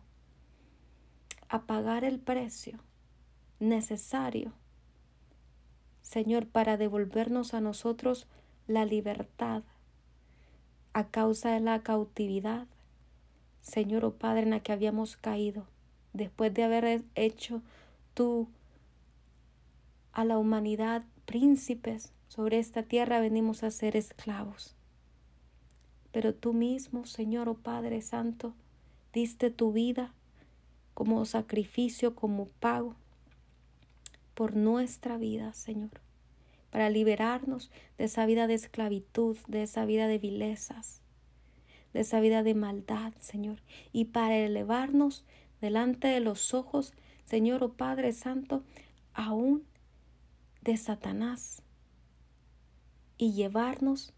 a 1.48 1.62
pagar 1.62 2.04
el 2.04 2.18
precio 2.18 2.78
necesario, 3.58 4.52
Señor, 6.02 6.46
para 6.46 6.76
devolvernos 6.76 7.54
a 7.54 7.60
nosotros 7.60 8.26
la 8.66 8.84
libertad 8.84 9.62
a 10.92 11.08
causa 11.08 11.52
de 11.52 11.60
la 11.60 11.82
cautividad, 11.82 12.66
Señor 13.60 14.04
o 14.04 14.08
oh 14.08 14.14
Padre, 14.14 14.42
en 14.42 14.50
la 14.50 14.60
que 14.60 14.72
habíamos 14.72 15.16
caído, 15.16 15.66
después 16.12 16.52
de 16.54 16.64
haber 16.64 17.04
hecho 17.14 17.62
tú 18.14 18.48
a 20.12 20.24
la 20.24 20.38
humanidad 20.38 21.04
príncipes 21.24 22.12
sobre 22.28 22.58
esta 22.58 22.82
tierra, 22.82 23.20
venimos 23.20 23.62
a 23.62 23.70
ser 23.70 23.96
esclavos. 23.96 24.76
Pero 26.12 26.34
tú 26.34 26.52
mismo, 26.52 27.06
Señor 27.06 27.48
o 27.48 27.52
oh 27.52 27.54
Padre 27.56 28.02
Santo, 28.02 28.54
diste 29.12 29.50
tu 29.50 29.72
vida 29.72 30.12
como 30.94 31.24
sacrificio, 31.24 32.14
como 32.14 32.46
pago 32.46 32.94
por 34.34 34.56
nuestra 34.56 35.18
vida, 35.18 35.52
Señor 35.54 36.00
para 36.70 36.88
liberarnos 36.88 37.70
de 37.98 38.04
esa 38.04 38.26
vida 38.26 38.46
de 38.46 38.54
esclavitud, 38.54 39.36
de 39.48 39.64
esa 39.64 39.84
vida 39.84 40.06
de 40.06 40.18
vilezas, 40.18 41.02
de 41.92 42.00
esa 42.00 42.20
vida 42.20 42.42
de 42.42 42.54
maldad, 42.54 43.12
Señor, 43.18 43.60
y 43.92 44.06
para 44.06 44.36
elevarnos 44.36 45.24
delante 45.60 46.08
de 46.08 46.20
los 46.20 46.54
ojos, 46.54 46.94
Señor, 47.24 47.62
oh 47.62 47.72
Padre 47.72 48.12
Santo, 48.12 48.62
aún 49.12 49.64
de 50.62 50.76
Satanás, 50.76 51.62
y 53.16 53.32
llevarnos, 53.32 54.12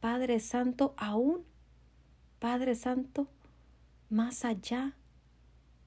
Padre 0.00 0.38
Santo, 0.40 0.94
aún, 0.96 1.44
Padre 2.38 2.74
Santo, 2.74 3.26
más 4.10 4.44
allá 4.44 4.94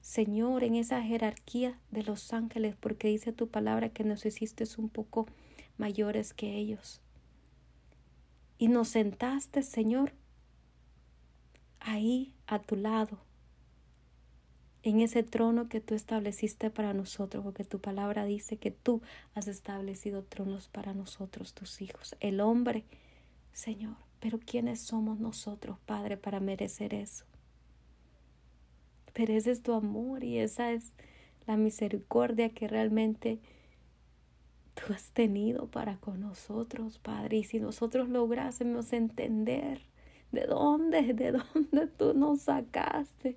Señor, 0.08 0.64
en 0.64 0.74
esa 0.74 1.02
jerarquía 1.02 1.78
de 1.90 2.02
los 2.02 2.32
ángeles, 2.32 2.74
porque 2.74 3.08
dice 3.08 3.30
tu 3.34 3.48
palabra 3.48 3.90
que 3.90 4.04
nos 4.04 4.24
hiciste 4.24 4.64
un 4.78 4.88
poco 4.88 5.26
mayores 5.76 6.32
que 6.32 6.56
ellos. 6.56 7.02
Y 8.56 8.68
nos 8.68 8.88
sentaste, 8.88 9.62
Señor, 9.62 10.14
ahí 11.78 12.32
a 12.46 12.58
tu 12.58 12.76
lado, 12.76 13.18
en 14.82 15.00
ese 15.00 15.22
trono 15.22 15.68
que 15.68 15.80
tú 15.80 15.94
estableciste 15.94 16.70
para 16.70 16.94
nosotros, 16.94 17.44
porque 17.44 17.64
tu 17.64 17.80
palabra 17.80 18.24
dice 18.24 18.56
que 18.56 18.70
tú 18.70 19.02
has 19.34 19.48
establecido 19.48 20.22
tronos 20.22 20.68
para 20.68 20.94
nosotros, 20.94 21.52
tus 21.52 21.82
hijos, 21.82 22.16
el 22.20 22.40
hombre, 22.40 22.84
Señor. 23.52 23.96
Pero 24.20 24.38
¿quiénes 24.38 24.80
somos 24.80 25.20
nosotros, 25.20 25.78
Padre, 25.86 26.16
para 26.16 26.40
merecer 26.40 26.94
eso? 26.94 27.24
Mereces 29.16 29.62
tu 29.62 29.72
amor 29.72 30.22
y 30.22 30.38
esa 30.38 30.72
es 30.72 30.92
la 31.46 31.56
misericordia 31.56 32.50
que 32.50 32.68
realmente 32.68 33.40
tú 34.74 34.92
has 34.92 35.10
tenido 35.10 35.66
para 35.66 35.96
con 35.96 36.20
nosotros, 36.20 36.98
Padre. 36.98 37.38
Y 37.38 37.44
si 37.44 37.58
nosotros 37.58 38.08
lográsemos 38.08 38.92
entender 38.92 39.80
de 40.30 40.46
dónde, 40.46 41.14
de 41.14 41.32
dónde 41.32 41.86
tú 41.88 42.14
nos 42.14 42.42
sacaste, 42.42 43.36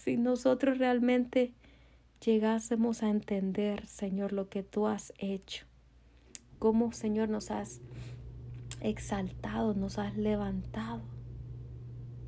si 0.00 0.16
nosotros 0.16 0.78
realmente 0.78 1.52
llegásemos 2.24 3.02
a 3.02 3.10
entender, 3.10 3.86
Señor, 3.86 4.32
lo 4.32 4.48
que 4.48 4.62
tú 4.62 4.86
has 4.86 5.12
hecho, 5.18 5.66
cómo, 6.58 6.92
Señor, 6.92 7.28
nos 7.28 7.50
has 7.50 7.80
exaltado, 8.80 9.74
nos 9.74 9.98
has 9.98 10.16
levantado, 10.16 11.02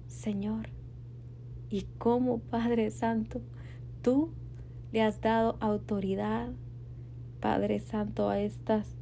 Señor, 0.06 0.68
y 1.70 1.86
cómo, 1.98 2.38
Padre 2.38 2.90
Santo, 2.90 3.40
tú 4.02 4.32
le 4.92 5.02
has 5.02 5.20
dado 5.20 5.56
autoridad 5.60 6.52
Padre 7.40 7.80
Santo, 7.80 8.28
a 8.28 8.38
estas 8.38 8.94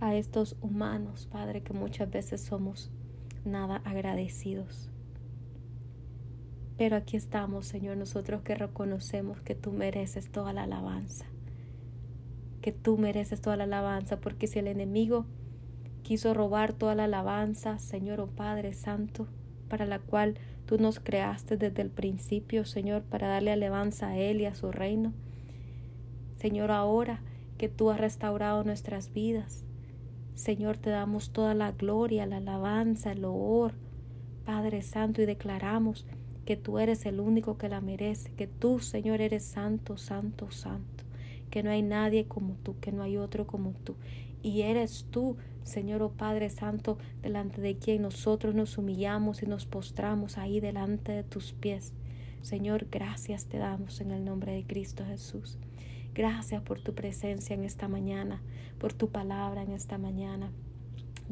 a 0.00 0.16
estos 0.16 0.56
humanos, 0.60 1.28
Padre, 1.30 1.62
que 1.62 1.72
muchas 1.72 2.10
veces 2.10 2.40
somos 2.40 2.90
nada 3.44 3.76
agradecidos. 3.84 4.91
Pero 6.76 6.96
aquí 6.96 7.16
estamos, 7.16 7.66
Señor, 7.66 7.96
nosotros 7.96 8.42
que 8.42 8.54
reconocemos 8.54 9.40
que 9.40 9.54
tú 9.54 9.72
mereces 9.72 10.30
toda 10.30 10.52
la 10.52 10.64
alabanza, 10.64 11.26
que 12.60 12.72
tú 12.72 12.96
mereces 12.96 13.40
toda 13.40 13.56
la 13.56 13.64
alabanza, 13.64 14.20
porque 14.20 14.46
si 14.46 14.58
el 14.58 14.66
enemigo 14.66 15.26
quiso 16.02 16.34
robar 16.34 16.72
toda 16.72 16.94
la 16.94 17.04
alabanza, 17.04 17.78
Señor, 17.78 18.20
oh 18.20 18.26
Padre 18.26 18.72
Santo, 18.72 19.26
para 19.68 19.86
la 19.86 19.98
cual 19.98 20.38
tú 20.66 20.78
nos 20.78 21.00
creaste 21.00 21.56
desde 21.56 21.82
el 21.82 21.90
principio, 21.90 22.64
Señor, 22.64 23.02
para 23.02 23.28
darle 23.28 23.52
alabanza 23.52 24.08
a 24.08 24.18
Él 24.18 24.40
y 24.40 24.46
a 24.46 24.54
su 24.54 24.72
reino. 24.72 25.12
Señor, 26.36 26.70
ahora 26.70 27.20
que 27.58 27.68
tú 27.68 27.90
has 27.90 28.00
restaurado 28.00 28.64
nuestras 28.64 29.12
vidas. 29.12 29.64
Señor, 30.34 30.78
te 30.78 30.90
damos 30.90 31.30
toda 31.30 31.54
la 31.54 31.70
gloria, 31.72 32.26
la 32.26 32.38
alabanza, 32.38 33.12
el 33.12 33.24
honor, 33.24 33.74
Padre 34.44 34.82
Santo, 34.82 35.22
y 35.22 35.26
declaramos 35.26 36.04
que 36.44 36.56
tú 36.56 36.78
eres 36.78 37.06
el 37.06 37.20
único 37.20 37.58
que 37.58 37.68
la 37.68 37.80
merece, 37.80 38.32
que 38.32 38.46
tú, 38.46 38.80
Señor, 38.80 39.20
eres 39.20 39.44
santo, 39.44 39.96
santo, 39.96 40.50
santo, 40.50 41.04
que 41.50 41.62
no 41.62 41.70
hay 41.70 41.82
nadie 41.82 42.26
como 42.26 42.54
tú, 42.62 42.78
que 42.80 42.92
no 42.92 43.02
hay 43.02 43.16
otro 43.16 43.46
como 43.46 43.72
tú. 43.84 43.94
Y 44.42 44.62
eres 44.62 45.06
tú, 45.10 45.36
Señor, 45.62 46.02
oh 46.02 46.10
Padre 46.10 46.50
Santo, 46.50 46.98
delante 47.22 47.60
de 47.60 47.76
quien 47.76 48.02
nosotros 48.02 48.54
nos 48.54 48.76
humillamos 48.76 49.42
y 49.42 49.46
nos 49.46 49.66
postramos 49.66 50.38
ahí 50.38 50.58
delante 50.58 51.12
de 51.12 51.22
tus 51.22 51.52
pies. 51.52 51.92
Señor, 52.42 52.88
gracias 52.90 53.46
te 53.46 53.58
damos 53.58 54.00
en 54.00 54.10
el 54.10 54.24
nombre 54.24 54.52
de 54.52 54.64
Cristo 54.64 55.04
Jesús. 55.06 55.58
Gracias 56.14 56.60
por 56.62 56.80
tu 56.80 56.94
presencia 56.94 57.54
en 57.54 57.64
esta 57.64 57.86
mañana, 57.86 58.42
por 58.78 58.92
tu 58.92 59.08
palabra 59.08 59.62
en 59.62 59.72
esta 59.72 59.96
mañana. 59.96 60.50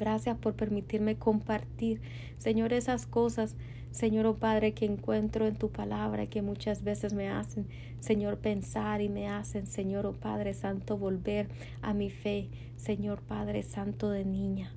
Gracias 0.00 0.38
por 0.38 0.54
permitirme 0.54 1.16
compartir, 1.16 2.00
Señor, 2.38 2.72
esas 2.72 3.04
cosas, 3.04 3.54
Señor, 3.90 4.24
oh 4.24 4.36
Padre, 4.36 4.72
que 4.72 4.86
encuentro 4.86 5.46
en 5.46 5.56
tu 5.56 5.68
palabra, 5.68 6.26
que 6.26 6.40
muchas 6.40 6.82
veces 6.82 7.12
me 7.12 7.28
hacen, 7.28 7.66
Señor, 8.00 8.38
pensar 8.38 9.02
y 9.02 9.10
me 9.10 9.28
hacen, 9.28 9.66
Señor, 9.66 10.06
oh 10.06 10.14
Padre 10.14 10.54
Santo, 10.54 10.96
volver 10.96 11.48
a 11.82 11.92
mi 11.92 12.08
fe, 12.08 12.48
Señor 12.76 13.20
Padre 13.20 13.62
Santo 13.62 14.08
de 14.08 14.24
niña. 14.24 14.72